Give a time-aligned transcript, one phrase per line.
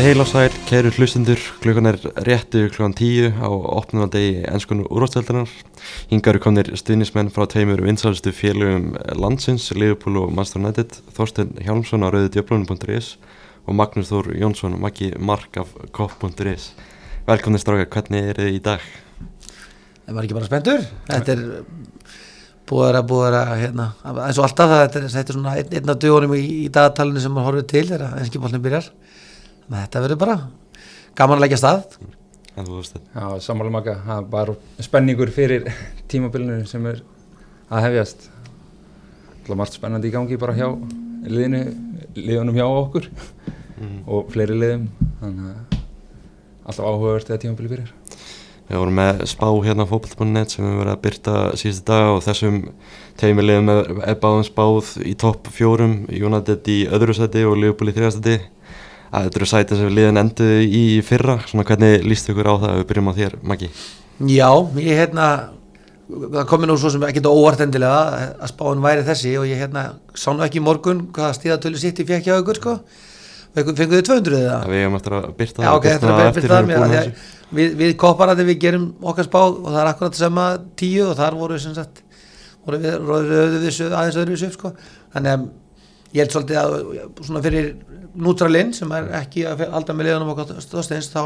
[0.00, 5.50] Komið heil á sæl, kæru hlustundur, klukkan er réttu klukkan tíu á opnunandegi ennskonu úrvasteldunar.
[6.08, 12.00] Hingar eru komnir stuðnismenn frá tveimur vinsalistu félögum landsins, Liverpool og Manchester United, Þorsten Hjálmsson
[12.00, 13.10] á rauðudjöflunum.is
[13.68, 16.70] og Magnús Þór Jónsson, Maggi Mark af kopp.is.
[17.28, 18.88] Velkomnir strákar, hvernig er þið í dag?
[20.06, 21.44] Það var ekki bara spenntur, þetta er
[22.72, 25.92] búið að búið að hérna, eins og alltaf það, þetta er, þetta er svona einn,
[25.92, 28.94] af dögunum í, í dagatalinu sem maður horfið til þegar enskipolnin byrjar
[29.76, 30.38] þetta verður bara
[31.18, 32.00] gaman að leggja stað
[32.58, 33.10] En þú veist þetta.
[33.14, 35.68] Já, sammála maka, það er bara spenningur fyrir
[36.10, 37.02] tímabilinu sem er
[37.70, 38.26] að hefjast.
[39.44, 40.68] Það er margt spennandi í gangi bara hjá
[41.30, 41.62] liðinu,
[42.18, 43.08] liðunum hjá okkur
[44.10, 44.90] og fleiri liðum.
[45.22, 45.78] Þannig að
[46.66, 47.96] alltaf áhugavert þegar tímabili byrjar.
[48.70, 52.20] Við vorum með spá hérna á fókbalt.net sem við verðum að byrta síðustu dag og
[52.22, 52.60] þessum
[53.18, 57.96] teimilegum er báðum spáð í topp fjórum, United í öðru seti og Liverpool í
[59.10, 59.24] þriðasteti.
[59.26, 62.76] Þetta eru sæti sem liðin enduði í fyrra, svona hvernig líst ykkur á það ef
[62.80, 63.68] við byrjum á þér, Maggi?
[64.20, 65.26] Já, ég hérna
[66.10, 68.00] það komið nú svo sem ekki óvart endilega
[68.40, 69.82] að spáin væri þessi og ég hérna
[70.14, 72.72] sá nú ekki í morgun hvaða stíðatölu sitt ég fekk hjá ykkur sko
[73.54, 74.58] fenguðu þið 200 eða?
[74.70, 76.92] Við hefum eftir að byrta Já, ok, eftir að byrta það mér að
[77.50, 80.44] við, við kopparandi við gerum okkar spá og það er akkurat sama
[80.78, 82.02] tíu og þar voru við sem sagt
[82.66, 82.76] voru
[87.54, 87.72] við,
[88.18, 91.22] nútralinn sem er ekki að halda með liðanum okkar stóðsteins þá,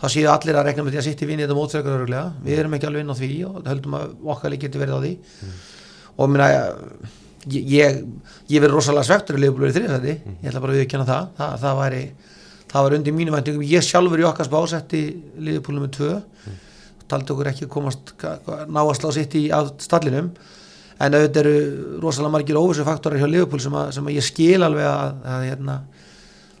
[0.00, 2.04] þá séu allir að rekna með því að sitt í vinni þetta mótsveikar
[2.44, 5.00] við erum ekki alveg inn á því og höldum að okkar lík getur verið á
[5.04, 5.12] því.
[5.42, 5.56] Mm.
[6.18, 6.48] og minna
[7.48, 8.00] ég, ég,
[8.50, 11.58] ég verið rosalega svektur í liðbúlur í þriðsæti, ég ætla bara að viðkjöna það, það,
[11.64, 12.02] það væri
[12.68, 15.02] það var undir mínu væntingum, ég sjálfur í okkar spásetti
[15.40, 16.14] liðbúlum með tvö.
[16.44, 16.64] Mm.
[17.08, 18.12] taldi okkur ekki komast
[18.68, 19.46] ná að slá sitt í
[19.80, 20.32] stallinum
[20.98, 24.88] en auðvitað eru rosalega margir óvissu faktorar hjá liðbúl sem, sem að ég skil alveg
[24.88, 25.78] að, að hérna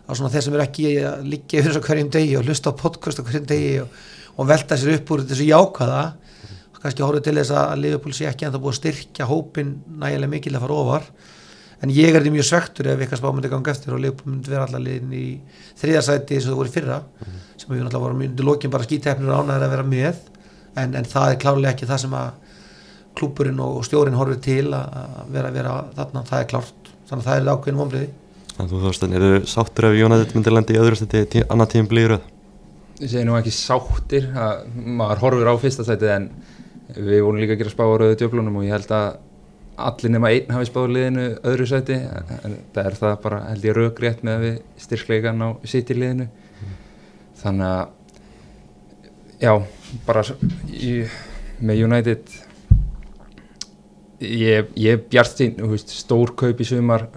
[0.08, 3.20] að þeir sem eru ekki að liggja yfir þessu hverjum degi og hlusta á podcast
[3.24, 3.98] hverjum degi og,
[4.38, 6.02] og velta sér upp úr þessu jákaða
[6.78, 9.74] og kannski horfið til þess að Liverpool sé ekki en það búið að styrkja hópin
[9.98, 11.08] nægilega mikil að fara ofar
[11.82, 14.52] en ég er því mjög svektur ef eitthvað spá myndi ganga eftir og Liverpool myndi
[14.52, 15.24] vera alltaf liðin í
[15.80, 17.40] þriðarsæti og það voru fyrra mm -hmm.
[17.56, 20.16] sem við náttúrulega vorum undir lókin bara skítefnir ánæður að vera með
[20.76, 22.30] en, en það er klárlega ekki það sem að
[23.18, 27.38] klúpurinn og stjórin horfið til að vera, vera þarna, það er klárt þannig að það
[27.40, 28.10] er ákveðin vonbriði
[28.58, 31.86] En þú þóstan, eru sáttur ef Jónæðið myndir lendi í öðru stætti tí, annað tíum
[31.90, 32.16] blíður?
[32.98, 34.64] Ég segi nú ekki sáttir, að,
[34.98, 36.26] maður horfur á fyrsta stætti en
[36.96, 39.20] við vorum líka að gera spá á rauðu djöflunum og ég held að
[39.78, 43.76] allir nema einn hafi spáð liðinu öðru sæti en það er það bara held ég
[43.76, 46.74] raugrétt með að við styrkleikan á sitt í liðinu mm.
[47.44, 47.84] þannig að
[49.44, 49.52] já,
[50.08, 50.24] bara
[50.74, 50.92] í,
[51.62, 52.34] með United
[54.20, 55.56] ég, ég bjart sín
[55.86, 57.08] stór kaup í sumar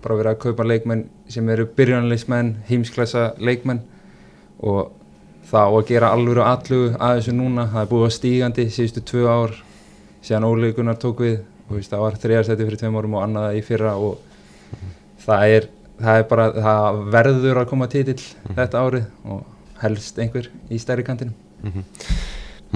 [0.00, 3.82] bara verið að kaupa leikmenn sem eru byrjanleismenn, heimsklassa leikmenn
[4.60, 4.92] og
[5.50, 9.26] það á að gera alvöru allugu að þessu núna það er búið stígandi síðustu tvö
[9.28, 9.54] ár
[10.24, 11.38] síðan óleikunar tók við
[11.70, 14.18] veist, það var þriðarsæti fyrir tveim árum og annaða í fyrra og
[15.24, 15.68] það, er,
[16.00, 18.58] það er bara það verður að koma títill mm -hmm.
[18.58, 19.40] þetta árið og
[19.80, 21.32] helst einhver í stærri kantinu
[21.62, 21.84] mm -hmm.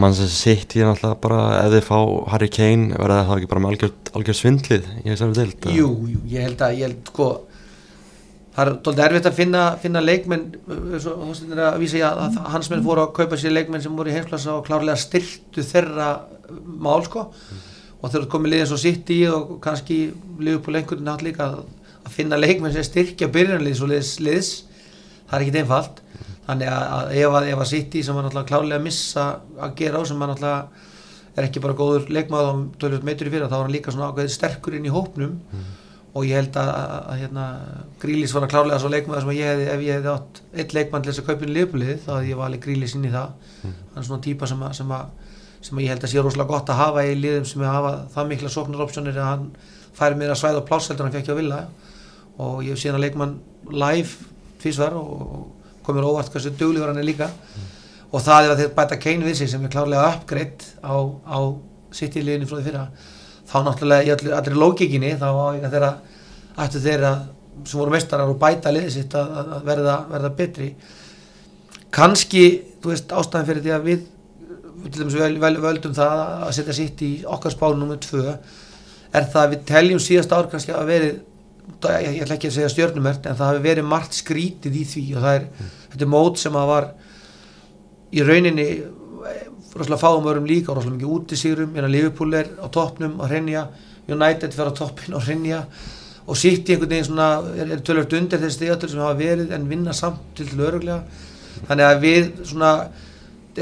[0.00, 1.41] Mann sem sitt ég náttúrulega bara
[1.71, 1.99] þið fá
[2.32, 6.22] Harry Kane verða það ekki bara með algjör, algjör svindlið hef sérfið deilt Jú, jú,
[6.32, 7.28] ég held að ég held sko
[8.55, 12.84] það er doldið erfitt að finna, finna leikmenn veist að vísa ég að hans menn
[12.87, 16.11] fóru að kaupa sér leikmenn sem voru í heimsklassa og klárlega styrtu þeirra
[16.62, 17.26] mál sko.
[18.00, 19.99] Og þegar þú komið liðið svo sitt í og kannski
[20.38, 21.65] liður på lengur nátt líka að,
[22.05, 24.53] að finna leikmenn sem styrkja byrjanliðs og liðs, liðs
[25.25, 26.03] það er ekkit einfalt
[26.47, 29.28] þannig að, að ef að, að í sem var náttúrulega klálega að missa
[29.59, 30.91] að gera á sem var náttúrulega
[31.34, 34.10] er ekki bara góður leikmaður á tölvöld meitur í fyrir þá var hann líka svona
[34.12, 35.65] ákveðið sterkur inn í hópnum mm.
[36.15, 37.47] og ég held að hérna,
[38.03, 41.05] Grílis var að klálega svo leikmaður sem ég hefði ef ég hefði átt eitt leikmann
[41.05, 43.32] til þess að kaupinu liðbúlið þá hefði ég valið Grílis inn í það
[43.65, 43.75] mm.
[43.94, 45.32] hann er svona típa sem að, sem að
[45.65, 48.52] sem ég held að sé rosalega gott að hafa í liðum sem hafa það mikla
[48.52, 49.44] sóknaropsjónir að hann
[49.97, 51.61] færi mér að svæða á plásseldur hann fekk ekki á villa
[52.44, 53.37] og ég hef síðan að leikmann
[53.73, 54.29] live
[54.61, 57.69] tvísvar og komur óvart hversu dugliður hann er líka mm.
[58.11, 60.95] og það er að þeir bæta Kane við sig sem er klárlega uppgreitt á,
[61.29, 61.39] á
[61.95, 62.85] sitt í liðinu frá því fyrra
[63.45, 65.93] þá náttúrulega í allir, allir lókikinni þá á að þeirra
[66.65, 67.15] ættu þeirra
[67.65, 70.73] sem voru mestarar og bæta liðið sitt að, að verða, verða betri
[71.95, 72.45] kannski,
[72.83, 74.11] þú veist, ástæðan fyrir því að við
[74.85, 78.25] við vel, völdum það að setja sitt í okkar spánu nummið tvö
[79.15, 81.21] er það að við teljum síðast ár kannski að verið
[82.05, 85.25] ég ætla ekki að segja stjórnumert en það hafi verið margt skrítið í því og
[85.25, 85.72] það er, mm.
[85.94, 86.87] þetta mót sem að var
[88.14, 88.69] í rauninni
[89.75, 92.66] rosalega fáum örum líka og rosalega mikið út í sigurum, en að Liverpool er á
[92.72, 93.66] toppnum og hrenja,
[94.06, 95.64] United fer á toppin og hrenja
[96.25, 99.66] og í einhvern veginn svona er, er tölvöld undir þessi stigatölu sem hafa verið en
[99.69, 101.02] vinna samt til til öruglega
[101.69, 102.70] þannig að við svona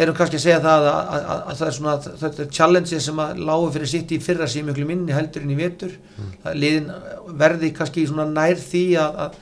[0.00, 3.22] erum kannski að segja það að, að, að, að það er svona þetta challenges sem
[3.22, 5.96] að lágu fyrir sitt í fyrra síðan mjög minni heldur en í vetur.
[6.16, 6.30] Mm.
[6.58, 6.92] liðin
[7.42, 9.40] verði kannski svona nær því að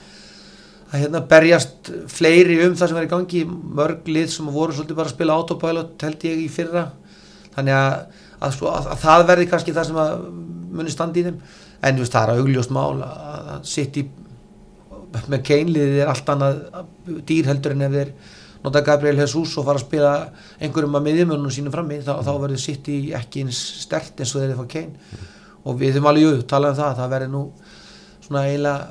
[0.91, 3.43] að hérna berjast fleiri um það sem er í gangi.
[3.79, 6.89] Mörg lið sem voru svolítið bara að spila autopilot held ég í fyrra.
[7.55, 10.25] Þannig að, að það verði kannski það sem að
[10.81, 11.39] muni standi í þeim.
[11.87, 14.09] En veist, það er að augljóst mál að sitt í
[15.31, 16.61] með keinliðið er allt annað
[17.27, 18.11] dýr heldur en ef þeir
[18.65, 20.13] nota Gabriel Jesus og fara að spila
[20.61, 24.43] einhverjum að miðjumönunum sínum frammi þá, þá verður sitt í ekki eins stert eins og
[24.43, 24.95] þeir eru fá kein
[25.65, 27.43] og við þurfum alveg jú, tala um það það verður nú
[28.27, 28.89] svona eiginlega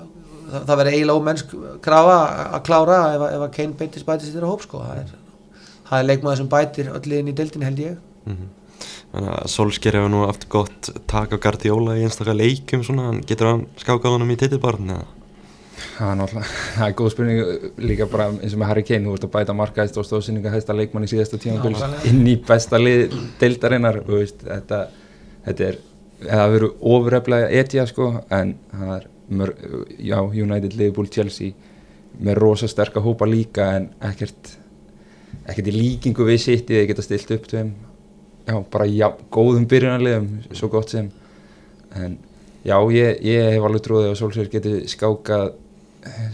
[0.49, 4.53] það, það verður eiginlega ómennsk krafa að klára ef, ef að Kane beitis bætis þetta
[4.53, 5.11] hóp sko það er,
[5.89, 8.55] það er leikmaður sem bætir öll liðin í deltin held ég mm -hmm.
[9.49, 14.13] Solskjær hefur nú aftur gott tak á Guardiola í einstaklega leikum svona, getur hann skákað
[14.13, 15.18] honum í titilbarn eða?
[15.79, 19.17] Það er náttúrulega, það er góð spurning líka bara eins og með Harry Kane, þú
[19.17, 23.15] ert að bæta markaðist og stóðsynninga hægsta leikmann í síðasta tíma inn í besta lið
[23.41, 24.81] deildarinnar þetta,
[25.47, 25.79] þetta er,
[26.25, 29.09] það verður ofuröflega etja sko en það er
[29.99, 31.53] já, United, Liverpool, Chelsea
[32.19, 34.57] með rosa sterka hópa líka en ekkert
[35.49, 37.71] ekkert í líkingu við sitt í að geta stilt upp til þeim.
[38.49, 41.09] Já, bara já, góðum byrjunarlegum svo gott sem.
[41.97, 42.17] En
[42.65, 45.51] já, ég, ég hef alveg trúið að Solskjær geti skákað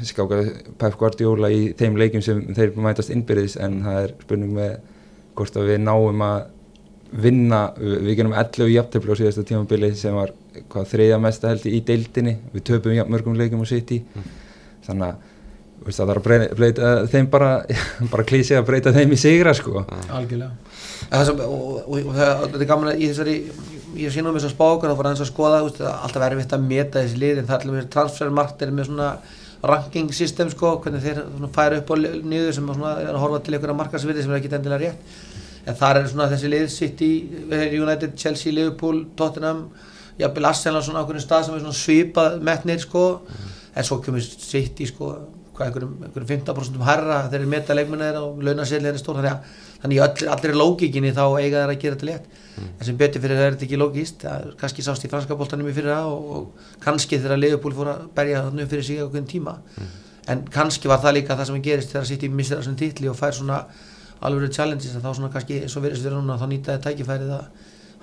[0.05, 4.75] skákað Pep Guardiola í þeim leikum sem þeir mætast innbyrðis en það er spurning með
[5.35, 6.51] hvort að við náum að
[7.15, 10.33] vinna, við genum 11 jafntefni á síðasta tímabili sem var
[10.71, 12.35] hvað, þriðja mesta held í deildinni.
[12.53, 14.01] Við töpum mörgum leikum á City.
[14.15, 14.33] Mm.
[14.85, 15.31] þannig að
[15.85, 17.51] veist, það er að breyta, breyta þeim bara,
[18.13, 19.85] bara klísi að breyta þeim í sigra sko.
[20.09, 20.51] Algjörlega.
[21.05, 23.35] Sem, og, og, og þetta er gaman að í þessari
[23.95, 26.65] ég sé nú með þessar spákar þá fór aðeins að skoða veist, alltaf erfitt að
[26.65, 29.09] meta þessi lið en það er allir transfermarkt er með svona
[29.69, 31.23] ranking system sko hvernig þeir
[31.55, 34.91] færa upp á nýður sem er að horfa til einhverja markasviti sem er ekki endilega
[34.91, 35.17] rétt.
[35.65, 37.11] En þar er svona þessi lið City,
[37.49, 39.65] United, Chelsea, Liverpool, Tottenham
[40.19, 43.05] jafnvel Arsenal svona á einhvern stað sem er svona svipað metnir sko.
[43.75, 45.15] En svo kemur City sko
[45.63, 50.01] einhverjum, einhverjum 15% herra þeir eru meta leikmennar og launasillin er stór þannig að þannig
[50.03, 52.69] að allir lógikinni þá eiga þeir að gera þetta létt mm.
[52.79, 54.25] en sem betur fyrir það er þetta ekki lógist
[54.61, 58.07] kannski sást í franska bóltanum í fyrir það og, og kannski þegar Liverpool fór að
[58.17, 59.91] berja þannig fyrir sig einhvern tíma mm.
[60.33, 63.37] en kannski var það líka það sem gerist þegar City missir þessum títli og fær
[63.37, 63.61] svona
[64.25, 67.45] alveg challenges þá svona kannski eins og verðist verið núna þá nýtaði tækifærið að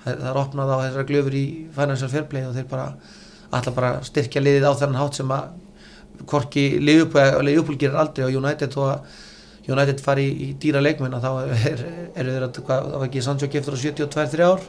[0.03, 1.43] það er opnað á þessara glöfur í
[1.75, 2.87] financial fair play og þeir bara
[3.53, 5.51] alltaf bara styrkja liðið á þennan hátt sem að
[6.29, 9.21] korki Liverpool gerir aldrei og United og að
[9.63, 11.83] United fari í, í dýra leikmenn þá eru er,
[12.15, 14.65] þeir að það var ekki Sancho giftur á 72-3 ár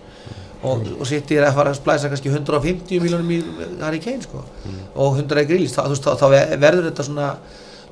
[0.64, 3.40] og, og sittir að fara að splæsa kannski 150 miljónum í
[3.82, 4.78] Harry Kane sko mm.
[4.94, 6.26] og 100 er grílis þá, þá, þá
[6.62, 7.32] verður þetta svona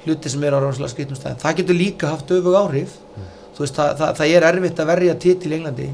[0.04, 2.96] hluti sem er á ráðslega skrifnum stæðin það getur líka haft öfug áhrif.
[3.16, 3.28] Mm.
[3.52, 5.90] Þú veist, það, það, það er erfitt að verja titil í Englandi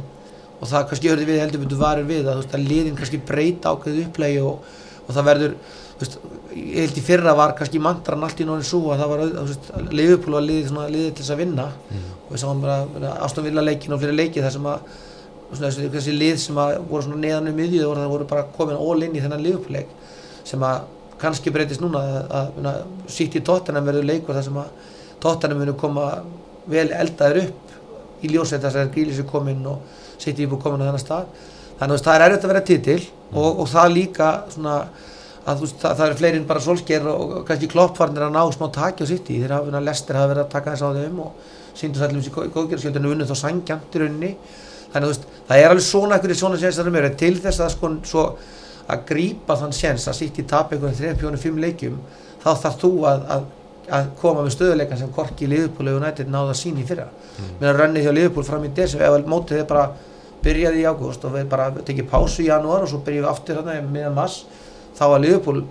[0.58, 3.72] og það kannski hörði við heldur myndu varir við að, veist, að liðin kannski breyta
[3.72, 4.70] ákveðu upplægi og,
[5.04, 5.56] og það verður
[5.98, 6.18] veist,
[6.54, 10.38] ég held í fyrra var kannski mantran allt í náttúrulega svo að það var liðupól
[10.38, 12.08] og liðið liði til þess að vinna mm.
[12.24, 14.92] og við sáum bara ástofnvilla leikin og fyrir leiki þar sem að
[15.52, 19.16] svona, þessi lið sem að voru neðan um miðju það voru bara komin all in
[19.16, 19.92] í þennan liðupóleik
[20.48, 20.86] sem að
[21.18, 24.90] kannski breytist núna að, að sítt í tóttanum verður leikur þar sem að
[25.22, 26.10] tóttanum verður koma
[26.68, 30.82] vel eldaður upp í ljósið þess að Grílis er komin og City er búin komin
[30.82, 31.28] á þennan stað
[31.78, 33.00] þannig að það er erfitt að vera títil
[33.32, 34.76] og, og það líka svona
[35.48, 39.04] að veist, það, það er fleirinn bara solsker og kannski kloppfarnir að ná smá taki
[39.04, 39.40] á City.
[39.42, 42.26] Þeir hafa lestir hafa verið að taka þess á þeim og síndu það allir um
[42.28, 44.32] síðan góðgerðskjöldinu unnið þá sangjamt í rauninni.
[44.92, 47.74] Þannig að veist, það er alveg svona ekkur í svona sénsar um til þess að
[47.74, 48.24] sko svo
[48.88, 51.98] að grípa þann séns að City tap einhvern 3-4-5 leikjum
[52.40, 53.48] þá þarf þú að, að
[53.88, 57.08] að koma með stöðuleika sem Korki, Liðupól og United náða sín í fyrra.
[57.38, 57.64] Mm.
[57.70, 59.84] að rönni því að Liðupól fram í desu ef mótið þið bara
[60.44, 63.58] byrjaði í ágúst og við bara tekið pásu í janúar og svo byrjum við aftur
[63.58, 64.44] hérna meðan mass
[64.98, 65.62] þá var Liðupól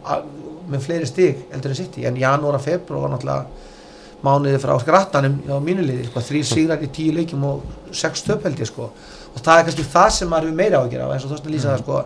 [0.67, 3.65] með fleiri stík eldur en sitt í en janúar að februar var náttúrulega
[4.25, 7.61] mánuði frá skrattanum á mínuliði sko, þrý sigrar í tíu leikim og
[7.95, 8.89] sex stöpveldi sko.
[9.33, 11.45] og það er kannski það sem maður er meira á að gera eins og veist
[11.45, 11.99] að lýsa það sko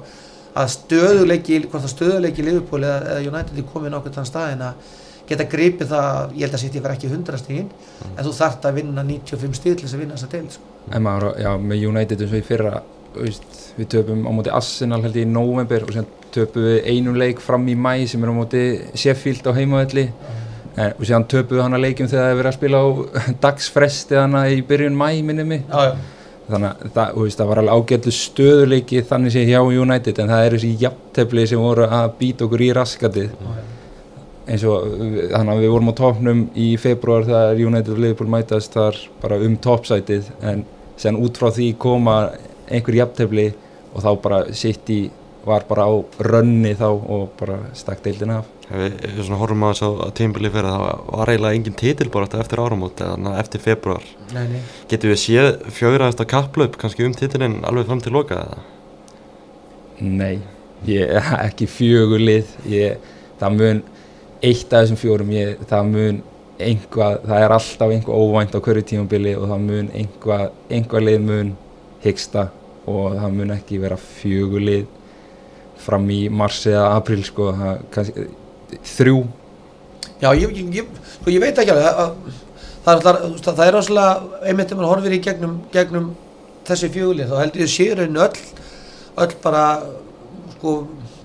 [0.52, 4.90] að stöðuleiki, hvort það stöðuleiki Liverpool eða, eða United er komið nákvæmt þann staðin að
[5.30, 8.16] geta gripið það, ég held að City var ekki 100 stígin, mm.
[8.18, 10.74] en þú þart að vinna 95 stíg til þess að vinna þessa del sko.
[10.92, 12.74] En maður, já, með United eins og í fyrra
[13.16, 17.18] veist, við töpum á móti Arsenal held ég í november og sér töpum við einum
[17.20, 18.64] leik fram í mæ sem er á móti
[18.98, 20.96] Sheffield á heimavelli mm.
[20.96, 22.88] og sér töpum við hann að leikum þegar það er verið að spila á
[23.46, 25.96] dagsfresti hana í byrjun mæ minnum já.
[26.48, 30.48] þannig að það, veist, það var alveg ágættu stöðuleiki þannig sé hjá United en það
[30.48, 33.38] er þessi jafntefli sem voru að býta okkur í raskatið
[34.52, 34.88] eins og
[35.32, 39.38] þannig að við vorum á topnum í februar þegar United og Liverpool mætast þar bara
[39.46, 40.64] um toppsætið en
[41.02, 42.16] sen út frá því koma
[42.72, 43.50] einhver jafntefli
[43.92, 45.02] og þá bara sitt í
[45.46, 49.74] var bara á rönni þá og bara stakk deildina af Ef við, svona horfum að
[49.74, 54.46] þessu að tímbili fyrir það var eiginlega engin titilbárat eftir áramót eða eftir februar Nei,
[54.54, 54.62] nei.
[54.92, 58.62] Getur við séð fjögraðasta kapplaup kannski um titilinn alveg fram til loka eða?
[60.02, 60.36] Nei,
[60.88, 61.12] ég,
[61.48, 63.12] ekki fjögur lið ég,
[63.42, 63.84] það mun
[64.42, 66.24] eitt af þessum fjórum ég, það mun
[66.62, 71.22] einhvað, það er alltaf einhvað óvænt á hverju tímabili og það mun einhvað, einhvað lið
[71.26, 71.54] mun
[72.06, 72.48] hyggsta
[72.90, 74.86] og það mun ekki vera fjögur lið
[75.82, 78.26] fram í mars eða april sko, það, kannski,
[78.96, 79.20] þrjú.
[80.22, 82.36] Já, ég, ég, sko, ég veit ekki alveg að, að,
[82.94, 86.12] alltaf- það er rosalega einmitt þegar maður horfir í gegnum, gegnum
[86.70, 88.44] þessi fjögulið þá heldur ég séu raun öll
[89.26, 89.64] öll bara
[90.56, 90.76] sko,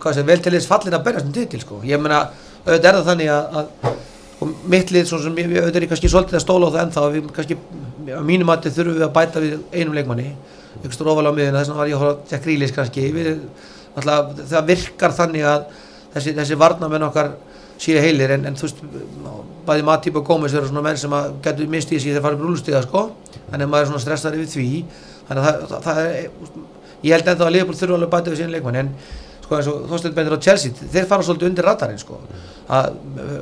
[0.01, 1.81] hvað sé, vel til þess fallin að berjast um titil sko.
[1.85, 2.23] ég meina,
[2.65, 3.95] auðvitað er það þannig að, að
[4.37, 7.05] sko, mitt lið, svo sem ég, auðvitað er kannski svolítið að stóla á það ennþá
[7.05, 7.59] að við kannski,
[8.17, 10.31] á mínum mati þurfum við að bæta við einum leikmanni
[10.87, 13.29] ykkur ofalega á miðuna, þess vegna var ég að horfa Jack Grealish kannski, við,
[13.97, 15.67] alltaf, það virkar þannig að
[16.15, 17.35] þessi, þessi varnamenn okkar
[17.83, 18.85] síða heilir en, en þú veist
[19.67, 22.81] bæði Matip og Gómez eru svona menn sem að getur mistið sér þegar farið brúlustiga
[22.87, 23.03] sko.
[23.51, 24.69] Þannig að maður er svona stressar yfir því.
[25.29, 28.41] Þannig að það, það, það er ég held ennþá að Leopold þurfa alveg bæta við
[28.41, 28.93] síðan leikmann en
[29.47, 32.21] sko eins og Þorstein bendur á Chelsea þeir fara svolítið undir radarinn sko.
[32.67, 33.35] Að uh,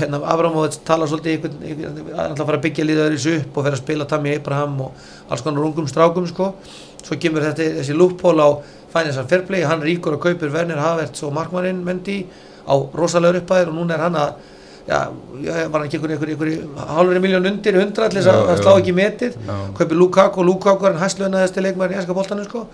[0.00, 3.68] hérna Abramovits tala svolítið einhvern, einhvern, að alltaf fara að byggja liðaður þessu upp og
[3.68, 6.50] vera að spila Tammy Abraham og alls konar ungum strákum sko.
[7.04, 8.48] Svo kemur þetta, þessi lúppól á
[8.94, 12.24] Financial Fair Play, hann ríkur og kaupir Werner Havertz og Markmannin Mendy
[12.66, 14.36] á rosalegur upphæðir og núna er hann að
[14.88, 14.98] já,
[15.70, 18.72] var hann ekki einhverju einhver, einhver, halvri miljón undir hundra til þess að að slá
[18.80, 19.38] ekki metið?
[19.48, 19.56] Já.
[19.78, 22.66] kaupir Lukaku Lukaku er hann hæstlönaðasti leikmæður í enska boltanum sko.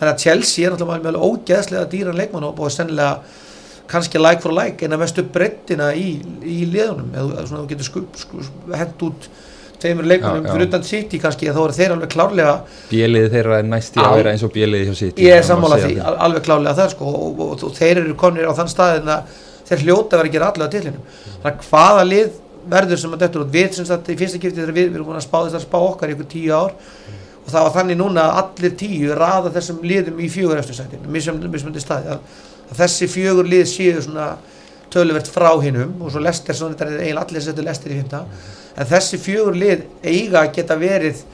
[0.00, 3.14] Þannig að Chelsea er náttúrulega alveg ógeðslega dýran leikmann og búið sennilega
[3.92, 7.10] kannski like for like en að mestu brettina í, í liðunum.
[7.14, 9.30] Eða svona þú getur hent út
[9.82, 10.52] Já, já.
[10.52, 12.52] fyrir utan City kannski þá eru þeir alveg klárlega
[12.90, 15.78] bjeliði þeirra er næst í að vera eins og bjeliði hjá sitt ég er sammála
[15.82, 18.70] því, al- alveg klárlega það sko og, og, og, og þeir eru konir á þann
[18.70, 19.40] staðin að
[19.72, 21.04] þeir hljóta að vera að gera allega til hennum
[21.42, 23.52] þannig að hvaða lið verður sem að dettur út?
[23.52, 25.64] Við sem sagt í fyrsta kipti þegar við, við erum búin að spá þess að
[25.66, 26.74] spá okkar í ykkur tíu ár.
[27.42, 31.08] Og það var þannig núna að allir tíu raða þessum liðum í fjögur eftir sætin
[31.10, 32.20] mismöndi staði að,
[32.70, 34.28] að þessi fjögur lið séu svona
[34.92, 38.20] töluvert frá hinnum og svo Lester svona þetta er eiginlega allir setur Lester í fymta
[38.76, 41.24] en þessi fjögur lið eiga að geta verið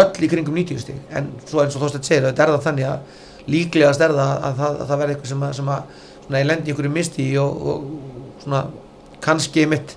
[0.00, 1.02] öll í kringum 90 stig.
[1.12, 4.62] En svo eins og Þorsteinn segir þetta er það þannig að líklegast er það að
[4.62, 7.26] það, að það verði eitthvað sem að, sem að svona, ég lendi ykkur í misti
[7.42, 8.64] og, og svona
[9.20, 9.96] kannski mitt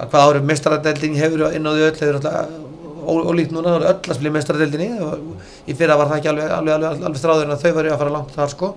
[0.00, 2.62] að hvað árið mestaradeldin hefur inn á því öll hefur alltaf
[3.04, 6.74] ólíkt núna, öll að spila í mestaradeldinni og í fyrra var það ekki alveg, alveg,
[6.74, 8.70] alveg, alveg stráður en þau varu að fara langt þar sko.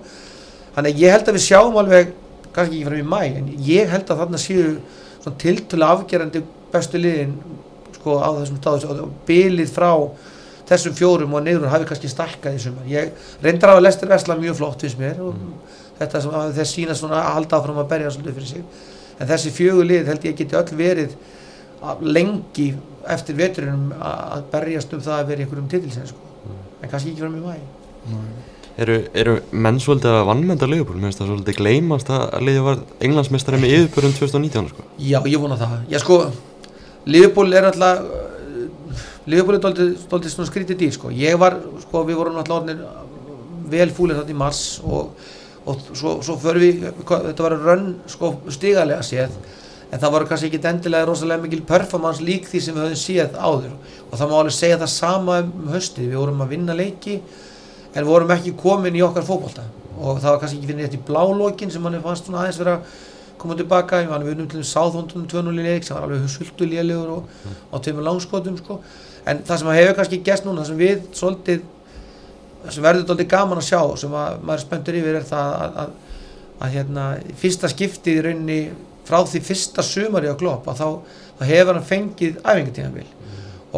[0.76, 2.12] Þannig ég held að við sjáum alveg
[2.52, 4.66] kannski ekki fram í mæ, en ég held að þarna séu
[5.22, 7.34] svona tiltölu afgerandi bestu liðin
[7.96, 9.90] sko á þessum stáðus og bilið frá
[10.68, 12.88] þessum fjórum og niður hafi kannski stækkað í sumar.
[12.92, 15.38] Ég reyndar af að Lester Vesla mjög flott fyrst mér og
[15.98, 18.62] þetta sem þess sína svona að halda áfram að berja svolítið fyrir sig
[19.18, 21.16] en þessi fjögur lið held ég geti öll verið
[22.02, 22.68] lengi
[23.08, 26.54] eftir veturinn að berjast um það að vera í einhverjum titilsinn sko.
[26.82, 28.16] en kannski ekki fram í mæ
[28.78, 31.00] Eru, eru menn svolítið að vannmenda Leopold?
[31.00, 34.84] Mér finnst það svolítið gleymast að liðið var englandsmeistari með yfirbörðum 2019 sko.
[35.02, 35.72] Já, ég vona það.
[35.90, 36.18] Já, sko,
[37.10, 38.04] Liverpool er alltaf,
[39.26, 41.10] Liverpool er doldið, skrítið dýr, sko.
[41.10, 42.70] Ég var, sko, við vorum alltaf
[43.72, 45.10] vel fúlir þarna í mars og,
[45.68, 49.34] og svo, svo förum við, þetta var rönn, sko, stigalega séð,
[49.88, 53.36] en það voru kannski ekki endilega rosalega mikil performance lík því sem við höfum séð
[53.36, 53.74] áður.
[54.08, 57.18] Og það má alveg segja það sama um höstið, við vorum að vinna leiki
[57.94, 59.64] en vorum ekki komin í okkar fótbolta.
[59.98, 62.76] Og það var kannski ekki fyrir rétt í blálókin sem manni fannst svona aðeins vera
[63.38, 66.66] koma tilbaka, ég var við unnum til sáþóndunum 2-0 í leik sem var alveg sultu
[66.66, 67.28] lélegur og
[67.70, 68.80] á tveimur langskotum sko.
[69.26, 71.62] en það sem hefur kannski gæst núna það sem við svolítið
[72.74, 75.94] sem verður svolítið gaman að sjá sem að maður spenntur yfir er það að, að,
[76.58, 77.06] að hérna,
[77.42, 78.58] fyrsta skiptið í rauninni
[79.08, 83.06] frá því fyrsta sumari á klopp að þá, þá hefur hann fengið æfingatíðanbíl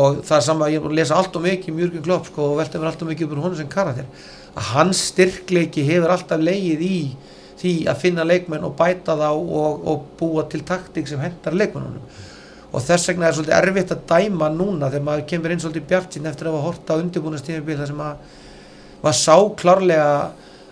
[0.00, 2.04] og það er saman að ég er búin að lesa allt og mikið um Jürgen
[2.06, 4.06] Klopp sko, og velta mér allt og mikið upp úr honum sem karakter.
[4.54, 6.98] Að hans styrkleiki hefur alltaf leigið í
[7.60, 12.28] því að finna leikmenn og bæta þá og, og búa til taktík sem hendar leikmennunum
[12.70, 16.14] og þess vegna er svolítið erfitt að dæma núna þegar maður kemur inn svolítið bjart
[16.14, 18.36] sín eftir að hafa horta á undirbúinastíðanbíl þar sem að
[19.00, 20.12] maður sá klárlega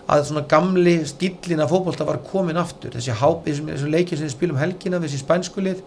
[0.09, 2.95] að svona gamli stílina fótbolta var komin aftur.
[2.95, 5.83] Þessi, þessi, leikir sem við spilum helgina við þessi spænskulið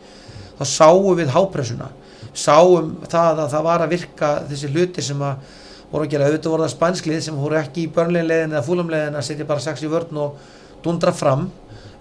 [0.58, 1.88] þá sáum við hápressuna.
[2.32, 5.58] Sáum það að það var að virka þessi hluti sem að
[5.92, 9.26] voru að gera, auðvitað voru það spansklið sem voru ekki í börnlegin eða fúlamlegin að
[9.26, 10.38] setja bara sex í vörn og
[10.84, 11.48] dundra fram.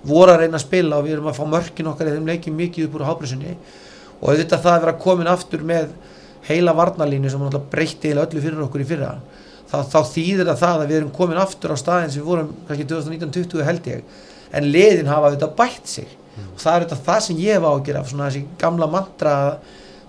[0.07, 2.55] Voru að reyna að spila og við erum að fá mörkin okkar í þeim leikjum
[2.57, 3.57] mikið upp úr hápressunni.
[4.21, 5.91] Og auðvitað það að vera komin aftur með
[6.47, 7.43] heila varnalínu sem
[7.73, 9.15] breytti eða öllu fyrir okkur í fyrra
[9.71, 12.49] þá, þá þýðir það það að við erum komin aftur á staðin sem við vorum
[12.67, 14.17] kannski 2019-20 held ég.
[14.51, 16.17] En liðin hafa auðvitað bætt sig.
[16.41, 19.35] Og það er auðvitað það sem ég hef ágjör af svona þessi gamla mantra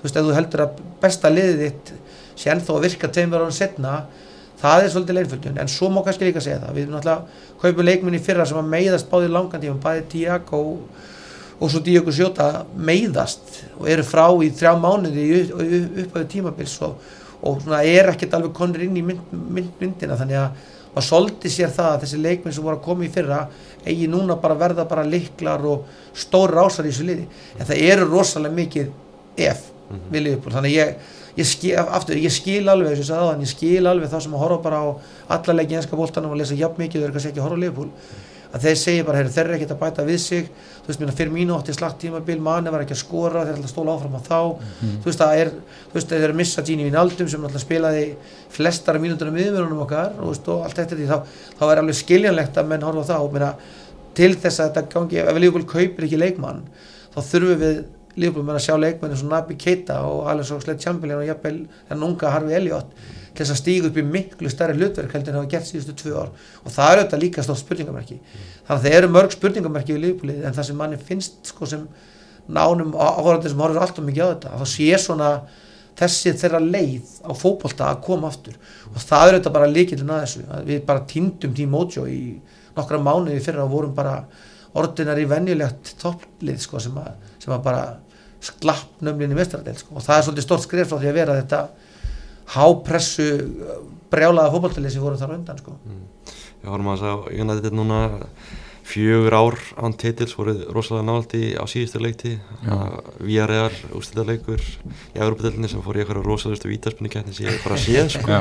[0.03, 1.95] þú veist, ef þú heldur að besta liðið þitt
[2.43, 3.95] sé ennþá að virka tveimur ára setna
[4.63, 6.77] það er svolítið leinföldun en svo má kannski líka segja það.
[6.77, 11.01] Við erum náttúrulega kaupið leikminni fyrra sem að meiðast báðir langan tíma, bæði Tiago og,
[11.59, 15.27] og svo Diogo Sjóta meiðast og eru frá í þrjá mánuði
[16.05, 16.95] upp á tímabils og,
[17.43, 21.51] og svona er ekkert alveg konur inn í mynd, mynd, myndina þannig að maður soldi
[21.51, 23.41] sér það að þessi leikminn sem voru að koma í fyrra
[23.87, 27.25] eigi núna bara verða bara liklar og stóri rásar í þessu liði.
[27.59, 28.91] En það eru rosalega mikið
[29.41, 30.09] ef mm -hmm.
[30.13, 30.97] við liðbúl þannig ég
[31.37, 34.59] ég skil, aftur, ég skil alveg þess að ég skil alveg það sem að horfa
[34.67, 34.87] bara á
[35.37, 37.63] alla leiki enska bóltanum og lesa jafn mikið þau eru kannski ekki að horfa á
[37.63, 37.91] Liverpool.
[38.53, 40.51] Að þeir segja bara, þeir eru ekkert að bæta við sig
[40.83, 43.71] þú veist, fyrir mínu átti slagt tímabil manni var ekki að skora, þeir er alltaf
[43.71, 44.97] stóla áfram á þá mm.
[45.03, 45.53] þú veist, það er,
[45.87, 48.05] þú veist, þeir eru missa Gini Vinaldum sem alltaf spilaði
[48.53, 51.99] flestara mínútur á miðumörunum okkar og, veist, og allt eftir því, þá, þá er alveg
[52.01, 53.71] skiljanlegt að menn horfa á þá, að
[54.19, 56.65] til þess að þetta gangi, ef við líka kaupir ekki leikmann,
[57.15, 57.79] þá þurfum við
[58.21, 61.59] lífbúið með að sjá leikmenni svona Nabi Keita og Alex Oxlade-Chamberlain og jafnvel
[61.93, 62.95] en unga Harfi Elliot
[63.33, 65.95] til þess að stíga upp í miklu starri hlutverk heldur en það hafa gert síðustu
[66.03, 68.47] tvö ár og það er auðvitað líka stótt spurningamerki mm.
[68.69, 71.87] þannig að það eru mörg spurningamerki við lífbúið en það sem manni finnst sko sem
[72.53, 75.31] nánum áhverjandir sem horfur alltaf mikið á þetta að það sé svona
[76.03, 78.57] þessi þeirra leið á fókbólta að koma aftur
[78.93, 82.23] og það er auðvitað bara líkilinn að þessu að við bara týndum tím Mojo í
[82.77, 84.17] nokkra mánuði fyrir að vorum bara
[84.79, 87.13] ordinari venjulegt topplið sko sem að
[87.43, 87.85] sem var bara
[88.43, 89.97] sklapp nöfninni mestradel sko.
[89.97, 91.61] og það er svolítið stort skrif frá því að vera þetta
[92.57, 93.29] hápressu
[94.13, 95.77] brjálaða fókbaltalið sem voru þar undan sko.
[95.85, 96.03] mm.
[96.63, 98.01] Já, horfum að það ég nætti þetta núna
[98.93, 102.33] fjögur ár án titils voruð rosalega návaldi á síðustu leikti
[103.23, 107.79] við aðreðar ústöldarleikur í Európa-delunni sem fór í eitthvað rosalegustu vítaspunni kætni sem ég bara
[107.81, 108.41] séð sko.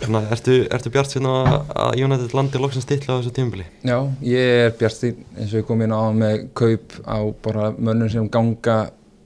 [0.00, 3.66] Svona, ertu, ertu bjart síðan að United landi loksins stilla á þessu tímubili?
[3.84, 7.70] Já, ég er bjart síðan eins og ég kom inn á með kaup á bara
[7.76, 8.78] mönnum sem ganga,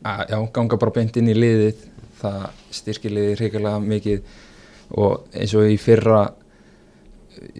[0.02, 1.84] að, já, ganga bara beint inn í liðið.
[2.18, 4.40] Það styrkir liðið hrigalega mikið.
[4.98, 6.24] Og eins og í fyrra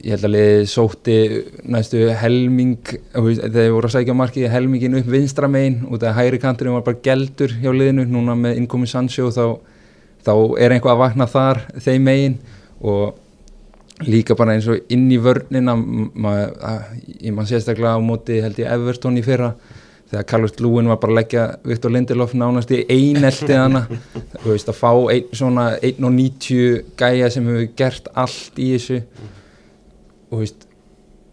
[0.03, 1.17] ég held að liðið sótti
[1.71, 6.77] næstu helming þegar við vorum að sækja markið helmingin upp vinstramein út af hægri kanturinn
[6.77, 9.59] var bara geldur hjá liðinu núna með innkomi Sancho þá,
[10.27, 12.37] þá er einhvað að vakna þar þeim megin
[12.81, 19.19] og líka bara eins og inn í vörnina mann sérstaklega á móti held ég Everton
[19.21, 19.53] í fyrra
[20.11, 23.85] þegar Carlos Lúin var bara að leggja Viktor Lindelof nánast í eineltið hana.
[24.43, 29.01] Þú veist að fá ein, svona 1.90 gæja sem hefur gert allt í þessu.
[30.31, 30.67] Og þú veist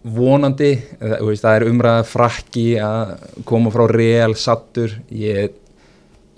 [0.02, 3.12] vonandi, veist, það er umræða frakki að
[3.46, 5.54] koma frá real sattur ég,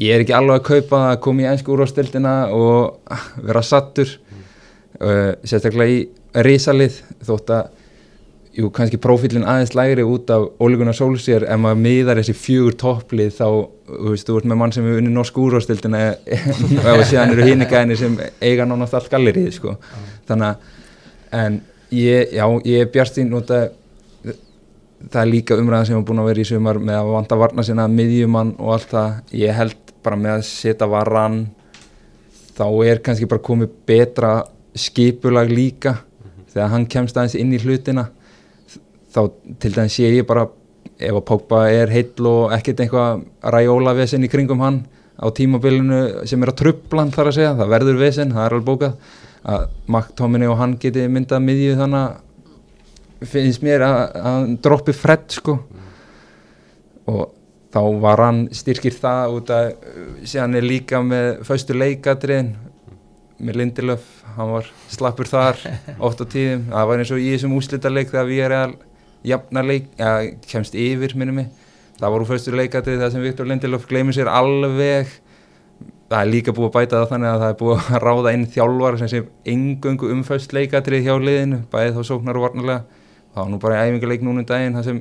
[0.04, 4.18] ég er ekki alveg að kaupa að koma í einsku úrvástildina og vera sattur
[4.99, 7.71] uh, sérstaklega í risalið þótt að
[8.53, 13.34] jú, kannski profílinn aðeins lægri út af ólíkunar sólsér ef maður miðar þessi fjögur topplið
[13.38, 13.47] þá,
[13.89, 16.03] þú veist, þú ert með mann sem er unni norsk úrvástildina
[16.93, 20.03] og séðan eru hínu gæðinni sem eiga nánast allt gallerið, sko ah.
[20.29, 20.84] þannig að,
[21.43, 21.62] en
[21.93, 23.71] ég, já, ég er bjartinn út af
[25.03, 27.65] það er líka umræðan sem er búin að vera í sumar með að vanda varna
[27.65, 31.41] sinna miðjumann og allt það ég held bara með að setja varan
[32.53, 34.34] þá er kannski bara komið betra
[34.76, 36.52] skipulag líka mm -hmm.
[36.54, 38.10] þegar hann kemst aðeins inn í hlutina
[39.14, 40.48] þá til dæmis sé ég bara
[41.00, 44.86] ef að Pogba er heill og ekkert eitthvað ræjóla vesen í kringum hann
[45.20, 48.66] á tímabilinu sem er að trublan þar að segja, það verður vesen, það er alveg
[48.66, 48.94] bókað
[49.44, 55.30] að Maktóminni og hann geti myndað miðju þannig að finnst mér að hann droppi fredd
[55.32, 55.88] sko mm.
[57.14, 57.24] og
[57.74, 59.70] þá var hann styrkir það út að
[60.30, 62.54] síðan er líka með faustu leikadriðin
[63.41, 64.06] með Lindelöf,
[64.38, 65.60] hann var slappur þar
[66.06, 68.76] oft á tíðum, það var eins og í þessum úslítarleik þegar við erum
[69.24, 70.13] jafnarleik, ja,
[70.50, 71.52] kemst yfir minnum mig,
[72.00, 75.19] það var úr fyrstu leikatri það sem Viktor Lindelöf gleymið sér alveg.
[76.12, 78.43] Það er líka búið að bæta það þannig að það er búið að ráða inn
[78.54, 83.00] þjálfar sem sé engöngu umfæst leikatri hjá liðinu, bæðið þá sóknar og varnarlega,
[83.34, 85.00] það var nú bara æfingarleik núna um daginn, það sem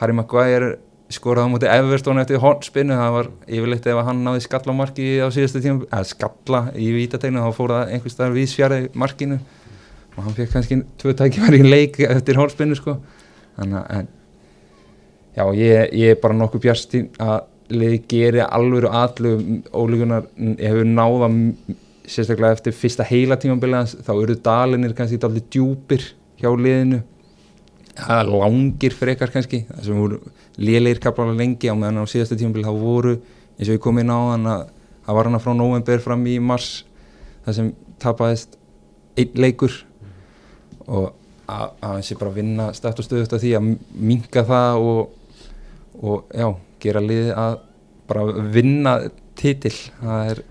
[0.00, 0.72] Harry Maguire
[1.10, 2.96] skoraði á móti Everton eftir hornspinnu.
[2.96, 7.56] Það var yfirleitt ef hann náði skallamarki á síðastu tíma, eða skalla í vítategnu þá
[7.56, 9.40] fór það einhvers staðar vísfjari markinu.
[10.16, 12.96] Og hann fekk kannski tvö tækifæri í leik eftir hornspinnu sko.
[13.58, 14.08] Þannig að
[15.36, 17.38] já ég, ég er bara nokkuð björnstín að
[17.70, 20.26] leiði geri alveg aðlug ólíkunar
[20.58, 21.30] hefur náða
[22.10, 26.06] sérstaklega eftir fyrsta heila tímambilans þá eru dalinir kannski dálítið djúpir
[26.40, 27.02] hjá liðinu
[27.96, 30.20] ja, langir frekar kannski það sem voru
[30.60, 33.16] lélegir kaplála lengi á meðan á síðasta tímambil þá voru
[33.58, 34.64] eins og ég kom inn á þann að
[35.06, 36.70] það var hana frá november fram í mars
[37.44, 38.56] það sem tapaðist
[39.18, 39.74] einn leikur.
[40.90, 41.10] Og
[41.50, 43.70] að hann sé bara vinna stætt og stöðust af því að
[44.10, 45.00] minka það og,
[46.00, 46.46] og já,
[46.82, 47.56] gera liði að
[48.10, 48.94] bara vinna
[49.38, 49.74] titil.
[50.00, 50.42] Það er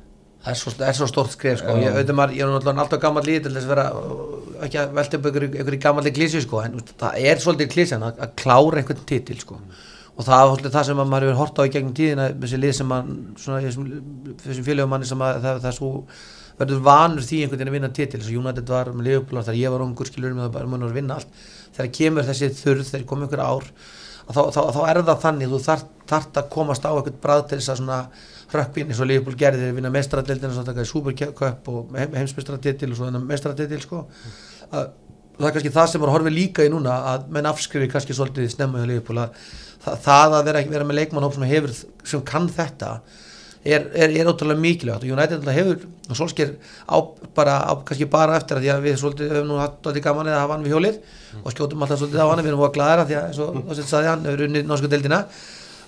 [0.49, 1.75] Það er svo, er svo stort skrif sko.
[1.77, 4.95] Ég, maður, ég er náttúrulega alltaf gammal líð til þess að vera uh, ekki að
[4.97, 6.63] velta upp einhverju, gammalli klísi sko.
[6.65, 9.59] en það er svolítið klísan að, að klára einhvern titil sko.
[10.15, 12.73] og það er það sem að maður hefur hort á í gegnum tíðina þessi lið
[12.79, 13.85] sem mann svona, þessum,
[14.41, 15.91] þessum félögum manni sem að það, það svo
[16.59, 19.61] verður vanur því einhvern veginn að vinna titil þess að United var með Liverpool þegar
[19.61, 21.39] ég var ungur skilur með það bara munur að vinna allt
[21.77, 23.69] þegar kemur þessi þurð þegar komið einhver ár
[24.27, 27.61] þá, þá, þá er það þannig þú þarf, þarft að komast á eitthvað bræð til
[27.61, 28.01] þess að svona
[28.53, 32.91] hrökkvinn eins og Liverpool gerði þeir vinna mestradeildina svo taka í Supercup og heim, heimsmestratitil
[32.91, 34.03] og svo þennan mestratitil sko.
[34.71, 34.91] að,
[35.37, 38.49] það er kannski það sem var horfið líka í núna að menn afskrifi kannski svolítið
[38.55, 39.29] snemma hjá Liverpool að
[39.85, 41.75] það, að vera, vera með leikmannhóp sem hefur
[42.11, 42.89] sem kann þetta
[43.63, 46.55] er, er, er ótrúlega mikilvægt og United hefur og Solskjær
[46.89, 46.97] á
[47.35, 50.31] bara á, kannski bara eftir að því að við svolítið höfum nú hatt þetta gaman
[50.31, 50.95] eða hafa hann við hjólið
[51.43, 52.63] og skjótum alltaf svolítið á hann við erum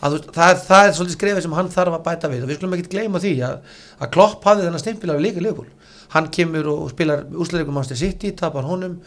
[0.01, 2.43] að veist, það, er- það er svolítið skrefið sem hann þarf að bæta við.
[2.45, 3.57] Og við skulum ekki gleyma því að,
[4.01, 5.67] að Klopp hafði þennan stimpil af líka leikul
[6.11, 8.97] hann kemur og spilar úsleikum Manchester City, tapar honum.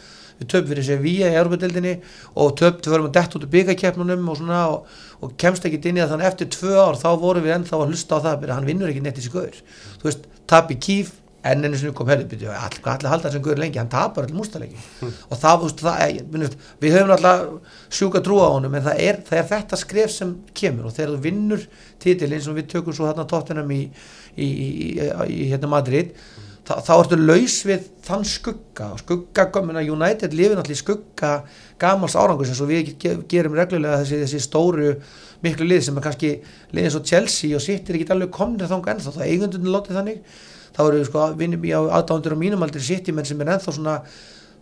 [0.41, 1.93] Við töpum fyrir Sevilla í Európa-deildinni
[2.43, 4.41] og við vorum að dett út úr byggakeppnunum og
[4.73, 4.87] og,
[5.23, 6.15] og kemst ekki inn í það.
[6.15, 8.91] Þannig eftir tvö ár þá vorum við ennþá að hlusta á það að hann vinnur
[8.91, 9.61] ekki neitt í sig gaur.
[10.01, 11.13] Þú veist, tap í kýf
[11.51, 13.79] enn enn sem kom herri byrju, all, allir halda þessum gaur lengi?
[13.81, 18.75] Hann tapar allir mústaleiki og það, það minnst, við höfum alltaf sjúka trú á honum
[18.79, 20.89] en það er, það er þetta skref sem kemur.
[20.89, 21.67] Og þegar þú vinnur
[22.05, 23.83] titil eins og við tökum svo þarna tóttunum í,
[24.37, 24.71] í, í,
[25.29, 26.15] í, hérna Madrid
[26.65, 28.89] þá, þá ertu laus við þann skugga.
[28.97, 31.35] Og skugga, komina United lifir í skugga
[31.81, 34.95] gamals árangur sem við ge- gerum reglulega þessi, þessi stóru
[35.45, 36.33] miklu lið sem er kannski
[36.73, 39.99] lið eins og Chelsea og City er ekki alveg komnir þangað ennþá, það eigundunum látið
[39.99, 40.23] þannig
[40.75, 43.99] þá eru sko aðdándur á mínum aldrei City menn sem er ennþá svona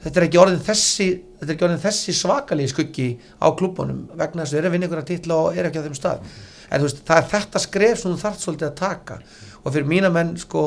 [0.02, 1.08] þetta er ekki orðin þessi
[1.42, 5.38] þessi svakalegi skuggi á klubunum vegna þess að þeir eru að vinna ykkur að titla
[5.38, 6.26] og er ekki á þeim stað.
[6.72, 9.18] En veist, það er þetta skref sem þú þarft svolítið að taka.
[9.62, 10.62] Og fyrir mína menn sko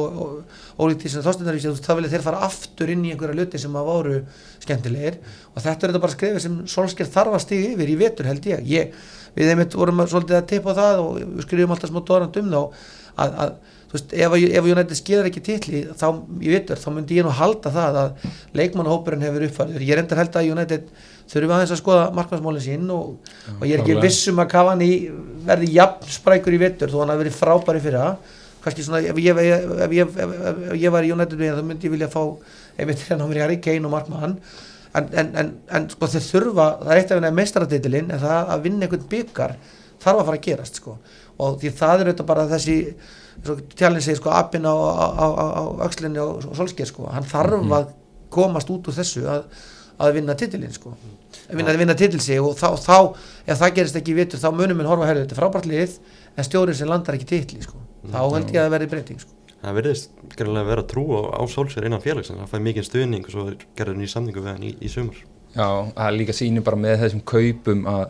[0.80, 3.76] ólíkt því sem þóstundar vísi þá vilja þeir fara aftur inn í einhverja luti sem
[3.76, 4.20] að voru
[4.64, 5.18] skemmtilegir.
[5.52, 8.48] Og þetta er þetta bara skrefið sem Solskjær þarf að stiga yfir í vetur held
[8.52, 8.94] ég, ég
[9.36, 12.62] við einmitt vorum svolítið að teipa það og við skrifum alltaf smá dorand um þá
[12.62, 13.58] að, að
[13.96, 16.06] þú veist, ef, ef United skeður ekki titli þá
[16.44, 18.30] í vetur, þá myndi ég nú halda það að
[18.60, 19.86] leikmannahópurinn hefur uppfærður.
[19.88, 20.88] Ég reyndar held að United
[21.32, 23.16] þurfum aðeins að skoða markmannsmálinn sín og,
[23.56, 24.90] og ég er ekki vissum að Cavani
[25.48, 29.18] verði jafn sprækur í vetur þó hann hafi verið frábæri fyrir það kannski svona ef
[29.22, 32.12] ég, ef, ég- ef, ég- ef, ég var í United við þá myndi ég vilja
[32.14, 32.22] fá
[32.78, 34.38] einmitt hérna á mér Harry Kane og markmann
[34.96, 38.54] en, en, en, en sko þeir þurfa það er eitt af henni meistaratitilinn en það
[38.56, 39.56] að vinna einhvern byggar
[40.06, 40.98] þarf að fara að gerast sko.
[41.42, 42.78] Og því það er auðvitað bara þessi
[43.76, 47.08] tjálinn segir sko appin á, á, á, á, á öxlinni og, og solskir sko.
[47.14, 47.94] Hann þarf að
[48.34, 49.46] komast út úr þessu að,
[50.02, 50.96] að vinna titilinn sko.
[51.46, 52.98] Að vinna, að vinna titil sig og þá, þá
[53.46, 55.98] ef það gerist ekki vitur þá munum við horfa herðu þetta er frábært lið
[56.36, 57.80] en stjórinn sem landar ekki titli sko.
[58.10, 59.32] Þá held ég að það verði breyting sko.
[59.66, 63.34] Það verðist gerðilega vera trú á, á Solskjær innan félagsins, það fæði mikið stuðning og
[63.34, 63.46] svo
[63.78, 65.22] gerði nýja samningu við hann í, í sumar.
[65.56, 68.04] Já, það er líka síni bara með þessum kaupum að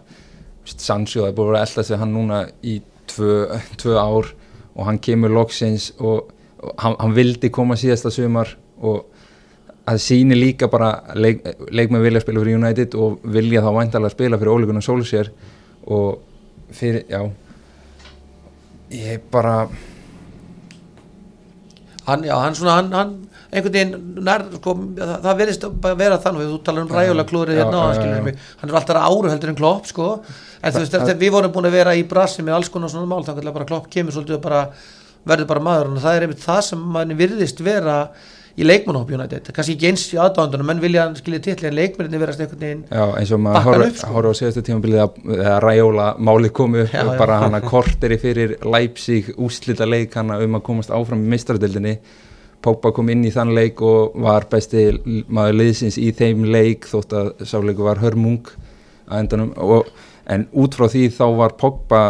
[0.66, 2.76] Sancho það er búin að vera að elda sig hann núna í
[3.12, 3.38] tvö,
[3.80, 4.32] tvö ár
[4.76, 9.06] og hann kemur loksins og, og hann, hann vildi koma síðasta sumar og
[9.86, 14.40] það síni líka bara leik, leikmenn vilja spila fyrir United og vilja þá væntalega spila
[14.42, 15.32] fyrir Ólegun og Solskjær
[15.86, 16.22] og
[16.74, 17.22] fyrir, já
[18.96, 19.68] ég bara
[22.06, 23.14] hann, já, hann svona, hann, hann
[23.51, 27.55] einhvern veginn, nær, sko, það, það verðist bara vera þannig, þú talar um ræjulega klúrið
[27.60, 28.45] Já, hérna, já, já, já.
[28.62, 30.08] hann er alltaf áru heldur en klopp, sko,
[30.62, 32.89] en þú veist, það- þegar við vorum búin að vera í brasi með alls konar
[32.89, 34.63] svona mál, þannig að bara klopp kemur svolítið og bara
[35.25, 37.99] verður bara maður, og það er einmitt það sem mann virðist vera
[38.55, 42.21] í leikmannhóp United, kannski ekki eins í aðdándunum, menn vilja hann skilja titli, en leikmenninni
[42.21, 44.21] verðast einhvern veginn, Já, eins og maður hann horf, upp, sko.
[44.31, 47.17] á síðastu tímabilið að, að ræjóla málið komu Já, já.
[47.19, 51.97] bara hann að korteri fyrir Leipzig úslita leik hann um að komast áfram í meistaradildinni
[52.65, 57.13] Pópa kom inn í þann leik og var besti maður liðsins í þeim leik þótt
[57.13, 58.49] að sáleiku var hörmung
[59.06, 59.51] að endanum.
[59.62, 59.89] Og,
[60.25, 62.04] en út frá því þá var Pogba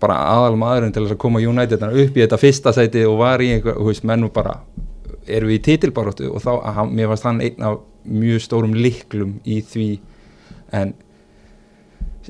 [0.00, 3.42] bara aðal maðurinn til þess að koma United upp í þetta fyrsta sæti og var
[3.42, 4.54] í einhver, þú veist, menn og bara
[5.28, 9.36] erum við í titilbaróttu og þá, að mér varst hann einn af mjög stórum liklum
[9.44, 9.88] í því.
[10.78, 10.94] En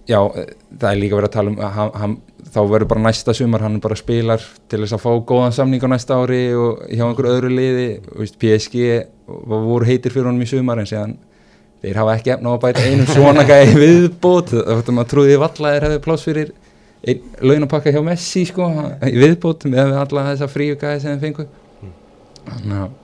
[0.06, 2.16] Já, eh, það er líka verið að tala um hann, hann,
[2.54, 5.88] þá verður bara næsta sumar hann bara spilar til þess að fá góðan samning á
[5.90, 7.88] næsta ári og hjá einhver öðru liði.
[8.18, 8.84] Veist, PSG
[9.26, 11.16] voru heitir fyrir honum í sumar en séðan
[11.82, 14.54] þeir hafa ekki efna á að bæta einum svona gæði viðbót.
[14.54, 16.54] Þá trúði valla að þeir hefði pláss fyrir
[17.08, 18.70] einn launapakka hjá Messi sko,
[19.06, 21.50] í viðbót með alla þessa fríu gæði sem þeim fengu.
[22.48, 22.96] Þannig að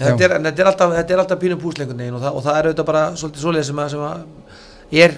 [0.00, 2.88] þetta er, þetta er alltaf, þetta er alltaf pínum púsleikunni og, og það er auðvitað
[2.88, 4.49] bara svolítið svoleið sem að, sem að
[4.92, 5.16] er,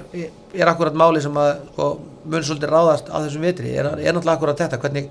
[0.55, 1.91] er akkurat máli sem að sko,
[2.25, 5.07] mun svolítið ráðast á þessum vetri er, er náttúrulega akkurat þetta hvernig,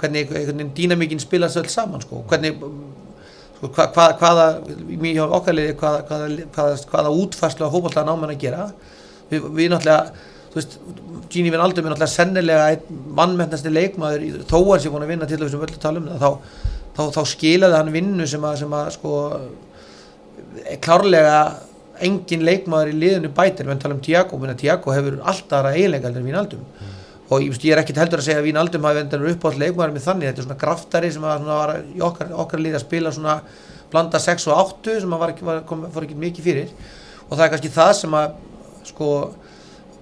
[0.00, 4.46] hvernig, hvernig dýnamíkin spilast öll saman sko, hvernig sko, hva, hva, hvaða,
[4.90, 8.68] mjög hjá okkarliði hvaða, hvaða, hvaða, hvaða útfærslu á fótbolta náman að gera?
[9.32, 10.78] Við, við náttúrulega þú veist,
[11.32, 15.28] Gini Vinn Aldum er náttúrulega sennilega mannmennasti leikmaður í- þó að sé búin að vinna
[15.30, 16.28] til þessum öllu talum þá,
[16.98, 19.14] þá, þá skilaði hann vinnu sem að, sem að sko
[20.84, 21.38] klárlega
[22.08, 23.68] engin leikmaður í liðinu bætir.
[23.68, 26.66] Við tala um Tiago, menn að Tiago hefur alltaf aðra eiginleika en Vínaldum
[27.32, 29.94] og ég, ég er ekkert heldur að segja að Vínaldum hafi endur upp á leikmaður
[29.94, 33.12] með þannig, þetta er svona graftari sem að var í okkar, okkar lið að spila
[33.14, 33.36] svona
[33.92, 36.74] blanda 6 og 8 sem að var, var, kom, fór ekki mikið fyrir.
[37.28, 38.36] Og það er kannski það sem að
[38.90, 39.08] sko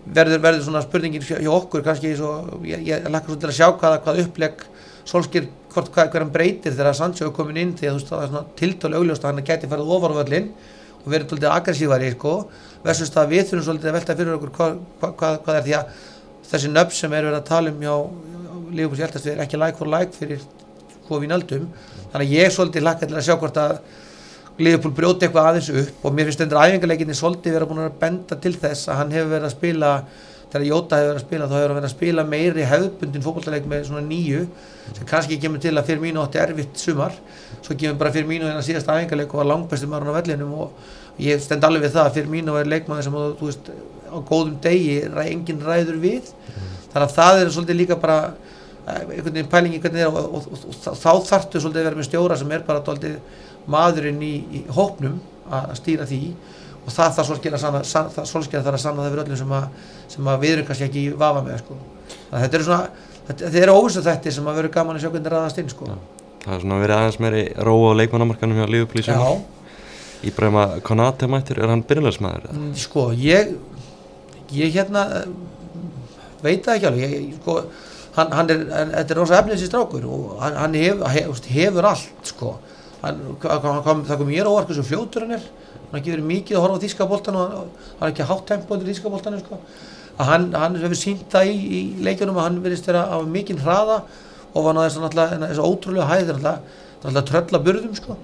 [0.06, 2.32] verður, verður svona spurningin hjá okkur kannski svo,
[2.66, 4.66] ég, ég lakka svo til að sjá hvaða, hvað upplegg
[5.10, 8.10] Solskir, hvort hvað hver hann breytir þegar Sancho er komin inn því að þú veist
[8.10, 10.50] það er svona tiltölu augljóst að hann gæti farið ofar á völlin
[11.00, 12.34] og verið svolítið aggressívari sko,
[12.84, 15.76] versus það að við þurfum svolítið að velta fyrir okkur hvað, hvað, hvað, er því
[15.78, 15.94] að
[16.50, 17.94] þessi nöfn sem er verið að tala um hjá
[18.70, 20.44] Lífbúrs Hjaltast er ekki like for like fyrir
[21.08, 21.66] hvað við nöldum
[22.12, 23.78] þannig að ég svolítið lakka til að sjá hvort að
[24.60, 28.36] Liverpool brjóti eitthvað aðeins upp og mér finnst endur æfingarleikinni svolítið vera búin að benda
[28.44, 29.92] til þess að hann hefur verið að spila
[30.50, 33.68] þegar Jóta hefur verið að spila þá hefur hann verið að spila meiri hefðbundin fótballleik
[33.70, 34.40] með svona nýju
[34.96, 37.14] sem kannski kemur til að fyrir mínu átti erfitt sumar.
[37.62, 41.22] Svo kemur bara fyrir mínu að síðast æfingarleik og var langbæstum maður á vellinum og
[41.22, 43.72] ég stend alveg við það að fyrir mínu er leikmaður sem þú veist
[44.10, 46.32] á góðum degi engin ræður við.
[46.90, 50.48] Þannig að það er svolítið líka bara eh, einhvern veginn pælingi hvernig er og, og,
[50.50, 52.96] og, og þá þarftu svolítið að vera með stjóra sem er bara
[53.70, 56.24] maðurinn í, í hópnum að stýra því
[56.84, 57.56] og það þarf svolítið
[58.64, 59.68] þarf að sanna það fyrir öllum sem að,
[60.14, 61.78] sem að við erum kannski ekki vafa með sko.
[62.30, 62.82] þannig þetta eru svona
[63.28, 65.90] þetta, eru óvissu þetta sem að vera gaman að sjá hvernig ræðast inn sko.
[66.40, 69.42] Það er svona verið aðeins meiri róa á leikmannamarkanum hjá sumar.
[70.20, 72.50] Íbrahima Konate mættur, er hann byrjulegsmaður?
[72.50, 72.58] eða?
[72.58, 73.54] Mm, sko, ég
[74.52, 75.30] ég hérna eh,
[76.42, 77.56] veit það ekki alveg ég, sko,
[78.16, 78.66] hann, hann er,
[78.96, 82.52] þetta er rosa efnins í strákur og hann, hann hef, hef, hefur allt sko.
[83.00, 85.46] hann, hann kom, það kom mér óvart hversu fljótur hann er
[85.92, 87.54] hann verið mikið að horfa á þýskaboltan og hann
[88.00, 89.60] hann er ekki hátt tempo undir þýskaboltanum sko.
[90.20, 93.62] að hann, hann hefur sínt það í, í leikjunum að hann verðist vera af mikinn
[93.62, 94.02] hraða
[94.54, 98.16] og var náttúrulega þess, að ótrúlega hæð það er náttúrulega trölla burðum sko.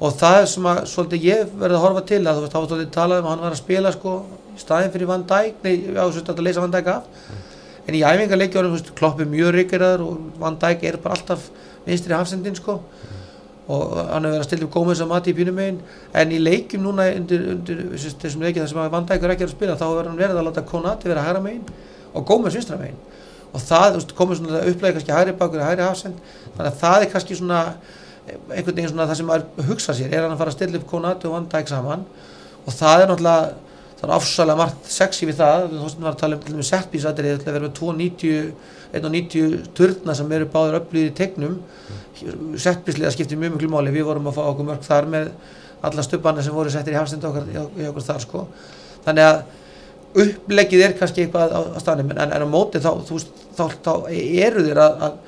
[0.00, 2.58] Og það er sem að svolítið ég verði að horfa til að þú veist, þá
[2.58, 4.14] var svolítið talað um að hann var að spila sko
[4.60, 7.26] staðin fyrir Van Dijk, nei, já, veist, að leysa Van Dijk af.
[7.86, 11.50] En í æfingarleikjórum, þú veist, Klopp er mjög ríkiraður og Van Dijk er bara alltaf
[11.84, 12.80] vinstri hafsendin sko
[13.70, 15.78] og hann hefur verið að stilla upp gómið sem mati í pínum megin.
[16.16, 19.46] En í leikjum núna undir, undir þessum leikjum þar sem að Van Dijk er ekki
[19.46, 21.64] að spila þá hefur hann verið að láta Konati vera hægra megin
[22.10, 22.98] og gómið vinstra megin.
[23.50, 26.20] Og það, komið svona upplega kannski hægri bakur hægri hafsend,
[26.56, 27.62] þannig að það er kannski svona
[28.30, 30.12] einhvern veginn svona það sem maður hugsa sér.
[30.12, 32.04] Er hann að fara að stilla upp Konati og Van Dijk saman?
[32.66, 33.69] Og það er náttúrulega
[34.00, 35.66] það er afsalega margt sexy við það.
[35.70, 38.52] Þú veist, var að tala um til og með setbísatrið að vera með 290
[38.90, 41.58] 190 turna sem eru báður öflýðir í tegnum
[42.58, 43.94] setbíslega skiptir mjög mjög máli.
[43.94, 45.32] Við vorum að fá okkur mörg þar með
[45.86, 48.46] alla stubbanir sem voru settir í hafstend okkar, hjá okkur þar sko.
[49.06, 49.42] Þannig að
[50.24, 53.64] uppleggið er kannski eitthvað á, á staðnum en, en á móti þá, þú veist, þá,
[53.84, 55.18] þá eru þeir að, að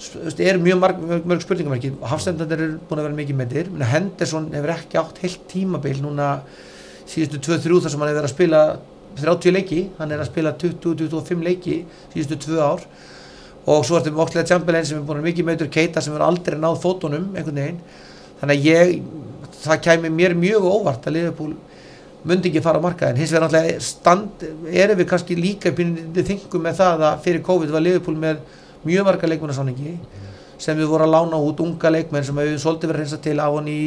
[0.00, 3.70] þú veist, eru mjög marg, mörg, mörg spurningamarki hafstendandir eru búin að vera mikið meðir
[3.90, 6.30] Henderson hefur ekki átt heilt tímabil núna
[7.10, 8.62] síðustu 2-3 þar sem hann hefur verið að spila
[9.20, 11.80] 30 leiki, hann er að spila 20-25 leiki
[12.12, 12.84] síðustu 2 ár.
[13.70, 16.24] Og svo ertu með Oxlade Chamberlain sem er búin að mikið meður Keita sem er
[16.24, 17.82] aldrei náð fótunum einhvern veginn,
[18.40, 18.94] þannig að ég
[19.60, 21.52] það kæmi mér mjög óvart að Liverpool
[22.24, 26.64] myndi ekki fara á markaðin hins vegar náttúrulega stand, erum við kannski líka pínir þingum
[26.64, 28.42] með það að fyrir COVID var Liverpool með
[28.84, 29.94] mjög marga leikmennarsáningi
[30.60, 33.48] sem við vorum að lána út unga leikmenn sem við svolítið verið reynsa til á
[33.48, 33.80] hann í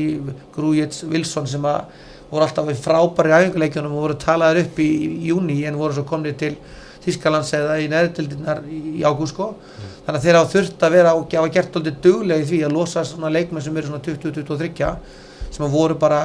[0.55, 1.99] Grujets Wilson sem að
[2.33, 4.89] voru alltaf við frábæri æfinguleikjunum og voru talaður upp í,
[5.23, 6.55] í júni en voru svo komnið til
[7.03, 9.49] Þískalands eða í neðrildinnar í, í ágúst sko.
[10.05, 12.77] Þannig að þeir hafa þurft að vera og hafa gert alltaf duglega í því að
[12.77, 14.93] losa svona leikmenn sem eru svona 20-23
[15.53, 16.21] sem að voru bara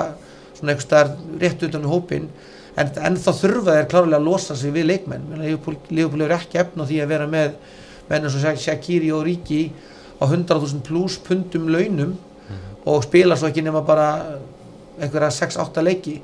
[0.55, 1.11] svona einhvers staðar
[1.42, 2.31] rétt utan í hópin
[2.79, 5.27] en, en þá þurfa þeir klárlega að losa sig við leikmenn.
[5.42, 7.59] Leopold er ekki efn á því að vera með
[8.09, 9.62] menn eins og Shaqiri og Ríki
[10.18, 12.16] á 100.000 pluss pundum launum
[12.88, 14.09] og spila svo ekki nema bara
[15.01, 16.19] einhverja 6-8 leiki.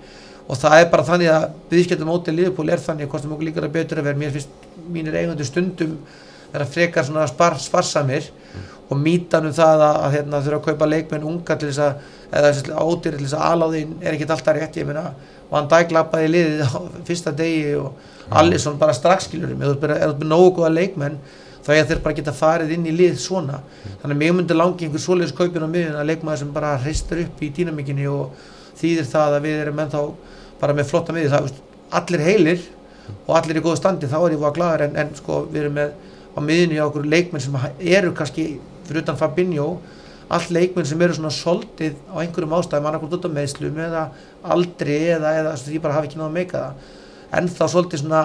[0.45, 3.69] Og það er bara þannig að viðskiptum mótið Liverpool er þannig hvort sem okkur líkar
[3.69, 5.97] að betur að vera mér finnst mínir eigundur stundum
[6.55, 8.29] vera frekar svona spar, sparsamir
[8.91, 11.95] og mítan um það að, að hérna, þurfa að kaupa leikmenn unga til þess að
[12.35, 14.77] eða ódýr til þess að aláðin er ekkit alltaf rétt.
[14.79, 15.07] Ég meina
[15.51, 19.89] Van Dijk lappaði í liðið á fyrsta degi og Alisson bara strax skilurum eða þú
[19.89, 21.19] er með nógu góða leikmenn
[21.65, 23.61] þá er þeir bara geta farið inn í lið svona.
[24.03, 27.23] Þannig að mig myndi langi einhver svoleiðis kaupin á miðun að leikmaður sem bara hreistur
[27.25, 28.35] upp í dýnamikinni og
[28.81, 30.03] þýðir það að við erum ennþá
[30.61, 31.51] bara með flotta miði það,
[31.95, 32.65] allir heilir
[33.27, 35.65] og allir í góða standi þá er ég búin að glæða en, en sko við
[35.65, 35.93] erum með
[36.35, 38.47] á miðunni á okkur leikmenn sem eru kannski
[38.89, 39.69] fyrir utan Fabinho
[40.33, 44.05] all leikmenn sem eru svona soldið á einhverjum ástæðum annarkort út á meðslum eða
[44.55, 48.23] aldri eða, eða því bara hafi ekki náða að meika það en þá soldið svona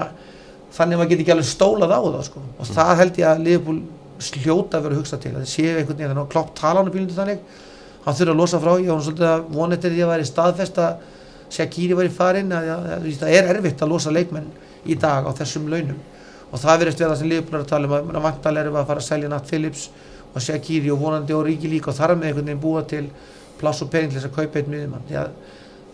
[0.76, 2.44] þannig að maður geti ekki alveg stólað á það sko.
[2.46, 2.74] og mm.
[2.78, 3.80] það held ég að Liverpool
[4.20, 7.18] sljóta að vera hugsað til að það séu einhvern veginn klopp tala hann um bílundu
[7.18, 7.44] þannig
[8.10, 10.84] hann þurfa að losa frá, ég var svolítið að vona eftir því að væri staðfest
[10.84, 11.08] að
[11.50, 14.50] Shaqiri væri farin að, að, að, það er erfitt að losa leikmenn
[14.86, 15.98] í dag á þessum launum.
[16.50, 19.02] Og það verðist við það sem er að tala um að vantalega erum að fara
[19.02, 19.88] að selja Nat Phillips
[20.30, 23.08] og Shaqiri og vonandi og Ríki líka og þar með einhvern veginn búa til
[23.60, 25.10] pláss og pening til þess að kaupa einn miðjumann.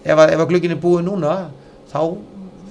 [0.05, 1.35] Ef að, að glöggin er búið núna
[1.91, 2.01] þá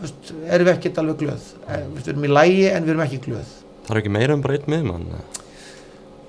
[0.03, 1.49] veist, erum við ekkert alveg glöð.
[1.69, 3.57] Eh, við erum í lægi en við erum ekki glöð.
[3.85, 5.09] Það er ekki meira um bara einn miðjumann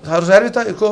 [0.05, 0.89] Það er svo erfitt að sko,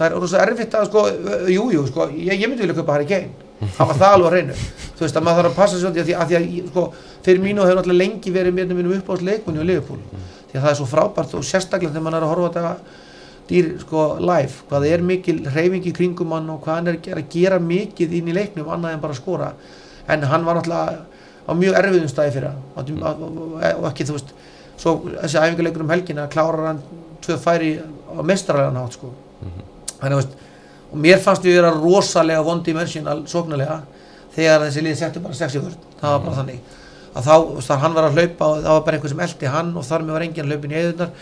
[0.00, 1.04] það er svo erfitt að sko,
[1.52, 3.30] jújú, jú, sko, ég, ég myndi vilja kaupa Harry Kane.
[3.60, 4.54] Það var það alveg að reynu
[4.96, 6.84] þú veist að maður þarf að passa svolítið að því að, því að sko,
[7.26, 10.00] fyrir mínu hefur alltaf lengi verið mér mínum uppáðs leikunni og Liverpool
[10.50, 12.72] því að það er svo frábært og sérstaklega þegar mann er að horfa þetta
[13.50, 17.58] dýr sko live hvað er mikil reyfingi kringum hann og hvað hann er að gera
[17.62, 19.50] mikið inn í leiknum annað en bara að skora.
[20.10, 21.04] En hann var náttúrulega
[21.46, 23.74] á mjög erfiðum stæði fyrir hann.
[23.80, 24.34] Og ekki þú veist
[24.80, 26.82] svo þessi æfingarleikur um helgin að klára hann
[27.24, 29.12] tvö færi á mestralega nátt sko.
[29.42, 29.66] Mhm.
[30.00, 30.38] Þannig að
[30.90, 33.80] og mér fannst við vera rosalega vondi mennsjónal sóknulega
[34.34, 36.38] þegar þessi liði settu bara 60 vörð það var bara mhm.
[36.40, 36.78] þannig
[37.10, 37.36] að þá,
[37.66, 40.04] þar hann var að hlaupa og það var bara einhver sem eldi hann og þar
[40.06, 41.12] með var engin hlaupin í eðunar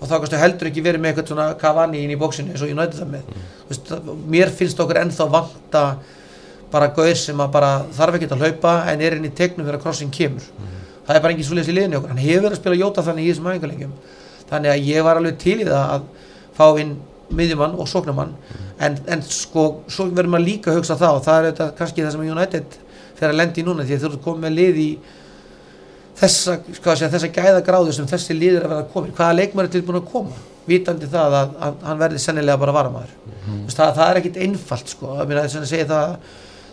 [0.00, 2.70] og þá kannski heldur ekki verið með eitthvað svona Cavani inn í bóksinu eins og
[2.70, 3.46] ég nætti það með mm.
[3.70, 3.92] Vist,
[4.32, 5.84] mér finnst okkur ennþá vanta
[6.72, 9.82] bara gauð sem að bara þarf ekki að hlaupa en er inn í tegnum þegar
[9.82, 10.78] crossing kemur mm.
[11.08, 13.26] það er bara engin svolítið í liðinu okkur hann hefur verið að spila jóta þannig
[13.26, 13.94] í þessum aðengalengjum
[14.52, 16.06] þannig að ég var alveg til í það að
[16.56, 16.94] fá inn
[17.36, 18.34] miðjumann og sóknumann
[18.80, 22.04] en, en sko, svo verður maður líka að hugsa það og það er þetta kannski
[22.04, 22.76] það sem United
[23.20, 24.90] fer að lendi núna því að þú ert komið með lið í
[26.20, 29.68] þessa, segja, þessa gæða gráðu sem þessi lið er að vera að koma hvaða leikmar
[29.68, 30.44] er tilbúin að koma?
[30.68, 33.64] Vitandi það að, að hann verði sennilega bara varamæður mm.
[33.72, 36.16] það, það er ekkit einfalt sko, að að þess að segja það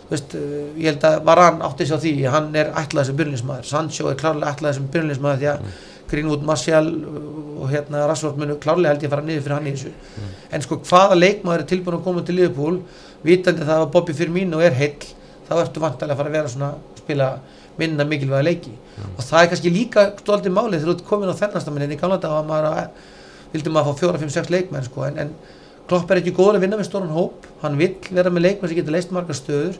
[0.08, 0.32] Veist,
[0.80, 4.16] ég held að Varan átti sér á því hann er ætlaði sem byrjulismæður Sancho er
[4.16, 5.74] klárlega ætlaði sem byrjulismæður því að mm.
[6.10, 6.88] Greenwood, Martial
[7.58, 10.32] og hérna Rashford munu klárlega held ég að fara niður fyrir hann í þessu mm.
[10.56, 12.80] en sko hvaða leikmaður er tilbúin að koma til Liverpool
[13.26, 15.10] vitandi það að Bobby Firmino er heill
[15.48, 17.28] þá ertu vantilega að fara að vera svona að spila
[17.78, 19.12] minna mikilvæga leiki mm.
[19.14, 22.20] og það er kannski líka stoltið málið þegar þú ert komin á þennastamennin í gamla
[22.22, 23.06] dag að maður
[23.52, 25.32] vildi maður fá fjóra, fimm, sex leikmenn sko en, en
[25.88, 28.76] Klopp er ekki góður að vinna með stóran hóp hann vill vera með leikmenn sem
[28.76, 29.78] getur leist marga stöður.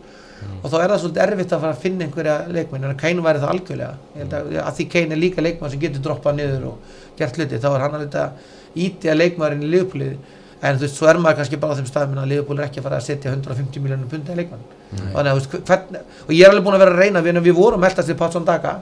[0.63, 2.87] Og þá er það svolítið erfitt að fara að finna einhverja leikmenn.
[2.89, 3.95] En Kane væri það algjörlega.
[4.25, 7.69] Að, að því Kane er líka leikmenn sem getur droppað niður og gert hluti þá
[7.73, 8.19] er hann að
[8.79, 11.89] íti að leikmennin í liðpúlið en þú veist, svo er maður kannski bara á þeim
[11.89, 14.65] staðum að liðpúl er ekki að fara að setja 150 miljónum punta í leikmenn
[15.15, 17.87] Þannig, veist, hvern, og ég er alveg búin að vera að reyna við, við vorum
[17.87, 18.75] heldast í Pátsson Daga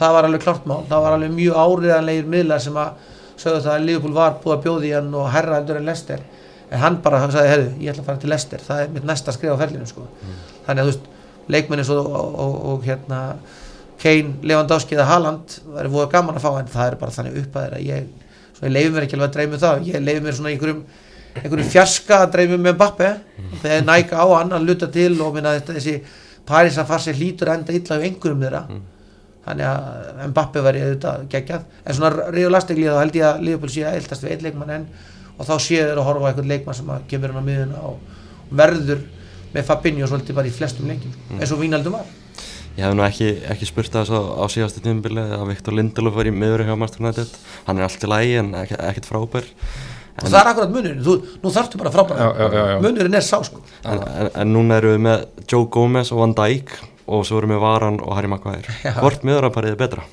[0.00, 3.08] það var alveg klart mál, það var alveg mjög áriðanlegir miðlar sem að
[3.40, 6.24] sögðu það að Liverpool var búið að bjóði hann og herra heldur en Lester
[6.70, 9.34] en hann bara sagði, herru, ég ætla að fara til Lester það er mitt næsta
[9.36, 10.06] skrif á ferlinu sko.
[10.06, 10.40] mm.
[10.66, 11.10] Þannig að þú veist,
[11.50, 13.20] leikmennis og, og, og, og hérna
[14.00, 17.38] Kane, Lewandowski eða Haaland það er búið gaman að fá en það er bara þannig
[17.42, 17.80] upp að þeirra.
[17.84, 18.06] Ég,
[18.60, 19.82] ég leiði mér ekki alveg að dreyma um það.
[19.90, 20.80] Ég leiði mér svona einhverjum
[21.36, 23.10] einhverju fjarska að dreifum með Mbappe
[23.62, 25.98] þegar næka á hann að luta til og minna þetta þessi
[26.48, 28.64] Paris að farsi hlítur enda illa á einhverjum þeirra.
[28.70, 28.88] Mm.
[29.44, 31.62] þannig að Mbappe var í auðvitað geggjað.
[31.84, 34.74] En svona ríðu lastegli þá held ég að Liverpool sé að eldast við einn leikmann
[34.74, 34.90] enn.
[35.36, 38.56] Og þá séu þeir að horfa á einhvern leikmann sem kemur hann á miðuna og
[38.60, 39.00] verður
[39.54, 41.38] með Fabinho svolítið bara í flestum leikim mm.
[41.40, 42.10] eins og Vínaldum var.
[42.76, 46.34] Ég hef nú ekki, ekki spurt það á síðastu tímubili að Viktor Lindelof var í
[46.34, 47.32] miður hjá Master United.
[47.66, 49.48] Hann er allt í lægi en ekkert frábær.
[50.20, 53.62] Og það er akkurat munurinn, þú, nú þarftu bara frábæra munurinn er sá sko.
[53.82, 56.72] En, en, en núna eru við með Joe Gomez og Van Dijk
[57.10, 58.74] og svo erum við Varan og Harry Maguire.
[59.00, 60.06] Hvort miðurarparið er betra?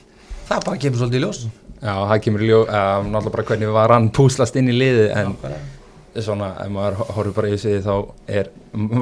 [0.48, 1.42] það bara kemur svolítið í ljós.
[1.78, 5.34] Já, það kemur í ljós, um, náttúrulega bara hvernig Varan púslast inn í liði en
[5.36, 5.58] já,
[6.26, 7.94] svona, ef maður horfður bara í sig þá
[8.28, 8.52] er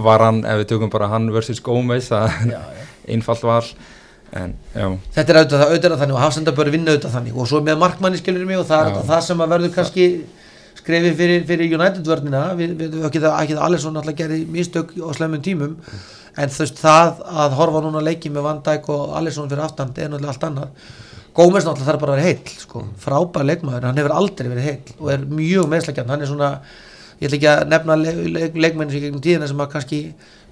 [0.06, 2.56] Varan, ef við tökum bara hann versus Gomez, það er
[3.16, 3.62] einfallt val.
[4.36, 7.78] En, þetta er auðvitað, auðvitað þannig og Hafsenda bör vinna auðvitað þannig og svo með
[7.80, 10.08] markmanni skilur mig og það er það sem að verður kannski
[10.76, 12.44] skrefi fyrir, fyrir United vörnina.
[12.58, 15.78] Við, við ekki það allir svo náttúrulega gerði mistök á slemmum tímum.
[16.36, 19.94] En þú veist það að horfa núna leiki með Van Dijk og Alisson fyrir aftan
[19.96, 20.90] er náttúrulega allt annað.
[21.36, 22.84] Gómez náttúrulega þarf bara að vera heill sko.
[23.06, 26.52] frábær leikmaður, hann hefur aldrei verið heill og er mjög meðslagjarn, hann er svona
[27.20, 30.02] ég ætla ekki að nefna le le leikmenn sem gegnum tíðina sem að kannski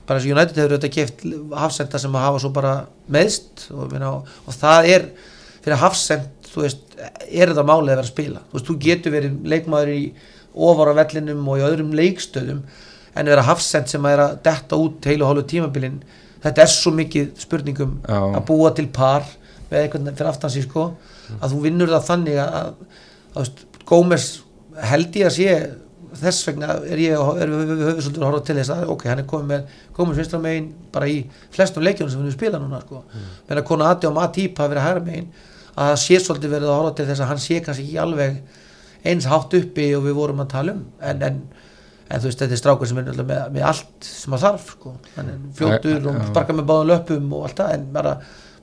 [0.08, 1.26] bara þessi United hefur auðvitað keft
[1.60, 2.74] hafsenda sem að hafa svo bara
[3.12, 5.06] meðst og, minna, og það er
[5.64, 9.16] fyrir hafsend þú veist, er þetta málið að vera að spila þú veist, þú getur
[9.16, 10.02] verið leikmaður í
[10.54, 12.60] ofar á vellinum og í öðrum leikstöðum
[13.14, 16.02] en vera hafsend sem að er að detta út heilu hálfu tímabilin
[16.44, 18.20] þetta er svo mikið spurningum Já.
[18.20, 19.26] að búa til par
[19.70, 20.90] með einhvern fyrir aftan sig sko
[21.40, 22.74] að þú vinnur það þannig að, að,
[23.42, 23.54] að
[23.88, 24.28] Gómez
[24.90, 25.56] held ég að sé
[26.20, 29.22] þess vegna er ég er við höfum svolítið að horfa til þess að ok, hann
[29.24, 31.18] er komið með Gómez vinstra megin bara í
[31.54, 33.04] flestum leikjum sem við spila núna sko.
[33.10, 33.32] Mm.
[33.50, 35.32] menn að kona Adi og Matip hafa verið hægra megin
[35.74, 38.38] að það sé svolítið verið að horfa til þess að hann sé kannski ekki alveg
[39.12, 40.86] eins hátt uppi og við vorum að tala um.
[41.02, 41.42] En, en,
[42.08, 44.94] en þú veist þetta er strákur sem er með, með allt sem að þarf sko.
[45.18, 48.16] Já, og sparka með báðum löpum og allt það en bara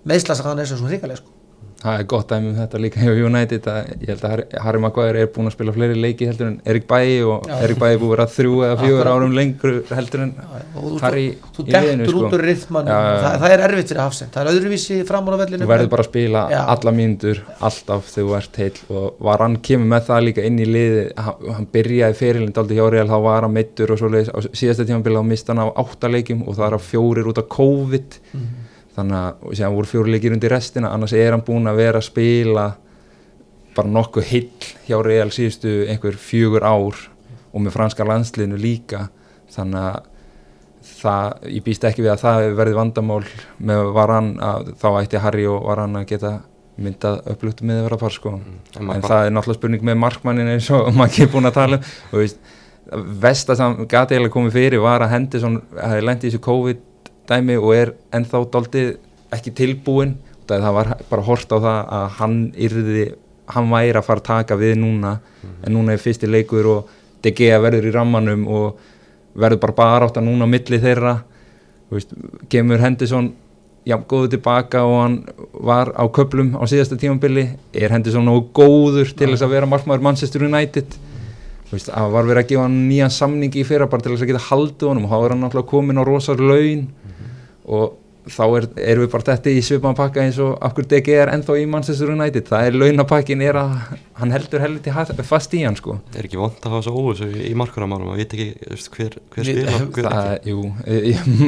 [0.09, 1.40] meðslasa hann er svo hrikaleg sko
[1.81, 4.33] það er gott dæmi um þetta líka hjá United að ég held að
[4.65, 7.47] Harry- Maguire er búinn að spila fleiri leiki heldur en Erik Bailly og.
[7.49, 10.33] Erik er búinn að vera þrjú eða fjögur árum lengur heldur en
[11.01, 11.25] Harry
[11.57, 12.23] þú dettur sko.
[12.27, 12.99] út úr rithman já.
[13.25, 16.05] það, það er erfitt fyrir hafsend það er öðruvísi fram á vellinu þú verður bara
[16.05, 16.61] að spila Já.
[16.75, 20.59] alla mínútur alltaf þegar þú ert heil og var hann kemur með það líka inn
[20.61, 24.33] í liði hann, hann byrjaði fyrirlind aldrei hjá Real þá var hann meittur og svoleiðis
[24.33, 27.39] á síðasta tímabili þá mista hann á átta leikjum og það er á fjórir út
[27.43, 28.49] af COVID Mhm.
[28.97, 32.09] Þannig að síðan voru fjóri leikir undir restina annars er hann búinn að vera að
[32.09, 32.67] spila
[33.77, 36.99] bara nokkuð heill hjá Real síðustu einhver fjögur ár
[37.51, 39.09] og með franska landsliðinu líka.
[39.51, 40.09] Þannig að
[41.01, 43.25] það, ég býst ekki við að það verði vandamál
[43.59, 46.33] með varann að þá ætti Harry og varann að geta
[46.81, 48.45] myndað upplugt með að vera par sko en
[48.79, 51.59] en maður það er náttúrulega spurning með markmannin eins og maður ekki er búin að
[51.59, 51.91] tala um.
[52.11, 52.39] Og veist,
[53.25, 56.87] vesta sem gati eiginlega komið fyrir var að Henderson hefði lendið í þessu COVID
[57.31, 58.97] dæmi og er ennþá daldið
[59.35, 60.17] ekki tilbúin
[60.51, 63.05] það það var bara hort á það að hann yrði,
[63.55, 65.19] hann væri að fara að taka við núna,
[65.65, 68.79] en núna er fyrsti leikur og Gea verður í rammanum og
[69.37, 71.19] verður bara bara átt að núna milli þeirra.
[71.93, 72.15] Veist,
[72.49, 73.29] kemur Henderson
[73.85, 75.17] jafn góður tilbaka og hann
[75.53, 80.05] var á köplum á síðasta tímambili er Henderson nógu góður til þess að vera markmaður
[80.07, 80.97] Manchester United
[81.77, 84.33] veist, að var verið að gefa hann nýjan samning í fyrra bara til þess að
[84.35, 86.87] geta haldið honum og þá er hann náttúrulega komin á rosar laun.
[87.71, 87.97] Og
[88.31, 91.31] þá er, erum við bara þetta í svipan pakka eins og af hverju DG er
[91.33, 92.45] ennþá í Manchester United.
[92.51, 93.71] Það er launapakkin er að
[94.21, 95.97] hann heldur heldur fast í hann sko.
[96.15, 98.11] Er ekki vond að hafa svo óvissu í markunarmálum?
[98.13, 100.51] Og veit ekki þú veist, hver, hver Við- spila hver það, ekki?
[100.53, 100.61] jú,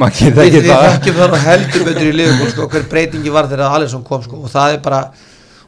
[0.01, 0.87] maður getur við, ekki við það.
[0.89, 4.41] þekkjum það nú heldur betur í liðbúl sko, hver breytingi var þegar Alisson kom sko,
[4.43, 5.03] og það er bara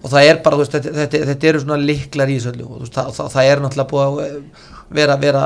[0.01, 2.97] og það er bara, veist, þetta, þetta, þetta eru svona liklar í þessu og veist,
[2.97, 4.67] það, það, það er náttúrulega búið að eh,
[4.99, 5.45] vera, vera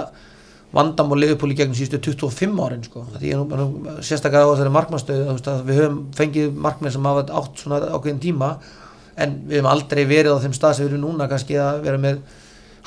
[0.76, 3.06] vandam og liðbúl í gegnum síðustu 25 árin sko,
[4.06, 8.52] sérstaklega á þessari markmannstöðu, við höfum fengið markmenn sem hafa átt svona ákveðin tíma
[9.18, 12.02] en við höfum aldrei verið á þeim stað sem við erum núna kannski að vera
[12.02, 12.22] með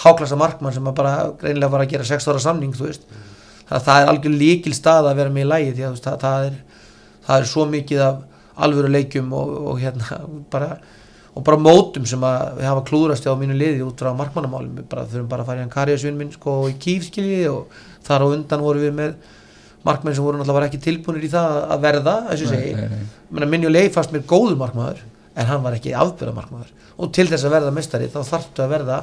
[0.04, 3.06] háklassa markmann sem bara greinilega var að gera 6 ára samning, þú veist.
[3.68, 6.16] Þannig að það er algjör líkil stað að vera með í lægi því að það,
[6.22, 6.86] það, er,
[7.26, 8.22] það er svo mikið af
[8.66, 10.18] alvöru leikjum og, og hérna
[10.52, 10.70] bara
[11.32, 14.74] og bara mótum sem að við hafa klúðrast á mínu liði út frá markmannamálum.
[14.80, 17.72] Við bara þurfum bara að fara í hann karjasvinn minn sko í kýf skilji og
[18.04, 19.14] þar á undan voru við með
[19.86, 22.14] markmenn sem voru náttúrulega ekki tilbúinir í það að verða
[23.32, 25.00] minni og leið fast mér góður markmaður
[25.32, 28.74] en hann var ekki afbyrða markmaður og til þess að verða mestari þá þarftu að
[28.76, 29.00] verða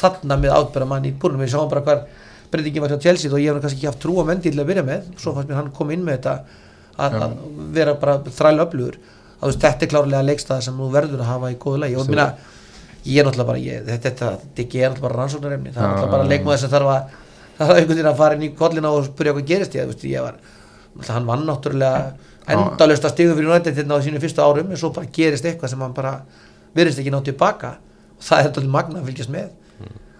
[0.00, 2.02] þarna með afbyrða mann í búrnum við sáum bara hvar
[2.50, 4.70] breytingin var hjá Chelsea og ég hef kannski ekki haft trú á mendi til að
[4.72, 5.08] byrja með.
[5.20, 6.34] Svo fannst mér hann kom inn með þetta
[6.96, 7.36] að, að
[7.76, 8.98] vera bara þræla öflugur
[9.40, 11.96] að veist, þetta er klárlega leikstæða sem þú verður að hafa í góðu lagi.
[11.96, 12.26] Og minna,
[13.06, 15.74] ég er náttúrulega bara ég, þetta, þetta, þetta er náttúrulega bara rannsóknarefni.
[15.74, 17.14] Það er náttúrulega bara leikmaður sem þarf að
[17.60, 19.76] það er einhvern veginn að fara inn í kollina og spyrja hvað gerist.
[19.76, 20.58] Ég, þú veist, ég var
[21.14, 21.94] hann vann náttúrulega
[22.50, 25.72] endalust að stigum fyrir United hérna á sínu fyrstu árum en svo bara gerist eitthvað
[25.72, 26.14] sem hann bara
[26.76, 27.76] virðist ekki nátt tilbaka.
[28.18, 29.50] Og það er þetta magna að fylgjast með.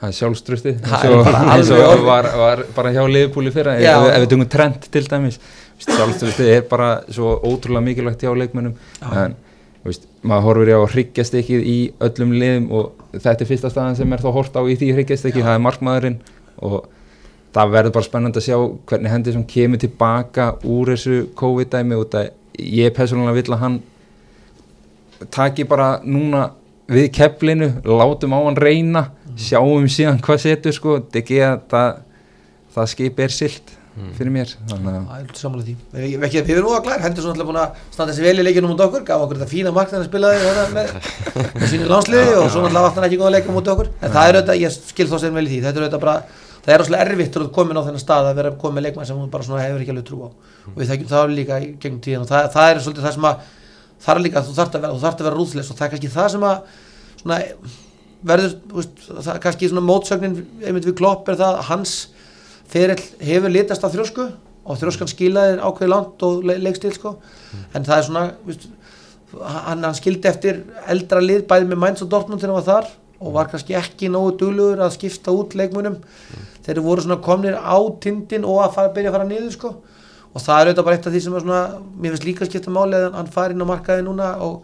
[0.00, 3.74] Það er sjálfströsti eins og, var, var bara hjá liðbúli fyrra.
[3.76, 5.36] Ef, ef við tungum trend til dæmis
[5.86, 9.24] sjálfströsti er bara svo ótrúlega mikilvægt hjá leikmönnum Já.
[9.24, 9.36] en
[9.84, 14.22] veist, maður horfir á hryggjastykkið í öllum liðum og þetta er fyrsta staðan sem er
[14.22, 16.18] þá hort á í því hryggjastykkið, það er markmaðurinn
[16.60, 16.76] og
[17.54, 18.58] það verður bara spennandi að sjá
[18.90, 23.80] hvernig hendur sem kemur tilbaka úr þessu COVID-dæmi og það ég persónulega vil að hann
[25.32, 26.50] taki bara núna
[26.90, 29.04] við keflinu, látum á hann reyna
[29.40, 32.00] sjáum síðan hvað setur sko, ekki að það,
[32.74, 33.76] það skip er silt
[34.16, 35.74] fyrir mér þannig að Það er samanlega því.
[35.94, 38.70] Við, erum nú að glær, hendur svo alltaf búin að standa þessi vel í leikinu
[38.70, 40.92] mútið okkur, gaf okkur þetta fína mark þegar hann spilaði hérna með,
[41.56, 43.90] með sínu landsliði og svo átt hann ekki góða leika mútið okkur.
[43.98, 46.16] En það er auðvitað, ég skil þó sem vel í því, þetta er auðvitað bara
[46.60, 49.16] það er rosalega erfitt að komin á þennan stað að vera komin með leikmann sem
[49.18, 50.28] hún bara svona hefur ekki alveg trú á.
[50.70, 53.28] Og við þekkjum það líka í gegnum tíðan og það, það er svolítið það sem
[53.30, 53.46] að
[54.00, 55.86] það er líka að þú þarft að vera, þú þarft að vera rúðsleis og það
[55.86, 56.58] er kannski það sem að
[57.22, 57.38] svona,
[58.30, 61.94] verður, þú veist, það er kannski svona mótsögnin einmitt við klopp er það að hans
[62.70, 64.28] ferill hefur litast af þrjósku
[64.70, 67.16] og þrjóskan skilaðir ákveði langt og le leikstil sko.
[67.74, 68.66] En það er svona veist,
[69.34, 72.90] hann, hann skildi eftir eldra lið bæði með Mainz og Dortmund þegar hann var þar
[73.20, 75.98] og var kannski ekki nógu duglugur að skipta út leikmunum
[76.64, 79.72] þeir voru svona komnir á tindin og að fara, byrja að fara niður sko.
[80.30, 81.62] Og það er auðvitað bara eitt af því sem er svona
[81.96, 84.60] mér finnst líka skipta máli að hann fari inn á markaði núna og,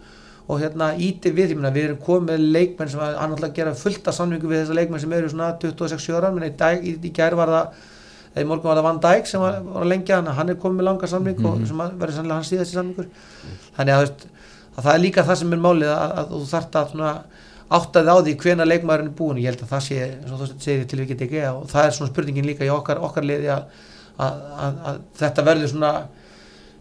[0.46, 1.56] og hérna íti við.
[1.56, 4.78] Ég meina við erum komið með leikmenn sem að gera fullt af samvingu við þessar
[4.78, 6.30] leikmenn sem eru svona 26 ára.
[6.36, 6.52] Menn í,
[6.86, 7.82] í, í gær var það
[8.36, 10.58] eða í morgun var það Van Dijk sem var, var að lengja hann hann er
[10.60, 11.62] komið með langa samving mm -hmm.
[11.62, 13.08] og sem verður sannlega hans síðast í samvingur
[13.78, 14.26] þannig að, veist,
[14.76, 17.14] að það er líka það sem er málið að, að þú þart að svona
[17.66, 20.84] áttaði á því hvena leikmæðurinn er búin ég held að það sé, og þú segir
[20.86, 23.64] til getið ekki og það er svona spurningin líka í okkar, okkar liði að,
[24.22, 25.90] að, að, að þetta verður svona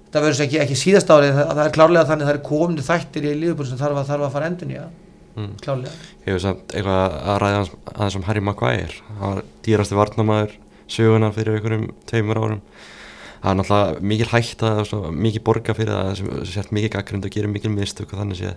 [0.05, 2.85] þetta verður ekki, ekki síðast árið það, það er klárlega þannig að það er komni
[2.85, 5.49] þættir í liðbúin sem þarf að, þarf að fara endun í mm.
[5.63, 6.05] klárlega.
[6.25, 7.63] Ég hef samt eitthvað að ræða
[7.95, 9.01] aðeins um Harry Maguire.
[9.09, 10.53] Hann var dýrasti varnamæður
[10.91, 12.61] söguna fyrir einhverjum tveimur árum.
[13.45, 17.35] Það er náttúrulega mikil hægt að mikil borga fyrir það sem sért mikil gaggrind og
[17.35, 18.55] gerir mikil mistök og þannig séð.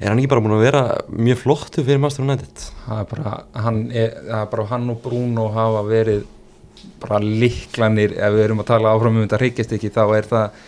[0.00, 2.64] Er hann ekki bara búin að vera mjög flottu fyrir Master United?
[2.86, 3.34] Það er bara
[3.66, 6.24] hann, er, er bara hann og Bruno hafa verið
[7.02, 10.64] bara liklanir ef við erum að tala áfram um þetta reykjast ekki þá er það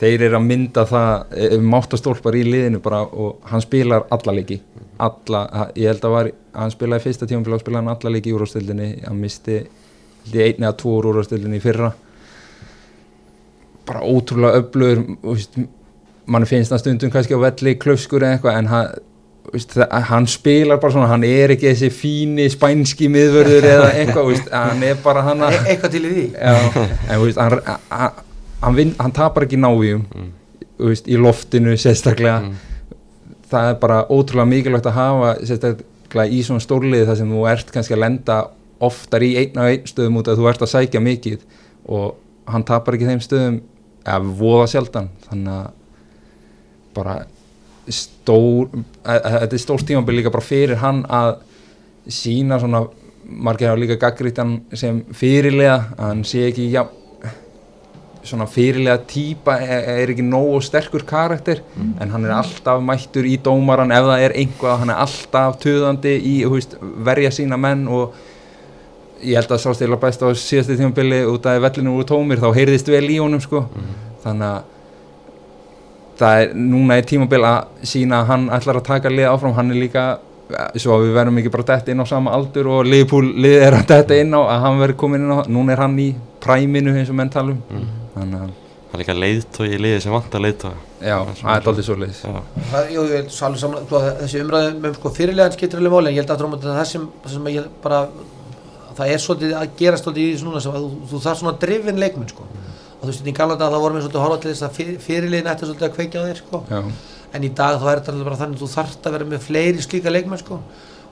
[0.00, 4.60] þeir eru að mynda það eh, máttastólpar í liðinu bara og hann spilar alla leiki.
[5.02, 8.36] Alla, ég held að var, hann spilaði fyrsta tíum og spilaði hann alla leiki í
[8.36, 9.64] úrástöldinni hann misti
[10.32, 11.92] einni að tvo úrástöldinni í fyrra
[13.84, 15.02] bara ótrúlega öflugur
[16.26, 18.92] mann finnst það stundum kannski á velli klöskur eða eitthvað en hann,
[19.52, 19.76] veist,
[20.08, 24.86] hann spilar bara svona, hann er ekki þessi fíni spænski miðvörður eða eitthvað, veist, hann
[24.88, 26.54] er bara hann e eitthvað til í því já,
[27.10, 27.58] en veist, hann,
[27.90, 28.22] hann,
[28.64, 30.30] hann, vin, hann tapar ekki návíum mm.
[31.04, 32.54] í loftinu sérstaklega mm.
[33.52, 37.74] það er bara ótrúlega mikilvægt að hafa sérstaklega í svona stórlið þar sem þú ert
[37.74, 38.42] kannski að lenda
[38.86, 41.46] oftar í einna og einn stöðum út að þú ert að sækja mikið
[41.84, 43.62] og hann tapar ekki þeim stöðum
[44.04, 45.72] eða voða sjaldan þannig að
[46.94, 47.14] bara
[47.92, 48.68] stór
[49.04, 51.38] þetta er stór tímanbyrg líka bara fyrir hann að
[52.08, 52.84] sína svona
[53.24, 56.82] margir hafa líka gaggrítan sem fyrirlega að hann sé ekki já,
[58.24, 61.96] svona fyrirlega týpa er, er ekki nógu sterkur karakter mm.
[62.00, 66.14] en hann er alltaf mættur í dómaran ef það er einhvað, hann er alltaf töðandi
[66.20, 68.16] í veist, verja sína menn og
[69.24, 72.48] ég held að sást eða best á síðastu tímabili út af vellinu úr tómir þá
[72.56, 73.64] heyrðist vel í honum sko.
[73.66, 73.92] Mm.
[74.24, 74.70] þannig að
[76.18, 79.54] það er núna í tímabil að sína að hann ætlar að taka lið áfram.
[79.56, 80.04] Hann er líka,
[80.78, 83.78] svo að við verðum ekki bara dætt inn á sama aldur og liðpúl lið er
[83.80, 86.12] að dætt inn á að hann verður komin inn á núna er hann í
[86.44, 87.88] præminu eins og mentalum mm.
[88.18, 88.60] þannig að
[88.94, 92.20] Það er líka leiðtói í liði sem vantar leiðtói Já, það er aldrei svo leiðis
[94.20, 97.48] Þessi umræði með sko, fyrirlegan skiptir alveg máli en ég held að það sem, sem
[97.50, 98.04] ég bara
[98.98, 101.58] það er svolítið að gera svolítið í þessu núna sem að þú, þú þarf svona
[101.64, 102.46] drifin leikmun sko.
[102.46, 102.70] mm.
[102.94, 104.78] og þú veist, í gamla dag þá vorum við svolítið að horfa til þess að
[104.78, 106.62] fyr, fyrirliðin ætti svolítið að kveikja á þér sko.
[107.34, 109.84] en í dag þá er þetta bara þannig að þú þarf að vera með fleiri
[109.84, 110.60] slíka leikmun sko.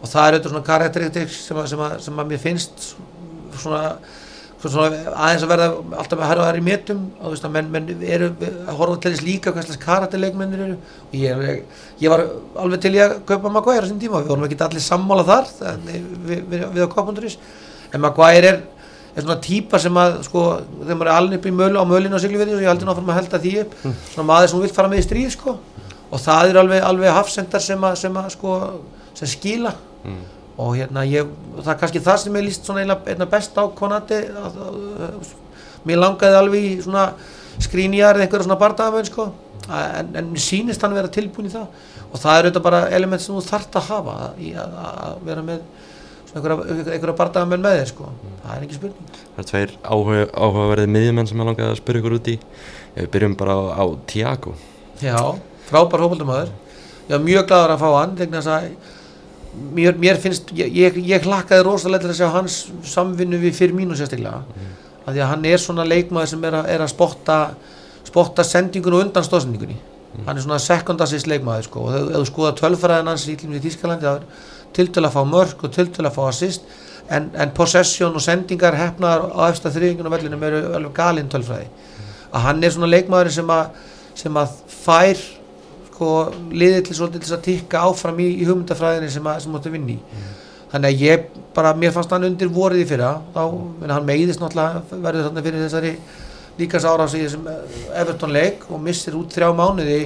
[0.02, 2.92] og það er auðvitað svona karakteristik sem, sem, sem að mér finnst
[3.60, 3.82] svona,
[4.62, 5.66] svona aðeins að verða
[6.00, 8.78] alltaf að hæra að vera í métum og þú veist að menn, menn eru að
[8.78, 11.64] horfa til þess líka hvað slags karakterleikmennir eru og ég,
[12.02, 12.24] ég, var
[12.62, 15.26] alveg til ég að kaupa Maguire á þessum tíma og við vorum ekki allir sammála
[15.28, 15.50] þar
[15.86, 17.38] við, við, við, á Kopunduris
[17.92, 18.60] en Maguire er,
[19.12, 20.44] er svona típa sem að sko,
[20.82, 23.14] þegar maður er alveg upp í mölu á mölinu og sigluverði og ég heldur náttúrulega
[23.14, 23.96] að held að því upp mm.
[24.14, 25.56] svona maður sem vil fara með í stríð sko
[26.12, 28.56] og það er alveg, alveg hafsendar sem að, sem að sko,
[29.18, 29.74] sem skila
[30.04, 30.18] mm.
[30.64, 31.30] og hérna ég,
[31.60, 34.20] það er kannski það sem ég líst svona einna best á konati
[35.88, 37.06] mér langaði alveg í svona
[37.62, 39.28] skrínjar eða einhverja svona bardagaföðin sko
[39.68, 41.66] en, en mér sýnist hann að vera tilbúin í það
[42.12, 45.64] og það er auðvitað bara element sem þú þart að hafa að vera með
[46.32, 48.08] einhverja bardagamenn með þér sko.
[48.12, 48.36] Mm.
[48.42, 49.20] það er ekki spurning.
[49.36, 52.36] Það er tveir áhuga, áhugaverðið miðjumenn sem ég langaði að spyrja ykkur út í.
[52.96, 54.54] Við byrjum bara á, á Tiago
[55.02, 55.16] Já,
[55.68, 56.50] frábær hópaldumöður
[57.08, 58.66] ég var mjög gladur að fá hann að
[59.74, 62.58] mér, mér finnst ég, ég, ég hlakkaði rosalega til að sjá hans
[62.88, 64.42] samvinnu við fyrir mínu sérstaklega.
[64.48, 64.74] Mm.
[65.02, 67.38] að því að hann er svona leikmaður sem er að, er að spotta
[68.06, 70.24] spotta sendingun og undan stóðsendingunni mm.
[70.26, 71.86] hann er svona sekundassist leikmaður sko.
[71.88, 74.26] Og ef þú skoða tölfræðin hans í Þískalandi það er
[74.76, 76.66] til til að fá mörg og til til að fá assist
[77.10, 81.68] en, en possession og sendingar hefnar á eftir þriðingun og vellinum eru alveg galinn tölfræði
[81.68, 82.10] mm.
[82.32, 83.84] að hann er svona leikmaður sem að,
[84.22, 85.22] sem að fær
[85.90, 86.10] sko,
[86.50, 90.34] liðið til, til að tikka áfram í, í hugmyndafræðinni sem að sem áttu vinni mm.
[90.72, 93.42] þannig að ég bara mér fannst hann undir vorið í fyrra þá,
[93.80, 95.96] menn hann meiðist náttúrulega verður þarna fyrir þessari
[96.58, 97.48] líkas árás í þessum
[97.96, 100.02] Everton leik og missir út þrjá mánuði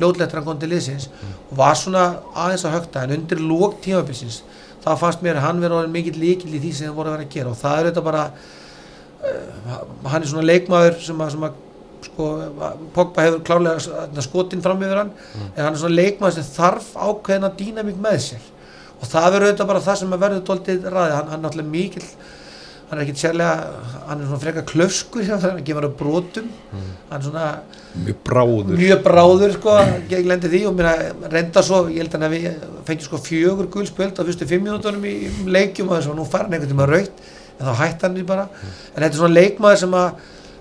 [0.00, 4.40] fljóðlegt hann kom til liðsins og var svona aðeins að högta en undir lók tímabilsins
[4.80, 7.26] þá fannst mér að hann verið mikill líkil í því sem það voru að vera
[7.26, 7.52] að gera.
[7.52, 8.22] Og það er þetta bara
[9.24, 9.82] uh,
[10.12, 11.58] hann er svona leikmaður sem að, sem að
[12.06, 12.28] sko,
[12.96, 15.12] Pogba hefur klárlega skotinn fram yfir hann.
[15.34, 15.50] Mm.
[15.52, 18.50] en hann er svona leikmaður sem þarf ákveðina dýnamík með sér.
[19.00, 21.74] Og það verður auðvitað bara það sem að verður doldið ræði, hann, hann er náttúrulega
[21.74, 22.08] mikill
[22.90, 23.50] hann er ekkit sérlega
[24.08, 26.48] hann er svona frekar klöskur hjá það, hann gefur að brotum.
[26.72, 27.44] Hann er svona
[28.06, 28.72] mjög bráður.
[28.80, 29.76] Mjög bráður sko,
[30.10, 30.62] gegn lendi því.
[30.66, 32.48] Og mér að reynda svo, ég held að við
[32.88, 36.26] fengjum sko fjögur gulspöld á fyrstu fimm minútonum í í leikjum og þess að nú
[36.26, 37.24] fara hann einhvern tíma raukt
[37.60, 38.48] en þá hætti hann því bara.
[38.90, 40.08] En þetta er svona leikmaður sem að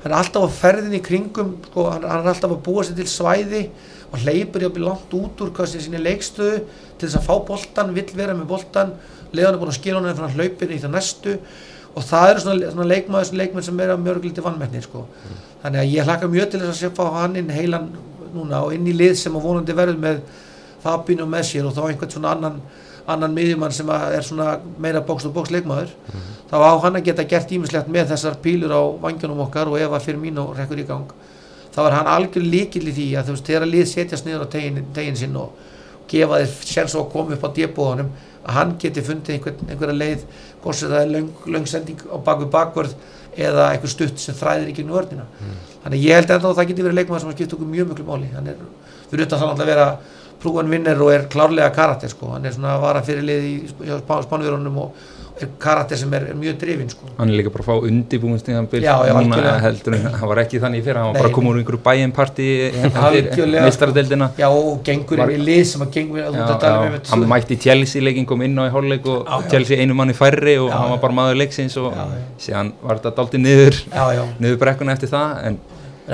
[0.03, 2.99] hann er alltaf á ferðin í kringum sko, hann, hann er alltaf að búa sér
[2.99, 3.63] til svæði
[4.09, 6.61] og hleypur jafnvel langt út úr hvað sé sinni leikstöðu
[6.97, 8.93] til þess að fá boltan, vill vera með boltan
[9.33, 11.35] leiðan er búin að skila hann fyrir hann hlaupir í það næstu
[11.95, 15.05] og það eru svona, svona leikmaður svona leikmenn sem er að mörgliti vannmennir sko.
[15.63, 17.89] þannig að ég hlakka mjög til þess að sé fá hann inn heilan
[18.33, 20.21] núna og inn í lið sem að vonandi verður með
[20.79, 22.61] Fabinu með sér og þá einhvern svona annan
[23.09, 25.89] annan miðjumann sem er svona meira bókst og bókst leikmaður
[26.51, 29.95] þá á hann að geta gert ímislegt með þessar pílur á vangjunum okkar og ef
[29.95, 31.09] að fyrir mín og rekkur í gang
[31.73, 34.45] þá er hann algjör líkil í því að þú veist þegar að lið setjast niður
[34.45, 35.57] á tegin, tegin sinn og
[36.09, 38.11] gefa þér sér svo að koma upp á débóðunum
[38.43, 40.27] að hann geti fundið einhver, einhverja leið
[40.63, 42.95] hvort sem það er löng, löng sending á baku bakvörð
[43.37, 45.25] eða einhver stutt sem þræðir ekki nú vörnina.
[45.83, 48.07] Þannig að ég held ennþá að það geti verið leikmaður sem skipt okkur mjög mjög
[48.07, 48.31] máli.
[48.35, 48.63] Hann er
[49.09, 49.87] fyrir utan það að vera
[50.39, 52.33] prúan vinner og er klárlega karakter sko.
[52.33, 53.55] hann er svona að vara fyrir lið í
[54.25, 55.07] spánverunum og
[55.59, 57.07] karakter sem er, mjög drifin sko.
[57.17, 57.99] hann er líka bara að fá en
[60.19, 62.99] hann var ekki þannig fyrir hann var Nei, bara að koma úr einhverju bæinparti eftir
[63.09, 63.63] Algjörlega.
[63.65, 64.29] meistaradeildina.
[64.49, 66.29] Og gengur í lið sem að gengur Já,
[66.59, 69.49] tala já, um hann mætti Chelsea leikin kom inn á í hálfleik og Já.
[69.55, 71.93] Chelsea einu manni færri og hann var bara maður leiksins og
[72.41, 73.81] síðan var þetta daldið niður
[74.39, 75.59] niður brekkuna eftir það en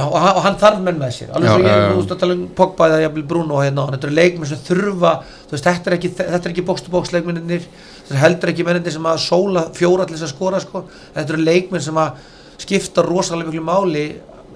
[0.03, 1.33] og, og hann þarf menn með sér.
[1.37, 4.49] Alveg svo ég, þú veist að tala um Pogba eða Bruno hérna, þetta eru leikmenn
[4.49, 5.11] sem þurfa
[5.51, 9.21] veist, þetta er ekki, er ekki bókst-bókst leikmennir þetta er heldur ekki mennir sem að
[9.23, 10.83] sóla fjóra til þess að skora sko.
[11.15, 12.25] þetta eru leikmenn sem að
[12.65, 14.05] skipta rosalega miklu máli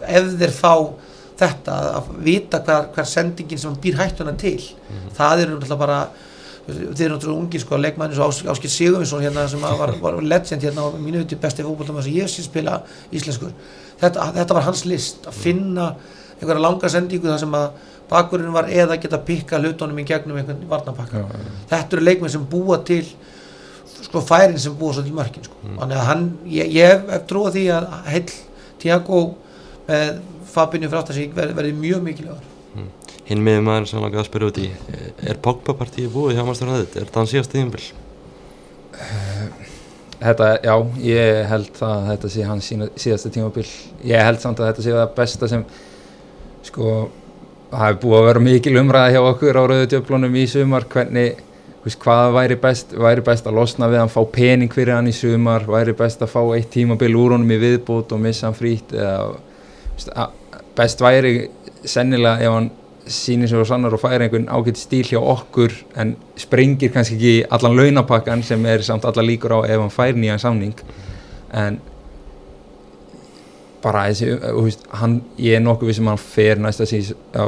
[0.07, 0.73] ef þeir fá
[1.39, 4.59] þetta að vita hver, hver sendingin sem býr hættuna til.
[5.15, 5.99] Það eru náttúrulega bara
[6.69, 10.85] þeir eru náttúrulega ungir sko, leikmæni svo Áskil Sigurvinsson hérna sem var, var legend hérna
[10.85, 12.81] á mínu viti besti fókbóltum sem ég sé spila
[13.11, 13.53] íslenskur
[14.01, 15.87] þetta, þetta var hans list að finna
[16.39, 17.69] einhverja langa sendingu þar sem að
[18.09, 21.25] bakurinn var eða geta pikka hlutunum í gegnum einhvern varnapakka
[21.69, 23.03] þetta eru leikmenn sem búa til
[23.99, 25.57] sko færin sem búa svo til mörkin sko.
[25.65, 28.29] þannig að hann, ég, ég hef, trúið því að heill
[28.79, 29.23] Tiago
[29.89, 32.47] með Fabinho aftan sig verði, verði mjög mikilvægur
[33.29, 34.67] Hinn miður maður sem langaði að spyrja út í
[35.29, 36.95] Er Pogba partíi búið hjá Master United?
[36.97, 37.83] Er það hann síðast tíðumbil?
[40.19, 40.73] Þetta, já,
[41.05, 43.65] ég held að þetta sé hans sína, síðasta tímabil.
[44.07, 45.65] Ég held samt að þetta sé það besta sem
[46.69, 46.95] sko
[47.69, 50.87] það hefur búið að vera mikil umræða hjá okkur á rauðutjöflunum í sumar.
[50.91, 51.43] Hvernig,
[51.79, 55.07] þú veist, hvað væri best væri best að losna við hann, fá pening fyrir hann
[55.11, 58.57] í sumar, væri best að fá eitt tímabil úr honum í viðbútt og missa hann
[58.57, 59.15] frýtt eða
[60.15, 60.35] að-
[60.75, 61.33] best væri
[61.87, 62.69] sennilega ef hann
[63.09, 67.35] sýnir sér og sannar og færi einhvern ágætt stíl hjá okkur en sprengir kannski ekki
[67.49, 70.75] allan launapakkan sem er samt alla líkur á ef hann fær nýjan samning.
[71.53, 71.79] En
[73.83, 76.87] bara þessi, þú veist, hann, ég er nokkuð við sem hann fer næsta,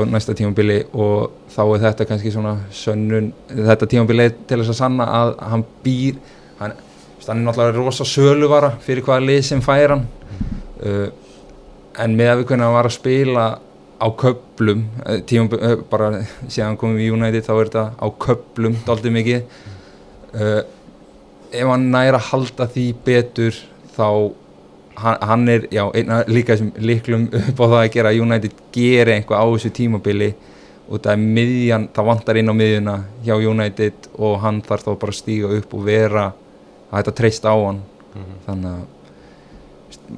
[0.07, 5.07] næsta tímabili og þá er þetta kannski svona sönnun, þetta tímabili til þess að sanna
[5.19, 6.21] að hann býr
[6.61, 6.77] hann,
[7.27, 10.07] hann er náttúrulega rosa söluvara fyrir hvaða lið sem fær hann.
[10.81, 11.09] Uh,
[11.99, 13.45] en með að við hvernig hann var að spila
[14.01, 14.85] á köplum
[15.29, 19.57] tímum, uh, bara síðan komum við í United þá er þetta á köplum daldið mikið.
[20.31, 20.61] Uh,
[21.51, 23.57] ef hann næra að halda því betur
[23.95, 24.07] þá
[25.01, 29.17] hann, hann er já, einna líka sem líklum upp á það að gera United geri
[29.17, 30.31] eitthvað á þessu tímabili
[30.91, 32.95] og það er miðjan, það vantar inn á miðjuna
[33.25, 36.25] hjá United og hann þarf þá bara að stíga upp og vera
[36.89, 37.85] að þetta treyst á hann.
[38.47, 39.00] Þannig að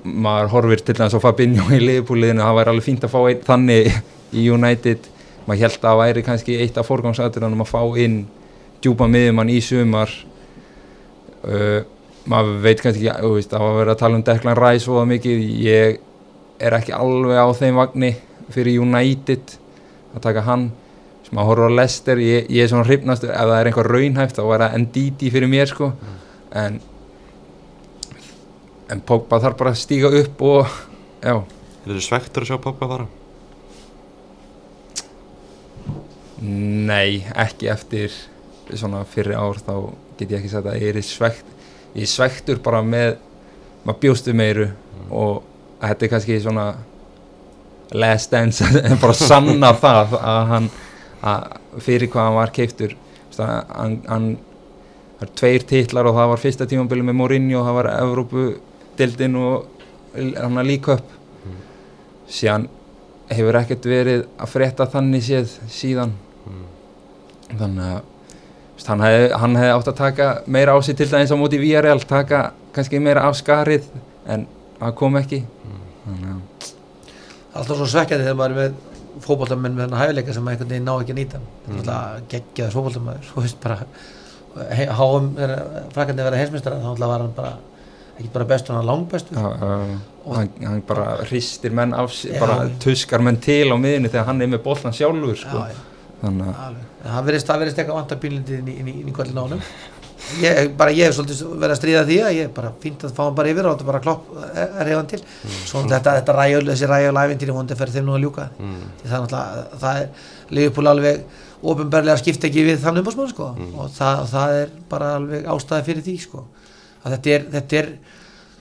[0.03, 3.43] maður horfir til þess að Fabinho í liðbúliðinu, það væri alveg fínt að fá einn
[3.47, 3.89] þannig
[4.33, 5.09] í United.
[5.43, 8.21] Maður held að það væri kannski eitt af forgangsaturinn að fá inn
[8.83, 10.13] djúpa miðjumann í sumar.
[11.43, 11.81] Uh,
[12.29, 15.43] maður veit kannski ekki, það var verið að tala um Declan Rice og það mikið,
[15.63, 15.99] ég
[16.63, 18.13] er ekki alveg á þeim vagni
[18.53, 19.57] fyrir United
[20.13, 20.69] að taka hann.
[21.27, 24.39] Sem að horfa á Leicester, ég, ég er svona hrifnast ef það er einhver raunhæft
[24.39, 25.91] þá var það Ndidi fyrir mér sko.
[26.53, 26.79] En
[28.91, 30.79] en Pogba þarf bara að stíga upp og
[31.23, 31.35] já,
[31.83, 33.07] Er þetta svektur að sjá Pogba fara?
[36.43, 38.11] nei, ekki eftir
[38.73, 39.75] svona fyrri ár þá
[40.19, 41.51] get ég ekki sagt að ég er svegt
[41.93, 43.15] ég er svektur bara með
[43.85, 44.67] maður bjóstu meiru
[45.13, 45.43] og
[45.83, 46.65] þetta er kannski svona
[47.93, 50.69] last dance en bara sanna það að hann
[51.23, 52.97] að fyrir hvað hann var keiftur
[53.37, 54.27] hann, hann
[55.19, 57.91] það er tveir titlar og það var fyrsta tímambili með Mourinho og það var
[58.97, 59.65] Evrópu-dildin og
[60.13, 61.09] hann að líka upp
[61.43, 61.55] Mm.
[62.29, 62.67] síðan
[63.29, 66.11] hefur ekkert verið að frétta þannig séð síðan
[66.45, 67.57] Mm.
[67.59, 68.01] þannig að
[68.87, 71.99] hann hefði, hann hefði átt að taka meira á sig til dæmis á móti VRL
[72.07, 73.83] taka kannski meira af skarið
[74.27, 74.47] en
[74.79, 75.43] það kom ekki
[76.07, 76.41] Mm.
[77.55, 78.73] alltaf svo svekkjandi þegar maður er með
[79.21, 81.73] fótboltamenn með þennan hæfileika sem maður einhvern veginn ná ekki að nýta Mm.
[81.73, 81.77] mm.
[81.79, 83.85] alltaf geggjaður fótboltamæður þú veist bara
[84.93, 85.35] háum
[85.93, 87.53] frækandi að vera heimsmyndstara þá alltaf var hann bara
[88.19, 89.37] ekki bara bestur, hann langbestur.
[89.37, 92.39] Já, uh, Og- hann, hann bara hristir menn af sig, Já.
[92.39, 95.65] bara tuskar menn til á miðinu þegar hann er með boltan sjálfur sko.
[96.23, 99.43] þannig að það verðist, eitthvað vanta bílindið inn í, inn í, inn í kvöldin á
[99.43, 99.61] honum.
[100.39, 103.11] Ég, bara ég hef svolítið verið að stríða því að ég er bara fínt að
[103.11, 105.19] fá hann bara yfir og þetta bara klopp er, er hefðan til.
[105.67, 108.45] Svo þetta, þetta ræjöl, þessi ræjöl æfintýri vondi fyrir þeim nú að ljúka.
[108.57, 108.85] Mm.
[109.01, 110.07] því það er það er
[110.49, 111.25] Liverpool alveg
[111.63, 113.49] ofinbarlega skipta ekki við þann umbásmann sko.
[113.57, 113.75] Mm.
[113.75, 116.45] og það, það er bara alveg ástæði fyrir því sko
[117.03, 117.89] að þetta er, þetta er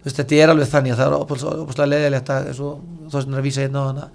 [0.02, 3.42] veist, þetta er alveg þannig að það er opaslega leiðilegt að eins og þóstin er
[3.42, 4.08] að vísa hérna á hana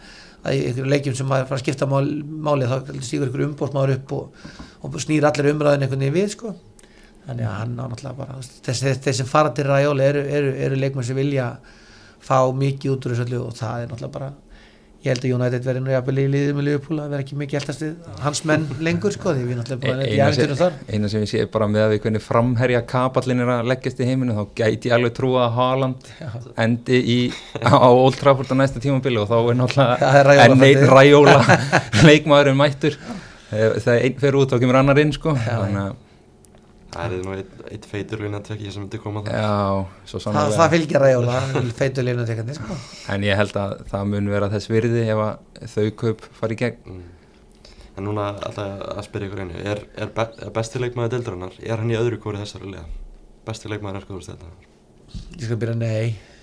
[0.47, 2.07] að í einhverjum leikjum sem maður fara að skipta mál,
[2.47, 4.41] máli þá stígur einhverjum umbósmaður upp og,
[4.85, 6.53] og snýr allir umræðin einhvern veginn við sko.
[7.27, 11.07] Þannig að hann á náttúrulega bara þessi, þessi, fara til Rajóli eru, eru, eru leikmenn
[11.07, 11.49] sem vilja
[12.23, 14.29] fá mikið út úr þessu öllu og það er náttúrulega bara
[15.05, 17.59] ég held að United verði nú jafnvel í liðið með Liverpool að vera ekki mikið
[17.59, 21.25] eldast við hans menn lengur sko því við náttúrulega bara í eina sem, eina sem
[21.25, 24.57] ég sé bara með að við hvernig framherja kapallin er að leggjast í heiminu þá
[24.61, 26.09] gæti ég alveg trúa að Haaland
[26.65, 27.19] endi í,
[27.61, 31.37] á Old Trafford á næsta tímabili og þá er náttúrulega enn einn ræjóla
[32.07, 32.97] leikmaðurinn mættur.
[33.51, 35.37] Þegar einn fer út þá kemur annar inn sko.
[35.45, 35.95] Þannig að
[36.97, 39.49] Það er nú eitt, eitt feitur vinnatekki sem myndi koma það já,
[40.09, 42.77] svo það, sannlega það fylgir er feitur liðnutekandi sko.
[43.13, 46.61] En ég held að það mun vera þess virði ef að þau kaup fari í
[46.63, 46.95] gegn.
[46.95, 47.03] Mm.
[47.97, 49.59] En núna alltaf að spyrja ykkur einu.
[49.61, 52.85] Er, er, be, er besti leikmaður deildarinnar Er hann í öðru kóri þessari liða?
[53.47, 54.51] Besti leikmaður er skoðust þetta?
[55.37, 56.17] Ég skal byrja nei.
[56.17, 56.36] Það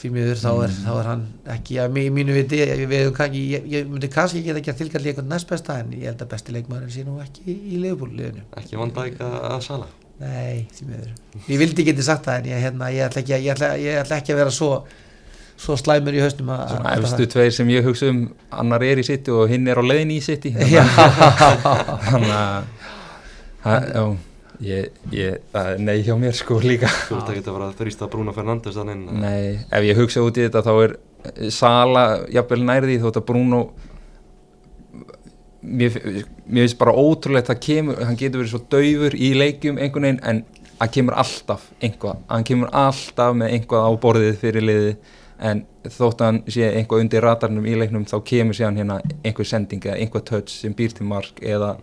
[0.00, 1.22] því miður þá er, þá er hann
[1.56, 5.48] ekki að í mínu viti, ég, ég, ég myndi kannski geta gert tilkalli eitthvað næst
[5.50, 8.44] besta en ég held að besti leikmaður sé nú ekki í, í Liverpool liðinu.
[8.60, 11.10] Ekki vanda ekki að, að sala Nei, því miður.
[11.50, 13.98] Ég vildi geti sagt það en ég, hérna, ég, ætla, ekki, að- ég, ætla, ég
[14.00, 14.70] ætla ekki að vera svo,
[15.60, 16.62] svo slæmur í hausnum að...
[16.72, 18.22] Svona að- efstu tveir sem ég hugsa um
[18.62, 24.16] annar er í sitti og hinn er á leiðin í sitti þannig að
[24.64, 26.88] ég, ég, nei hjá mér sko líka.
[27.08, 30.38] Þú veist ekki að vera að þrýsta Bruno Fernandes þannig nei, ef ég hugsa út
[30.40, 30.96] í þetta þá er
[31.50, 33.60] Sala jafnvel nærði þótt að Bruno
[35.66, 35.98] mér,
[36.46, 40.22] mér finnst bara ótrúlegt að kemur, hann getur verið svo daufur í leikjum einhvern veginn
[40.22, 40.42] en
[40.78, 44.94] hann kemur alltaf einhvað, hann kemur alltaf með einhvað á borðið fyrir liði
[45.46, 49.48] en þótt að hann sé einhvað undir ratarnum í leiknum þá kemur síðan hérna einhver
[49.48, 51.76] sending eða einhver touch sem býr til mark eða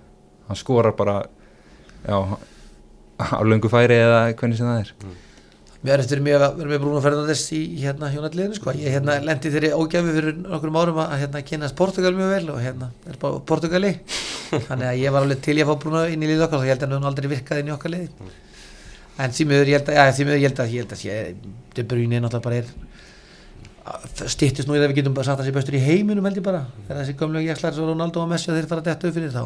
[0.48, 1.22] hann skorar bara
[2.08, 2.18] já,
[3.32, 5.22] á löngu færi eða hvernig sem það er
[5.84, 8.72] mér er eftir mjög að vera með Bruno Fernandes í hérna hjónalliðinu sko.
[8.80, 12.62] Ég hérna lendi þeirri ógæfi fyrir nokkrum árum að hérna kynast Portugal mjög vel og
[12.64, 13.92] hérna er bara Portugali.
[14.70, 16.70] Þannig að ég var alveg til ég að fá Bruno inn í liðið okkar og
[16.70, 18.32] ég held að hann aldrei virkað inn í okkar liði.
[19.20, 21.04] En því miður ég held að, já, ég held að, ég held að
[21.74, 22.68] De Bruyne náttúrulega bara er
[24.32, 26.46] stýttist nú í það við getum bara sagt að sé bestur í heiminum held ég
[26.46, 29.44] bara þegar þessi gömlu jækslar svo Ronaldo og Messi þeir fara upp fyrir þá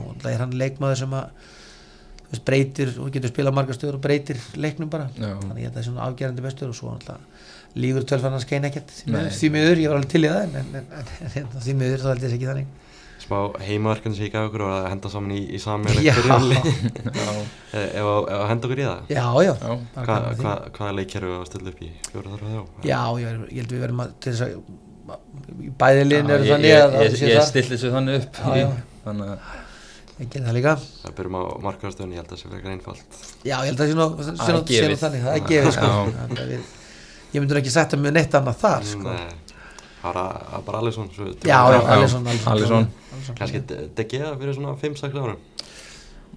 [2.32, 5.08] veist, breytir og getur spilað margar stöður og breytir leiknum bara.
[5.16, 5.34] Já.
[5.44, 7.22] þannig ég að það er svona afgerandi bestur og svo náttúrulega
[7.78, 8.90] lígur tölfann að skeina ekkert.
[9.38, 12.04] Því miður- ég var alveg til í það en, en, en, en, en því miður
[12.04, 12.76] þá held ég þess ekki þannig.
[13.18, 16.58] Smá heimaverkandi sem ég gaf ykkur og að henda saman í, í byrjunli
[17.18, 17.32] já,
[17.98, 19.00] Ef að henda okkur í það?
[19.10, 21.90] Já, já, Hva, hva, Hvaða leik erum við að stilla upp í?
[22.12, 22.62] Fjóra þar og þjó?
[22.92, 26.52] já, ég, ég held við verðum að til þess að í bæði liðin eru ég,
[26.54, 28.40] þannig ég, að að ég, ég stilli þessu þannig upp.
[28.44, 28.70] Já, í- já.
[29.08, 29.38] þannig að
[30.20, 30.74] ég gerði það líka.
[31.04, 33.20] Það byrjum á markaðastöðun, ég held að það sé frekar einfalt.
[33.44, 35.90] Já, ég held að það sé nú- sé Það sé þannig það er gefið sko.
[36.28, 36.72] Að við-
[37.34, 39.04] ég myndur ekki setja mig neitt annað þar sko.
[39.04, 39.28] Nei,
[39.98, 41.88] Það var að- að bara Alisson svo- já, já, Já.
[41.98, 42.88] Alisson Alisson.
[43.38, 43.60] Kannski
[43.96, 45.38] De Gea fyrir svona 5-6 árum.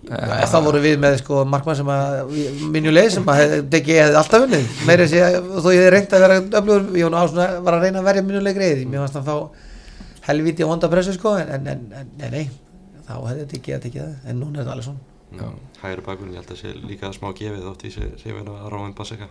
[0.08, 2.30] Ja, þá voru við með sko markmann sem að
[2.72, 4.64] minjuleg sem að hefði alltaf unnið.
[4.88, 8.04] Meira að segja þó ég hefði reynd að vera öflugur, ég var, að reyna að
[8.08, 9.50] verja minjuleg greiði, mér fannst hann fá
[10.30, 12.50] helvíti og vonda pressu sko en, en, en, en nei, nei,
[13.10, 15.46] þá hefði DG að tekið það en núna er þetta alveg svona Já.
[15.82, 18.70] Hægri bakurinn, ég held að sé líka smá gefið þótt því sé, sé verið að
[18.72, 19.28] ráða um Baseka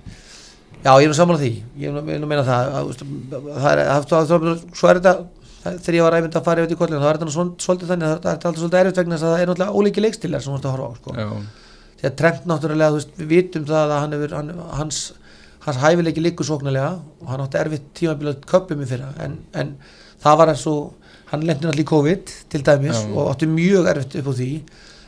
[0.86, 1.50] já, ég er nú sammála því,
[1.82, 5.14] ég er nú, er meina það það er, það, það, það, svo er þetta
[5.60, 7.52] það- þegar ég var æmynd að fara yfir til kollinu þá er þetta nú svol-
[7.66, 10.04] svolítið þannig að það er alltaf svolítið erfitt vegna þess að það er náttúrulega ólíki
[10.06, 11.16] leikstilar sem þú ert að horfa á sko.
[11.20, 11.28] já,
[12.00, 15.02] því að Trent náttúrulega, þú veist, við vitum það að hann hefur, hann, hans,
[15.68, 19.76] hans hæfileiki líkur sóknarlega og hann átti erfitt tímabilað köpum í fyrra en, en
[20.24, 20.94] það var eins og
[21.32, 23.10] hann lendi náttúrulega í COVID til dæmis Já.
[23.14, 24.52] og átti mjög erfitt upp á því.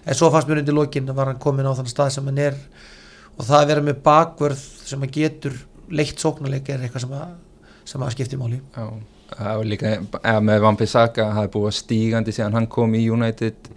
[0.02, 2.42] En svo fannst mér undir lokin að var hann komin á þann stað sem hann
[2.42, 2.58] er.
[3.38, 5.58] Og það að vera með bakvörð sem að getur
[5.92, 7.34] leitt sóknarleik er eitthvað sem að,
[7.90, 8.62] sem að skipti máli.
[8.76, 8.86] Já,
[9.36, 13.06] það var líka eða með Van Bissaka, það er búið stígandi síðan hann kom í
[13.12, 13.72] United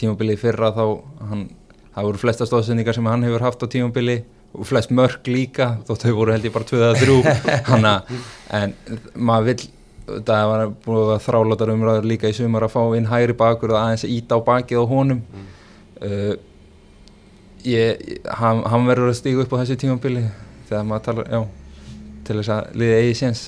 [0.00, 0.84] tímabili fyrra þá
[1.30, 1.48] hann,
[1.94, 4.20] það voru flesta stóðsendingar sem hann hefur haft á tímabili
[4.50, 7.92] og flest mörg líka þótt þau voru held ég bara 2-3 hanna,
[8.60, 8.74] en
[9.14, 9.68] maður vill
[10.26, 13.80] það var búið að þrálatar umræður líka í sumar að fá inn hægri bakur og
[13.80, 15.22] aðeins að íta á bakið á honum.
[16.00, 16.34] Uh,
[17.66, 18.04] ég,
[18.40, 20.26] hann, hann verður að stíga upp á þessu tímabili
[20.68, 21.40] þegar maður talar, já
[22.26, 23.42] til þess að liðið eigi séns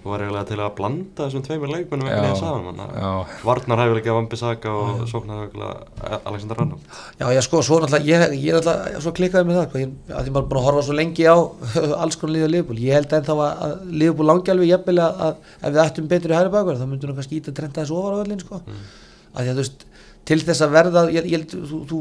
[0.00, 3.40] og var eiginlega til að blanda þessum tveimur leikmennum einhvern veginn saman þannig að Já,
[3.44, 6.80] Varnar hæfilega Van Bissaka og sóknar hæfilega Alexander Rannum
[7.20, 10.24] Já, ég sko, svo náttúrulega, ég, er náttúrulega svo klikkaði með það, hvað, ég, að
[10.24, 11.36] því maður er búin að horfa svo lengi á
[12.06, 15.44] alls konar liða Liverpool, ég held ennþá að, að Liverpool langi alveg jafnvel að, að
[15.60, 18.16] ef við ættum betur í hæri bakur, þá myndum við kannski íta trenda þessu ofar
[18.16, 19.86] á öllin, sko, að því að þú veist,
[20.30, 22.00] til þess að verða, ég, ég þú, þú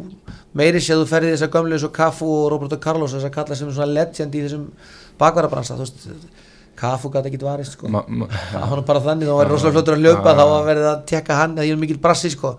[0.60, 3.36] meiri sé að þú ferði þessar gömlu eins og Cafu og Roberto Carlos, þess að
[3.38, 4.66] kalla sem svona legend í þessum
[5.22, 6.06] bakvarabransa, þú veist,
[6.80, 7.90] Cafu gæti ekki varist, sko.
[7.92, 10.92] Ma, ma, það var bara þannig, þá var rosalega fljótur að hljópa þá var verið
[10.92, 12.54] að tekka hann, það er mikil brassi sko.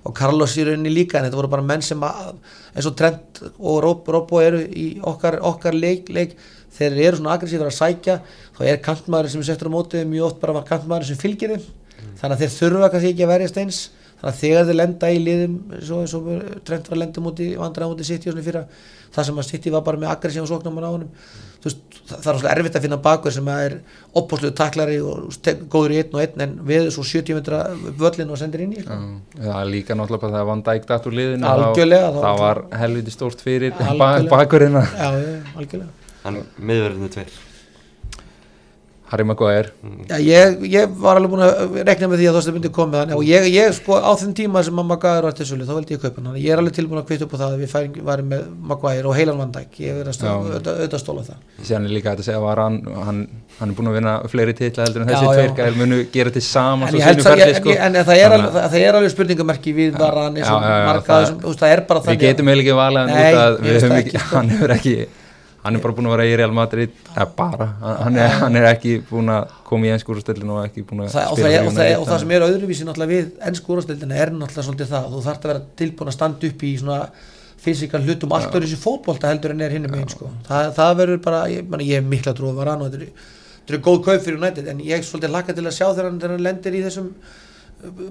[0.00, 2.30] og Carlos í rauninni líka en þetta voru bara menn sem að,
[2.72, 6.38] eins og Trent og Rob, Robbo eru í okkar, okkar leik, leik
[6.72, 8.16] þeir eru svona aggressífur að sækja
[8.56, 11.66] þá er kantmaður sem er settur á mótið mjög oft bara kantmaður sem fylgir þeim.
[12.20, 13.80] Þannig að þeir þurfa kannski ekki að verjast eins
[14.20, 17.92] þannig að þegar þeir lenda í liðum svo, svo Trent var að lenda múti vandræða
[17.92, 18.64] múti City og svona fyrra
[19.10, 21.08] það sem að City var bara með aggressíf og sóknum á honum
[21.64, 23.74] veist, það það er svolítið erfitt að finna bakur sem að er
[24.20, 25.34] opbúsluðu taklari og
[25.72, 27.60] góður í einn og einn en við svo 70 metra
[28.00, 28.96] völlin og sendir inn í sko.
[29.36, 32.42] Já, það er líka náttúrulega bara þegar Van Dijk datt úr liðinu Algjörlega, þá, það
[32.46, 34.84] var helviti stórt fyrir Algjörlega.
[34.96, 35.92] já, já, algjörlega
[36.30, 37.38] en miðverðinu tveir
[39.10, 39.72] Harry Maguire.
[40.08, 43.00] Já, ég, ég var alveg búin að rekna með því að Þorstein myndi koma með
[43.04, 45.96] hann og ég, ég sko á þeim tíma sem gæður var til sölu þá veldi
[45.96, 46.38] ég kaupa hann.
[46.38, 49.10] Ég er alveg tilbúin að kvita upp á það að við færing, varum með Maguire
[49.10, 49.80] og heilan Van Dijk.
[49.82, 53.20] Ég er að auðvitað stóla það síðan er líka að segja var hann, hann
[53.58, 56.42] hann er búin að vinna fleiri titla heldur en þessi tveir gæl munu gera til
[56.44, 57.74] saman en, það, ferli sko.
[57.74, 61.34] en, en það, er alveg, það, það er alveg spurningamerki við varan það-
[61.74, 62.50] er bara við þannig getum
[63.10, 64.36] hann að við höfum það ekki, ekki, sko.
[64.36, 64.94] hann hefur ekki
[65.64, 66.94] hann er bara búin að vera í Real Madrid.
[67.12, 67.66] Eða bara,
[68.04, 71.26] hann er, hann er ekki búin að koma í ennskúrastöldinu og ekki búin að það,
[71.26, 73.44] og, spila það er, og, það er, United, og það sem er öðruvísi náttúrulega við
[73.50, 76.72] ennsku úrvarsdeildina er náttúrulega svolítið það þú þarft að vera tilbúin að standa upp í
[76.80, 77.00] svona
[77.60, 80.30] fysikal hlutum allt öðru þessi fótbolta heldur en er hinn megin sko.
[80.46, 83.28] það, það verður bara, ég, man, ég hef mikla trú að vara og þetta er,
[83.66, 86.46] þetta er góð kaup fyrir United en ég svolítið laka til að sjá þegar hann
[86.46, 87.10] lendir í þessum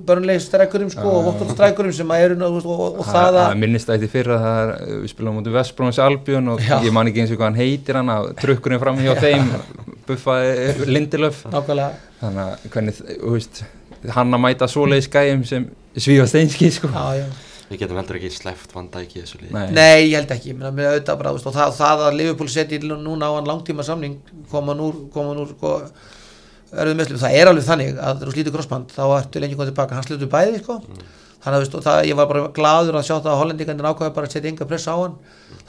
[0.06, 3.58] börnleik strækurum sko, og voktun strækurum sem að eru og, og, og, og það að
[3.62, 6.78] minnist að þetta fyrra er, uh, við spilum á mútið Vestbróns Albjörn og Já.
[6.86, 9.52] ég man ekki eins og hvað hann heitir hann að trukkurinn fram hjá þeim
[10.08, 11.92] buffaði Lindelöf nákvæmlega
[12.24, 13.62] þannig að hvernig, þú veist
[14.16, 17.26] hann að mæta svoleiðis gæjum sem svífa steinski sko já, já.
[17.70, 19.66] við getum heldur ekki sleppt Van Dijk í þessu liði Nei.
[19.76, 22.82] Nei, ég held ekki, menn, með auðvitað bara, veist, og það, það að Liverpool setji
[22.90, 24.18] núna á hann langtíma samning
[24.50, 25.76] koma hann úr, koma hann úr sko,
[26.70, 30.32] það er alveg þannig að þú slítur crossband, þá ertu lengi komið tilbaka hann slítur
[30.32, 30.80] bæði, sko.
[31.40, 34.28] Þannig að veist, það, ég var bara gladur að sjá það að hollendingarnir ákvæða bara
[34.28, 35.14] að setja enga pressa á hann.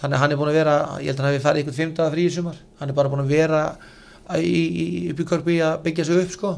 [0.00, 2.14] Þannig að hann er búin að vera, ég held að hann hefði farið ykkur fimmtaða
[2.16, 3.60] frí í sumar, hann er bara búin að vera
[4.34, 6.56] í, í, í körpi að byggja sig upp, sko.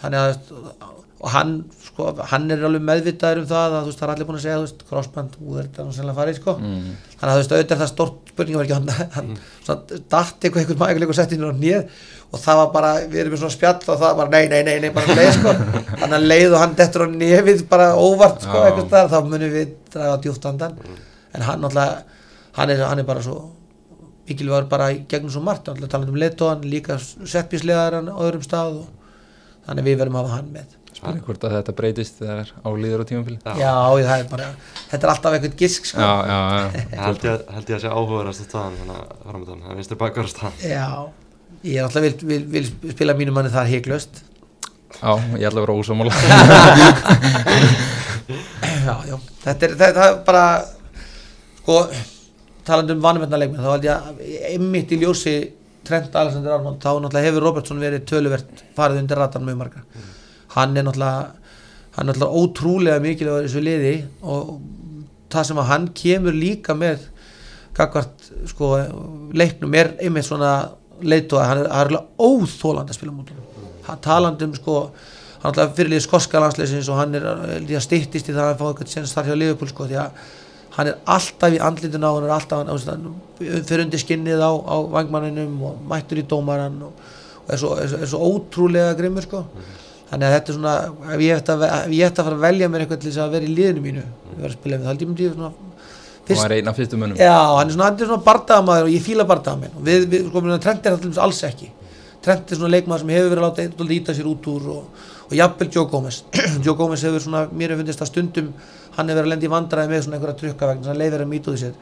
[0.00, 4.12] Þannig að og hann, sko, hann er alveg meðvitaður um það að veist, það er
[4.12, 6.54] allir búin að segja, crossband, þú er nú sennilega farið, sko.
[6.62, 6.84] Mm.
[7.18, 9.34] þannig að auðvitað er það stort spurningaverki hann, hann
[9.66, 11.80] svona datt eitthvað einhvern maður og sett inn á nýð
[12.28, 14.60] og það var bara, við erum með svona spjall og það var bara, nei, nei,
[14.66, 15.54] nei, nei, bara leið sko.
[16.00, 19.54] Þannig að leið og hann dettur á nefið bara óvart sko, eitthvað þar, þá munum
[19.54, 20.76] við draga djúft andan,
[21.32, 22.18] en hann náttúrulega
[22.58, 23.38] hann er, hann er bara svo
[24.28, 28.82] mikilvægur bara í gegnum svo margt, náttúrulega talað um leittóan, líka settbíslegar á öðrum stað
[28.82, 28.88] og
[29.68, 33.08] þannig við verðum að hafa hann með spurning hvort að þetta breytist þegar álíður á
[33.10, 33.52] tímafili Já.
[33.60, 33.74] Já,
[34.08, 34.46] það er bara,
[34.90, 36.00] þetta er alltaf eitthvað gisk sko.
[36.00, 36.66] já, já, já.
[36.94, 40.00] Það held ég, held ég að sé áhugaðast að staðan þannig að framöndan, það vinstur
[40.00, 40.56] bakar að staðan.
[40.64, 40.88] Já,
[41.68, 42.66] ég er alltaf vil, vil, vil
[42.96, 44.14] spila mínu manni þar heiklöst
[44.98, 46.12] já, ég ætla að vera ósámála
[48.88, 50.42] Já, já, þetta er, þetta er bara
[51.60, 51.74] sko,
[52.68, 54.04] talandi um vanumvendarleikminn þá held ég að
[54.52, 55.34] einmitt í ljósi
[55.88, 59.80] Trent Alexander Arnold þá náttúrulega hefur Robertson verið töluvert farið undir ratan mjög marga
[60.54, 61.28] hann er náttúrulega
[61.96, 64.58] hann er náttúrulega ótrúlega mikilvægur í þessu liði og
[65.32, 67.06] það sem að hann kemur líka með
[67.76, 68.72] gagvart sko
[69.36, 70.52] leiknum er einmitt svona
[71.02, 73.44] leitu að hann er, alveg óþólandi að spila mútum
[73.86, 74.80] hann talandi um sko
[75.38, 78.50] hann alltaf fyrirlið skoska landsleisins og hann er held ég, að styttist í það að
[78.50, 80.22] hann fá eitthvað senst þar hjá Liverpool sko því að
[80.78, 82.80] hann er alltaf í andlitun á hann er alltaf,
[83.38, 87.06] fyrir undir skinnið á, á vangmanninum og mættur í dómaran og,
[87.44, 89.44] og er, svo, er, svo, er svo ótrúlega grimmur sko
[90.10, 90.74] þannig að þetta er svona
[91.14, 93.56] ef ég ætti að, að fara að velja mér eitthvað til þess að vera í
[93.56, 95.52] liðinu mínu ég var að spila með svona
[96.28, 97.18] og hann er einn af fyrstu mönnum.
[97.18, 100.86] Já, hann er svona, svona bardagamæður og ég fíla bardagamæn og við, við sko, Trent
[100.86, 101.70] er alltaf alls ekki.
[102.24, 105.06] Trent er svona leikmaður sem hefur verið að láta eitthvað íta sér út úr og,
[105.28, 106.20] og jafnvel Joe Gomez.
[106.66, 108.50] Joe Gomez hefur svona, mér hefur fundist að stundum
[108.98, 111.30] hann hefur verið að lendi í vandræði með svona einhverja trukka vegna, hann leifir að
[111.30, 111.74] mýta í sér.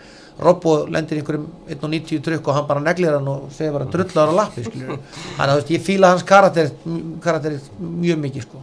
[0.46, 4.32] Robbo lendir í einhverjum 1.90 trukk og hann bara neglir hann og segir bara drullar
[4.32, 6.74] á lappi þannig að ég fíla hans karakter,
[7.24, 8.60] karakter mjög mikið sko.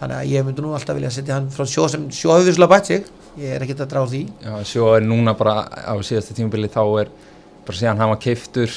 [0.00, 2.72] þannig að ég myndi nú alltaf vilja setja hann frá sjó sem sjó hefur visslega
[2.74, 3.06] bætt sig.
[3.38, 4.24] Ég er ekkert að úr því.
[4.42, 7.14] Já, sjó er núna bara á síðasta tímabili þá er
[7.64, 8.74] bara síðan hann var keiftur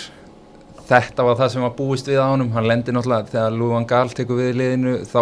[0.88, 2.51] þetta var það sem var búist við á honum.
[2.55, 5.22] Hann lendir náttúrulega þegar Lúi van Gaal tekur við liðinu þá,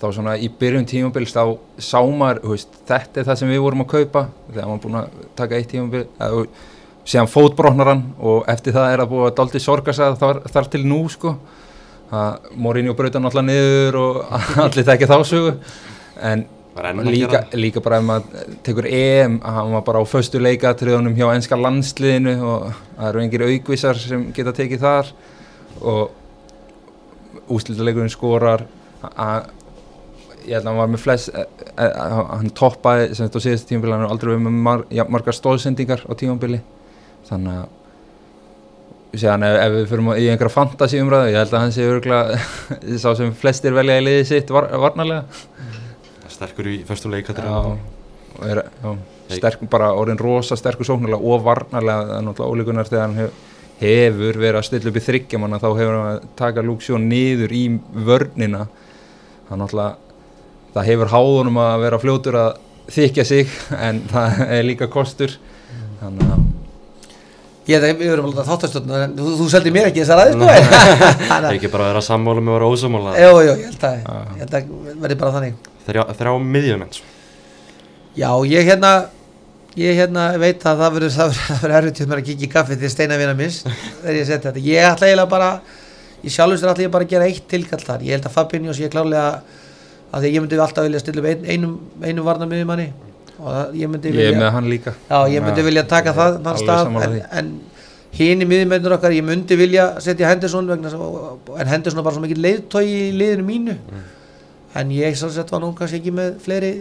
[0.00, 1.42] þá svona í byrjun tímabils þá
[1.80, 5.20] sá maður veist, þetta er það sem við vorum að kaupa þegar maður búin að
[5.38, 6.46] taka eitt tímabil eða,
[7.06, 11.04] síðan fótbrotnar hann og eftir það er að búa daldi sorgarsað þar, þar til nú
[11.12, 11.36] sko.
[12.54, 14.20] Morinni og Brautan náttúrulega niður og
[14.66, 15.54] allir tekja þá sögu.
[16.22, 16.44] En
[17.06, 21.58] líka, líka bara ef maður tekur EM hann var bara á föstu leikatriðunum hjá enska
[21.58, 25.12] landsliðinu og það eru engir aukvísar sem geta tekið þar.
[25.82, 28.66] Og úslítalegurinn skorar
[29.14, 29.52] að
[30.46, 31.32] ég held að hann var með flest
[31.76, 35.36] hann toppaði sem þetta á síðast tímabili hann er aldrei við með mar, ja, margar
[35.36, 36.62] stóðsendingar á tímabili.
[37.26, 37.74] Þannig að
[39.16, 42.38] Séðan, ef, ef við fyrir í einhverja fantasi umræðu ég held að hann sé örgulega
[43.02, 45.24] sá sem flestir velja í liði sitt var, varnarlega.
[46.28, 47.46] Sterkur í fyrstum leikatir
[49.30, 53.38] sterk, bara orðin rosa sterkur sóknarlega og varnarlega það er náttúrulega ólíkunar þegar hann hef,
[53.80, 57.64] hefur verið að stilla upp í þryggjamanna þá hefur hann að taka Luxjón niður í
[58.10, 58.66] vörnina.
[59.48, 60.05] Það náttúrulega
[60.76, 62.52] það hefur háðunum að vera fljótur að
[62.96, 65.34] þykja sig en það er líka kostur.
[66.02, 66.44] Þannig að
[67.66, 70.90] Ég að við verum alltaf þáttastöldna en þú, þú seldi mér ekki þessar aðeins sko.
[71.32, 73.86] Það er ekki bara að vera sammála með að vera ósamála Jú, jú, ég held
[73.88, 74.68] að, ég held að
[75.02, 75.56] verði bara þannig.
[75.88, 76.94] Þrjá, þrjá miðjumenn
[78.16, 78.92] Já, ég hérna
[79.76, 82.92] ég hérna veit að það verður það verður erfitt til mér að kikið kaffi til
[82.94, 84.62] steinavina minns þegar ég seti þetta.
[84.70, 85.50] Ég ætla eiginlega bara
[86.22, 88.06] ég sjálfstur ætla ég bara að gera eitt tilkall þar.
[88.06, 89.42] Ég held að Fabinho sé klárlega
[90.12, 92.86] að því ég myndi alltaf vilja stilla upp ein, einum, einum varnamiðjumanni
[93.36, 94.94] og það, ég myndi vilja ég með hann líka.
[95.10, 97.50] Já, ég myndi vilja taka það þann stað en, en
[98.16, 100.92] hinn í miðjumennur okkar ég myndi vilja setja Henderson vegna,
[101.60, 103.76] en Henderson er bara svo mikið leiðtói í liðinu mínu.
[103.76, 104.06] Mm.
[104.76, 106.72] en ég svolítið var nú kannski ekki með fleiri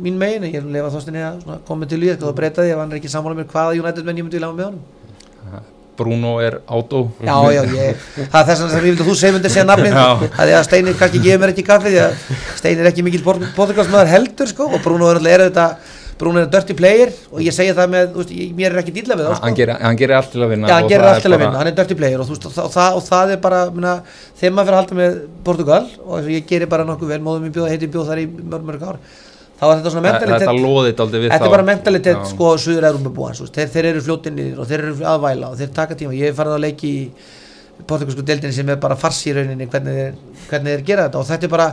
[0.00, 3.12] mín megin, ég lefa þóstinni að koma til líð, þá breytaði ef hann er ekki
[3.12, 5.70] sammála með hvaða United menn ég myndi vilja hafa með honum
[6.00, 9.54] Bruno er átó Já, já, ég, það er þess að ég vildi að þú segmundir
[9.54, 12.92] segja nafnin það er að Steinir kannski gefur mér ekki kaffi því að Steinir er
[12.94, 15.70] ekki mikil portugalsmaður heldur sko og Bruno er þetta
[16.20, 18.92] Bruno er að dirty player og ég segja það með, veist, ég, mér er ekki
[18.92, 19.46] dýla við það sko.
[19.46, 21.60] Hann gerir, hann gerir allt til að vinna Já, hann gerir allt til að vinna,
[21.62, 23.94] hann er dirty player og, veist, og, það, og það er bara, minna,
[24.36, 27.54] þegar maður fyrir að halda með Portugal og ég gerir bara nokkuð vel, móðum ég
[27.56, 29.00] bjóð, heiti bjóð þar í mörg mörg ár
[29.60, 32.54] þá er þetta svona mentalitet þetta loðið aldrei við þá þetta er bara mentalitet sko
[32.60, 36.32] Suður Európa þeir, þeir eru fljótinnir og þeir eru aðvæla og þeir taka tíma, ég
[36.32, 37.04] hef farið að leiki í
[37.86, 40.16] portugalsku deildinni sem er bara farsi í rauninni hvernig þeir,
[40.50, 41.20] hvernig þeir gera þetta.
[41.20, 41.68] Og þetta er bara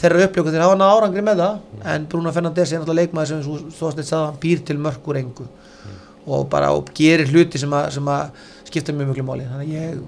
[0.00, 1.60] þeirra upplöku þeir hafa hana árangri með það.
[1.92, 5.46] En Bruno Fernandes er náttúrulega leikmaður sem þú veist að hann býr til mörgur engu.
[5.82, 6.00] Mm.
[6.32, 9.46] og bara og gerir hluti sem að, sem að skipta mjög mjög máli.
[9.50, 10.02] Þannig að ég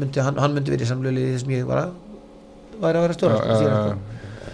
[0.00, 1.96] myndi, hann, hann myndi verið í samlölu í þessum ég var að,
[2.80, 3.80] var að vera ja, ja,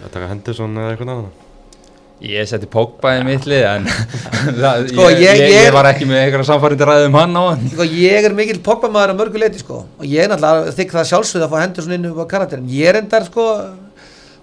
[0.03, 1.46] Þetta er Henderson eða eitthvað náða
[2.25, 3.83] Ég seti Pogba í mittlið en
[4.89, 7.67] sko, ég, ég, ég, ég var ekki með eitthvað samfærindi ræðið um hann á hann.
[7.75, 9.83] Sko, Ég er mikill Pogba maður að mörgu leiti sko.
[9.85, 12.99] og ég er náttúrulega þykk það sjálfsögð að fá Henderson inn á karakterin ég er
[13.03, 13.45] endar sko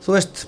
[0.07, 0.45] þú veist,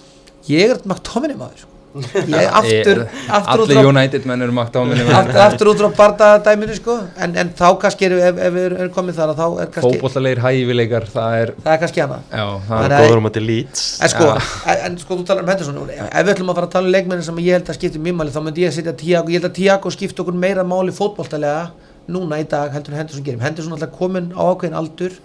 [0.52, 3.00] ég er McTominay maður sko ég aftur,
[3.38, 6.96] aftur allir frá, United menn eru makt á minni aftur, aftur út frá bardadæminu sko.
[7.22, 10.42] En, en þá kannski er, ef, ef við erum komið þar þá er kannski fókbóllalegir
[10.44, 12.20] hæfileikar það er, það er kannski hana.
[12.30, 15.46] Já, það er góður um að til lít en sko, en, en sko þú talar
[15.46, 15.82] um Henderson.
[15.96, 18.20] Ef við ætlum að fara að tala um leikmennin sem ég held að skipta mjög
[18.20, 20.94] máli þá myndi ég að setja Tiago ég held að Tiago skipta okkur meira máli
[20.96, 21.70] fótbóltalega
[22.12, 25.16] núna í dag heldur Henderson gerum Henderson alltaf komin á ákveðin aldur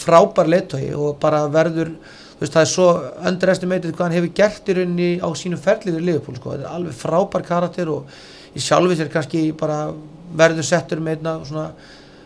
[0.00, 1.94] frábær leittói og bara verður
[2.40, 2.88] veist, það er svo
[3.30, 6.54] underestimated hvað hann hefur gert í rauninni á sínum ferliður í Liverpool sko.
[6.54, 8.20] þetta er alveg frábær karakter og
[8.56, 9.90] í sjálfis er kannski bara
[10.36, 11.66] verður settur með einna svona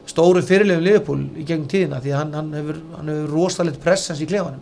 [0.09, 4.29] stóru fyrirlefum Liverpool í gegnum tíðina því að hann, hann hefur, hefur rosalegt pressens í
[4.29, 4.61] klefanum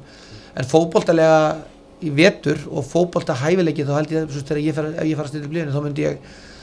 [0.53, 1.43] en fókbóltalega
[2.03, 5.29] í vetur og fókbólta hæfileiki þá held ég að þegar ég fer, ef ég fara
[5.29, 6.23] að styrja upp liðinu þá myndi ég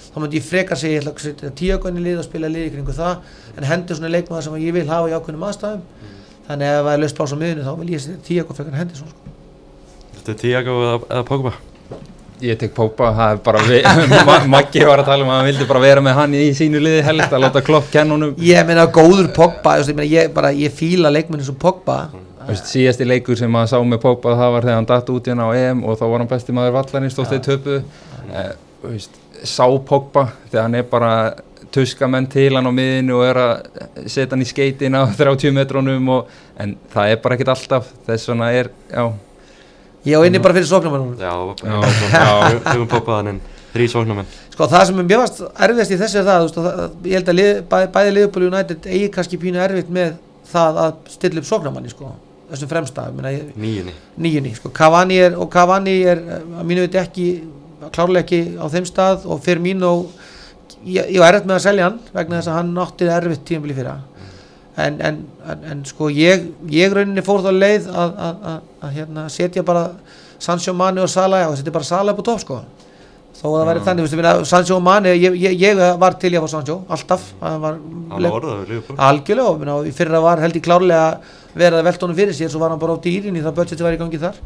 [0.10, 2.72] þá myndi ég frekar segja ég ætla að setja tíakonni lið og spila lið í
[2.74, 3.22] kringu það
[3.56, 5.84] en hendur svona leikmaður sem ég vil hafa í ákveðnum aðstæðum
[6.50, 8.80] þannig að ef það er löst pláss á miðunni þá vil ég setja Tiago frekar
[8.82, 9.34] Henderson sko.
[10.16, 11.56] Þetta er Tiago eða, eða Pogba?
[12.40, 15.82] Ég tek Pópa, það er bara Maggi var að tala um að hann vildi bara
[15.84, 19.28] vera með hann í sínu liði helst að láta klopp kenn honum ég meina góður
[19.36, 22.06] Pogba ég, meina, ég, bara, ég fíla leikmenni sem Pogba
[22.58, 25.52] síðasti leikur sem maður sá með Pópa það var þegar hann datt út hérna á
[25.58, 27.76] EM og þá var hann besti maður vallarinn stóttið töpu
[28.32, 28.50] eh,
[28.86, 31.12] veist, sá Pópa þegar hann er bara
[31.72, 35.54] tuska menn til hann á miðinu og er að setja hann í skeitin á 30
[35.56, 37.92] metrónum og, en það er bara ekkit alltaf.
[38.08, 39.04] Þess vegna er, já.
[40.08, 41.34] Ég á inni bara fyrir sóknarmennunum Já,
[41.68, 41.80] Já,
[42.16, 42.60] já.
[42.72, 43.42] höfum poppaðan en
[43.74, 44.30] þrý sóknarmenn.
[44.56, 47.30] Sko það sem er mjög vast erfiðast í þessu er það, veist, það ég held
[47.34, 50.16] að lið, bæði, bæði Liverpool og United eigi kannski pínu erfitt með
[50.50, 52.14] það að stilla upp sóknarmanni sko,
[52.50, 53.06] þessum fremsta.
[53.12, 53.94] Ég meina, ég- Nýjunni
[54.26, 54.72] nýjunni sko.
[54.80, 57.28] Cavani er, og Cavani er að mínu veit ekki
[57.94, 60.08] klárlega ekki á þeim stað og fyrir mín og
[60.86, 63.78] ég, ég var erfitt með að selja hann vegna þess að hann átti erfitt tímabili
[63.78, 63.98] fyrra.
[64.80, 68.94] En, en, en, en sko ég, ég rauninni fór þá leið að, að, að, að
[68.96, 69.88] hérna, setja bara
[70.40, 72.60] Sancho Mani og Salah og setja bara Salah upp á topp sko.
[73.40, 76.32] Þó að það væri þannig, veistu, minna, Sancho og Mani ég, ég, ég var til
[76.36, 77.28] ég fá Sancho, alltaf.
[77.44, 77.80] Hann var
[79.10, 81.04] algjörlega, og minna, fyrra var held ég klárlega
[81.56, 83.86] verið að velta honum fyrir sér svo var hann bara á dýrin í það budgeti
[83.86, 84.40] var í gangi þar.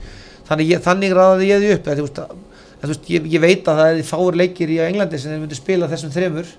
[0.49, 2.52] Þannig, ég, þannig ræðaði ég því upp að, þú
[2.83, 5.45] að, þú veist, ég, ég veit að það er fáur leikir í Englandi sem þeir
[5.45, 6.49] myndu spila þessum þremur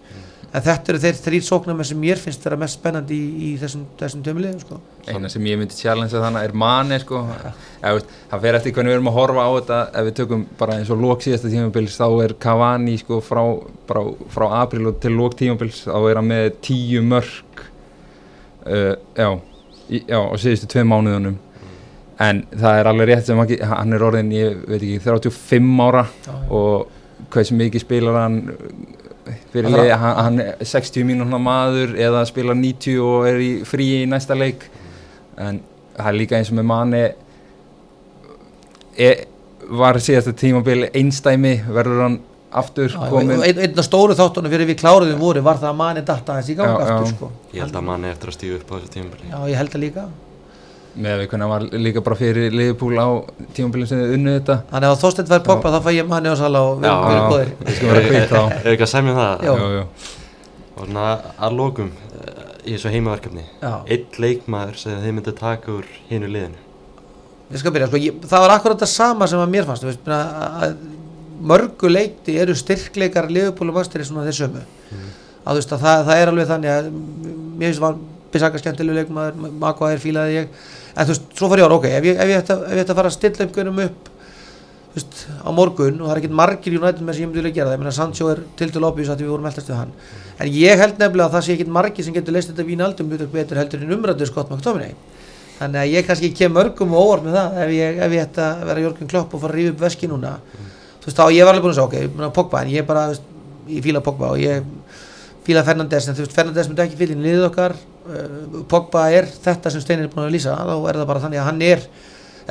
[0.55, 3.87] en þetta eru þeir þrýr sóknarmenn sem mér finnst vera mest spennandi í, í þessum,
[3.99, 4.79] þessum tömulegum sko.
[5.09, 7.23] eina sem ég myndi challenge þannig er mani sko.
[7.81, 10.45] Eða, veist, það fer eftir hvernig við erum að horfa á þetta ef við tökum
[10.61, 13.43] bara eins og lók síðasta tímabils þá er Cavani sko, frá,
[13.89, 14.01] frá,
[14.37, 17.65] frá april og til lók tímabils þá er hann með tíu mörg
[18.71, 19.29] uh, já,
[19.91, 21.41] í, já á síðustu tvei mánuðunum
[22.21, 26.05] en það er alveg rétt sem ekki, hann er orðin ég veit ekki 35 ára
[26.27, 26.87] Já, og
[27.35, 28.39] hversu mikið spilar hann
[29.51, 33.39] fyrir Það þarf- leið, hann, hann er 60 mínúna maður eða spilar 90 og er
[33.43, 34.67] í frí í næsta leik.
[35.41, 35.61] En
[35.97, 37.03] það er líka eins og með manni
[38.99, 39.11] e,
[39.75, 42.19] var síðasta tímabil einstæmi verður hann
[42.55, 45.73] aftur Já, komin og einn einn af stóru þáttunum fyrir við kláruðum voru var það
[45.73, 47.15] að manni datta þessi í gang Já, aftur já.
[47.17, 47.31] sko.
[47.57, 49.31] Ég held að manni eftir að stígu upp á þessu tímabili.
[49.33, 50.05] Já, ég held að líka
[50.95, 53.09] með við hvernig hann var líka bara fyrir Liverpool á
[53.57, 56.31] tímabilin sem þið unnu þetta þannig að ef Þorsteinn fær poppa þá fæ ég manni
[56.31, 57.25] og sala og við erum já.
[57.33, 59.47] góðir við skulum vera kvitt þá Er ekki að semja um það?
[59.49, 59.55] Já.
[59.55, 59.87] Jú, jú.
[60.75, 61.09] Og svona
[61.49, 63.73] að lokum eh, í þessu heimaverkefni Já.
[63.83, 66.63] Einn leikmaður sem þið myndi taka úr hinu liðinu
[67.51, 70.09] ég skal byrja, sko, ég, það var akkurat það sama sem að mér fannst veist,
[70.09, 70.31] að,
[70.65, 70.79] að
[71.45, 74.63] mörgu leikti eru styrkleikar Liverpool og Manchester svona þeir sömu
[75.45, 77.99] að að það, það er alveg þannig að mér finnst var
[78.35, 80.65] Bissaka skemmtilegu leikmaður Maguire fílaði ég
[80.95, 82.95] en þú veist, svo fór ég ára, ok, ef ég, ef ég, ætti, að- að
[82.99, 84.11] fara að stilla gönum upp
[84.95, 87.55] þú veist, á morgun og það er ekkert margir United með sem ég myndi vilja
[87.57, 89.93] gera það, ég meina Sancho er til til lobby að við vorum eldast við hann.
[90.39, 93.09] En ég held nefnilega að það sé ekkert margir sem getur leist þetta vín aldum
[93.11, 94.95] betur heldur en umrættur Scott McTominay.
[95.59, 98.41] Þannig að ég kannski kem mörgum og óvart með það ef ég, ef ég ætti
[98.43, 100.33] að vera Jörgen Klopp og fara að rífa upp veski núna.
[101.03, 103.23] Þú veist þá ég var alveg búin að segja ok, Pogba en ég bara, veist,
[103.71, 104.63] ég fíla Pogba og ég
[105.47, 107.75] fíla Fernandes en þú veist Fernandes myndi ekki inn í liðið okkar
[108.69, 111.49] Pogba er þetta sem Steinir er búin að lýsa þá er það bara þannig að
[111.49, 111.85] hann er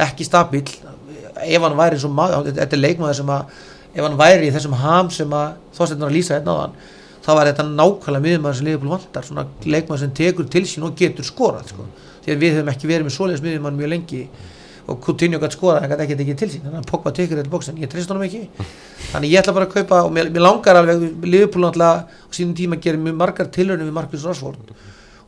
[0.07, 3.59] ekki stabíl ef hann væri svo maður, þetta er leikmaður sem að
[3.93, 6.75] ef hann væri í þessum ham sem að þóstættin var að lýsa hérna á hann
[7.23, 10.97] þá var þetta nákvæmlega miðjumæður sem Liverpool vantar svona leikmaður sem tekur til sín og
[10.99, 11.85] getur skorað sko.
[12.25, 14.23] því að við höfum ekki verið með svoleiðis miðjumæður mjög lengi
[14.83, 16.63] og Coutinho gæti skorað en gæti ekki tekið til sín.
[16.65, 18.41] Þannig að Pogba tekur þetta bóksin, ég treyst honum ekki.
[19.13, 22.51] Þannig ég ætla bara að kaupa og mér, mér langar alveg Liverpool náttúrulega á sínum
[22.57, 24.73] tíma gerir mjög margar tilhörnum við Marcus Rashford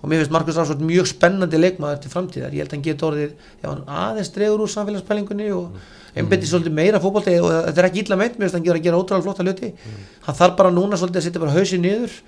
[0.05, 3.05] og mér finnst Marcus Rashford mjög spennandi leikmaður til framtíðar, ég held að hann geti
[3.07, 5.79] orðið ef hann aðeins dregur úr samfélagspælingunni og
[6.15, 8.99] einbetið svolítið meira fótbolti og þetta er ekki illa meint, mér finnst hann gera, gera
[9.01, 9.71] ótrúlega flotta hluti.
[10.27, 12.19] Hann þarf bara núna svolítið að setja bara hausið niður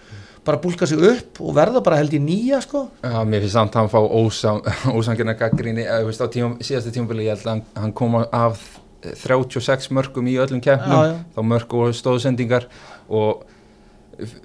[0.47, 2.88] bara búlka sig upp og verða bara held í nýja sko.
[3.03, 4.61] Já, mér finnst samt að hann fá ósang,
[4.97, 8.64] ósangina gaggrinni, þú veist á tíum, síðasta tímabili ég held að hann, hann kom af
[9.07, 11.18] 36 mörgum í öllum keppnum Já, já.
[11.35, 12.65] þá mörg og stóðsendingar
[13.07, 13.43] og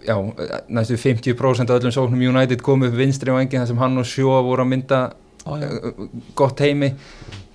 [0.07, 0.17] já,
[0.69, 4.09] næstu 50% af öllum sóknum United kom upp vinstri á engin þar sem hann og
[4.09, 5.01] Sjó voru að mynda
[5.47, 5.71] já.
[5.71, 6.93] uh, gott heimi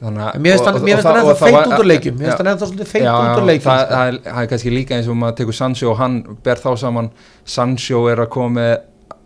[0.02, 3.32] mér finnst hann ennþá feitt út úr leikjum mér finnst hann ennþá svolítið feitt út
[3.38, 5.90] úr já, leikjum það, það, er, það er kannski líka eins og maður tekur Sancho
[5.94, 7.10] og hann ber þá saman.
[7.46, 8.76] Sancho er að koma með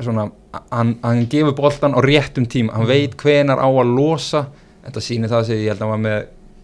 [0.01, 0.27] svona,
[0.71, 4.45] hann, hann gefur boltan á réttum tíma, hann veit hvenar á að losa.
[4.85, 6.19] Þetta sýnir það sem ég held að var með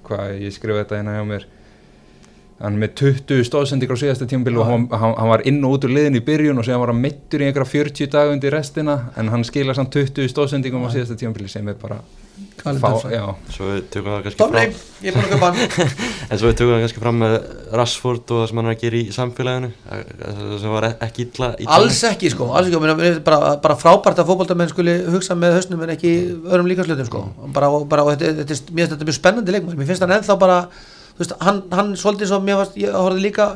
[0.07, 1.47] hvað, ég skrifa þetta hérna hjá mér
[2.57, 5.77] hann er með 20 stóðsendingar á síðasta tímabil og hann, hann, hann var inn og
[5.77, 8.55] út úr liðin í byrjun og síðan var hann mittur í einhverja 40 dag undir
[8.57, 11.99] restina en hann skilar samt 20 stóðsendingum á síðasta tímabili sem er bara
[12.57, 13.23] fá, já,
[13.53, 15.61] Svo við tökum það kannski Tomley, fram er að hann.
[16.31, 17.35] En svo við tökum það kannski fram með
[17.79, 21.49] Rashford og það sem hann er að gera í samfélaginu Það sem var ekki illa,
[21.77, 25.85] alls ekki sko, alls ekki, finnst bara, bara frábært að fótboltamenn skuli hugsa með hausnum
[25.85, 27.23] en ekki öðrum líka slutum sko.
[27.55, 30.39] Bara, bara, og þetta, þetta, er- finnst þetta mjög spennandi leikmaður, mér finnst hann ennþá
[30.41, 30.59] bara
[31.17, 33.47] þú veist, hann, hann svolítið svo, mér fannst, ég horfði líka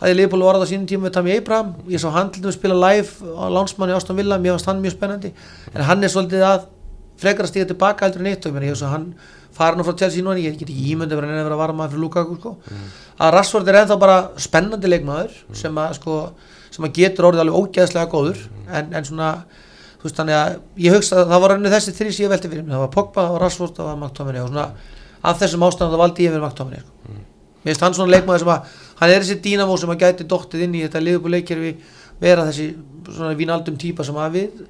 [0.00, 1.70] að ég liðbúlu orða á sínum tíma með Tami Abraham.
[1.88, 3.08] Ég sá hann til dæmis spila live
[3.38, 5.30] á lánsmanni Áston Villa, mér fannst hann mjög spennandi.
[5.72, 6.66] En hann er svolítið að
[7.22, 9.06] frekar að stíga tilbaka heldur en eitt og meina, ég veist hann
[9.54, 12.02] fara nú frá Chelsea núna, ég get ekki ímyndið að vera að vera varma fyrir
[12.02, 12.56] Lukaku sko.
[13.22, 16.16] að Rashford er ennþá bara spennandi leikmaður sem að, sko,
[16.74, 18.40] sem að getur orðið alveg ógeðslega góður.
[18.66, 19.28] En, en svona
[20.00, 21.54] þú veist þannig að ég hugsa að það var
[25.24, 27.14] og af þessum ástæðan það valdi ég fyrir McTominay sko.
[27.64, 30.66] mér finnst hann svona leikmaður sem að hann er þessi dínamó sem að gæti dóttið
[30.66, 31.72] inn í þetta liðbúleikjörfi
[32.20, 32.68] vera þessi
[33.08, 34.60] svona vínaldum típa sem að við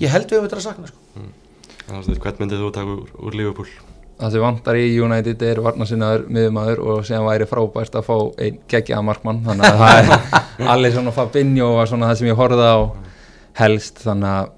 [0.00, 1.28] ég held við um þetta að sakna sko.
[1.88, 3.70] Að hvern myndið þú taka úr, úr Liverpool?
[4.18, 8.58] það sem vantar í United er varnasinnaður miðumæður og sem væri frábært að fá einn
[8.70, 12.66] geggjaða markmann þannig að það er allir svona Fabinho var svona það sem ég horfði
[12.66, 12.78] á
[13.60, 14.50] helst þannig að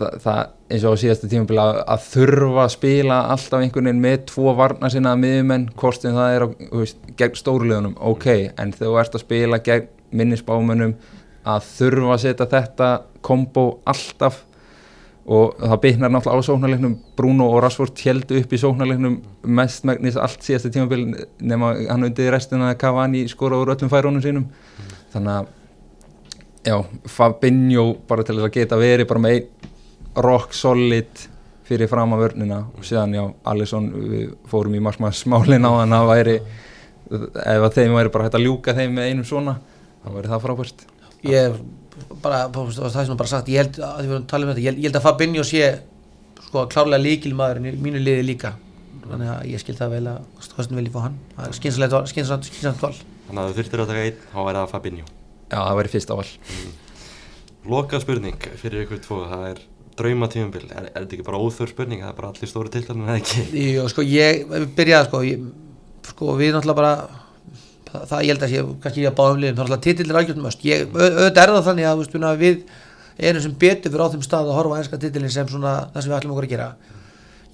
[0.00, 0.40] það, það
[0.74, 4.54] eins og á síðasta tímabili að, að þurfa að spila alltaf einhvern veginn með tvo
[4.58, 6.48] varnasinnaða miðumenn hvort það er á,
[6.80, 8.26] veist, gegn stórulegunum ok,
[8.58, 10.96] en þegar þú ert að spila gegn minnisbámunum
[11.44, 12.90] að þurfa að setja þetta
[13.24, 14.42] kombo alltaf
[15.24, 19.18] og það byggnar náttúrulega á sóknarleiknum Bruno og Rashford heldu upp í sóknarleiknum
[19.56, 21.06] mest megnis allt síðasta tímabil
[21.40, 24.90] nema hann undir restina að Cavani skora úr öllum færónum sínum mm.
[25.14, 25.52] þannig að
[26.64, 26.76] já,
[27.08, 29.40] Fabinho bara til þess að geta verið bara með
[30.16, 31.26] rock solid
[31.64, 32.60] fyrir fram að vörnina.
[32.76, 35.96] Og séðan já, Alisson við fórum í margmað smálin á hann.
[35.96, 36.36] Að væri
[37.14, 39.56] ef að þeim væri bara hægt að ljúka þeim með einum svona
[40.04, 40.84] þá væri það frábært.
[41.24, 41.56] Ég
[42.22, 44.64] bara, það er svona bara sagt ég held að við vorum að tala um þetta
[44.64, 45.64] ég, ég held að Fabinho sé
[46.48, 48.54] sko klárlega líkilmaður í mínu liði líka.
[49.04, 51.18] Þannig að ég skil það vel að Stofsson vilji fá hann.
[51.36, 52.94] Það er skynsamt val.
[53.28, 55.04] Þannig að þú þurftir að taka einn þá er það Fabinho.
[55.50, 56.26] Já, það væri fyrsta val.
[56.54, 56.72] Mm.
[57.74, 59.60] Loka spurning fyrir ykkur tvo það er
[59.98, 62.02] drauma tímumbil, er, er þetta ekki bara óþör spurning?
[62.02, 63.44] Það er bara allir stóri tiltalinn eða ekki?
[63.60, 64.48] Jú, sko ég
[64.78, 65.44] byrjaði sko, ég,
[66.10, 66.94] sko við náttúrulega bara
[67.90, 69.58] það, það ég held að sé, kannski ég að báðum liðum.
[69.58, 72.74] Þá alltaf titillir algjörnum auðvitað er það þannig að veist,
[73.18, 76.02] við erum sem betur fyrir á þeim stað að horfa einska titilin sem svona það
[76.02, 76.70] sem við ætlum okkur að gera.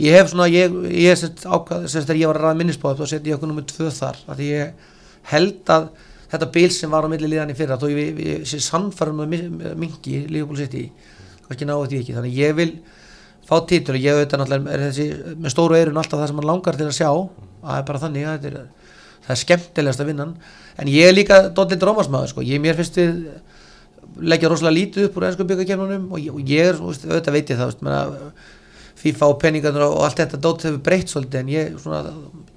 [0.00, 3.10] Ég hef svona, ég, ég sett ákvað sem þegar ég var að ræða minnisbáð þá
[3.10, 4.86] seti ég okkur nummið tvö þar að ég
[5.28, 5.90] held að
[6.30, 9.34] þetta bíl sem var á milli liðan í fyrra þó ég, ég sé sannfærum að
[9.76, 10.86] mingi Liverpool City
[11.50, 12.72] kannski náðu þetta ekki, þannig ég vil
[13.50, 16.50] fá títur og ég auðvitað náttúrulega er þessi með stóru eirun alltaf það sem mann
[16.50, 17.10] langar til að sjá.
[17.60, 18.68] Það er bara þannig að þetta er
[19.24, 20.26] það er skemmtilegast að vinna
[20.80, 22.44] en ég er líka dóttir drómasmaður sko.
[22.46, 23.26] ég mér finnst við
[24.20, 27.60] leggja rosalega lítið upp úr ennsku byggakefnunum og, og ég er, veist, auðvitað veit ég
[27.60, 28.32] það veist, menna,
[29.00, 32.00] FIFA og peningarnir og allt þetta dótt hefur breytt svolítið en ég, svona,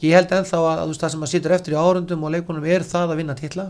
[0.04, 2.84] ég held ennþá að, að það sem að sittur eftir í árundum og leikunum er
[2.88, 3.68] það að vinna tilla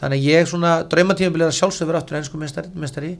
[0.00, 3.14] þannig ég svona draumatífum er að sjálfsögur aftur ennsku mestari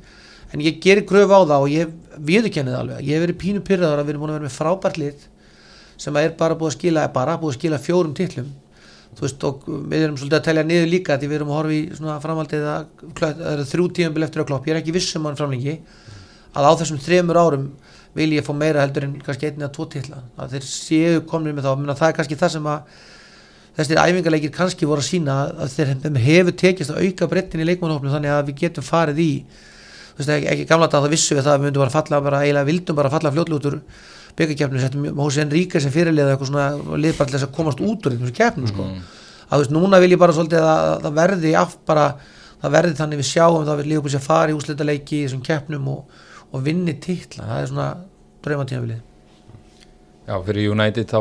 [0.53, 1.97] en ég gerir gröf á það og ég
[2.29, 5.03] viðkennið alveg, ég hef verið pínu pyrraðar að við erum búin að vera með frábært
[5.03, 5.27] lið
[5.99, 8.49] sem er bara búið að skila, bara búið að skila fjórum tillum
[9.19, 11.75] þú veist og við erum svolítið að telja niður líka því við erum að horfa
[11.75, 12.89] í svona framhaldið að
[13.19, 14.69] það eru þrjú tíumbil eftir að klopp.
[14.69, 15.75] Ég er ekki vissum á hann framlengi
[16.55, 17.65] að á þessum þremur árum
[18.19, 21.57] vil ég fá meira heldur en kannski einni að tvo tilla að þeir séu komin
[21.57, 21.73] með þá.
[21.81, 23.01] Menna, það er kannski það sem að
[23.79, 28.15] þessir æfingarleikir kannski voru að sína að þeir hefur tekist að auka brettin í leikmannhófnum
[28.15, 29.33] þannig að við getum farið í
[30.19, 32.21] veist ekki, ekki gamla þetta að það vissu við það að við myndum bara falla
[32.25, 33.79] bara eiginlega vildum bara falla fljótlútur
[34.39, 38.07] byggjarkjafnum settum Hósi Enríka sem fyrirlið eitthvað svona lið bara til þess að komast út
[38.07, 38.87] úr þessum kjafnum sko.
[38.87, 39.01] mm.
[39.49, 42.07] að þú veist, núna vil ég bara svolítið að það verði af bara,
[42.63, 45.43] það verði þannig við sjáum við líka búin að fara í úslita leiki í þessum
[45.49, 46.23] kjafnum og,
[46.53, 47.89] og vinni títla það er svona
[48.47, 49.05] draumatíma vilið
[50.29, 51.21] Já, fyrir United þá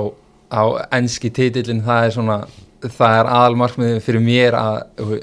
[0.52, 0.64] á
[1.00, 2.38] enski títillin það er svona
[2.86, 5.16] það er aðalmarkmiði fyrir mér að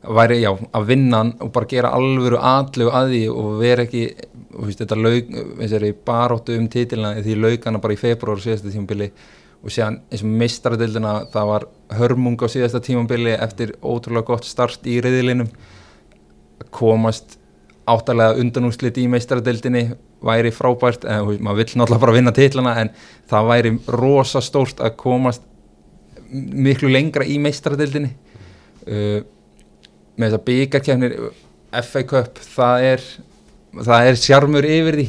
[0.00, 4.04] væri, já, að vinna og bara gera alvöru aðlegu að því og vera ekki
[4.50, 9.10] og veist, þetta laug, þessari baróttu um títilina því laugana bara í februar síðasta tímabili
[9.60, 11.66] og séðan eins og mistradildina það var
[11.98, 15.50] hörmung á síðasta tímabili eftir ótrúlega gott start í riðilinum
[16.74, 17.36] komast
[17.90, 19.90] áttalega undanúslit í mistradildinni
[20.24, 22.94] væri frábært, en veist, maður vill náttúrulega bara vinna títilina en
[23.30, 25.46] það væri rosa stórt að komast
[26.30, 28.10] miklu lengra í mistradildinni
[28.86, 29.20] uh,
[30.20, 31.16] með þess að byggjarkjafnir
[31.86, 33.04] FA Cup það er
[33.78, 35.06] það er sjarmur yfir því.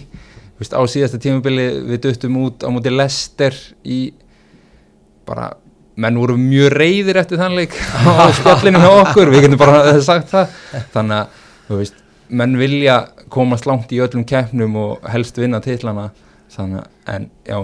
[0.61, 4.01] Vist, á síðasta tímubili við döttum út á móti Lester í
[5.25, 5.49] bara
[6.01, 10.53] menn voru mjög reyðir eftir þannleik á spjallinu hjá okkur við getum bara sagt það.
[10.93, 11.97] Þannig að veist,
[12.29, 12.99] menn vilja
[13.33, 16.09] komast langt í öllum keppnum og helst vinna tillana
[16.51, 17.57] þannig að en já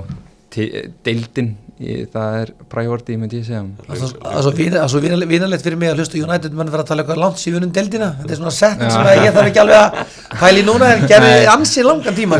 [1.05, 3.61] deildin ég, það er priority myndi ég segja.
[3.87, 6.53] Það er svo- það svo vina- það svo vina- vinalegt fyrir mig að hlusta United
[6.57, 8.09] menn vera að tala eitthvað langt síðan um deildina.
[8.21, 11.47] Þetta er svona setning sem að ég þarf ekki alveg að pæli núna en gerði
[11.53, 12.39] ansi langan tíma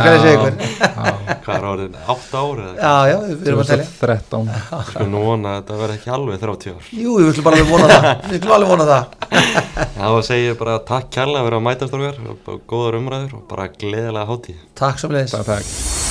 [1.48, 1.96] hvað er orðin?
[2.08, 2.76] 8 ári eða?
[2.82, 4.50] já, já, við erum að telja 2013
[4.92, 6.90] Sko nú vona að þetta verði ekki alveg 30 ár.
[6.98, 8.10] Jú, við ætlum bara alveg vona það.
[8.32, 9.04] Við ætlum alveg vona það.
[9.98, 13.68] Já, þá segir bara takk kærlega vera að mæta strókar og góðar umræður og bara
[13.70, 14.60] gleðilega hátíð.
[15.32, 16.07] Sem takk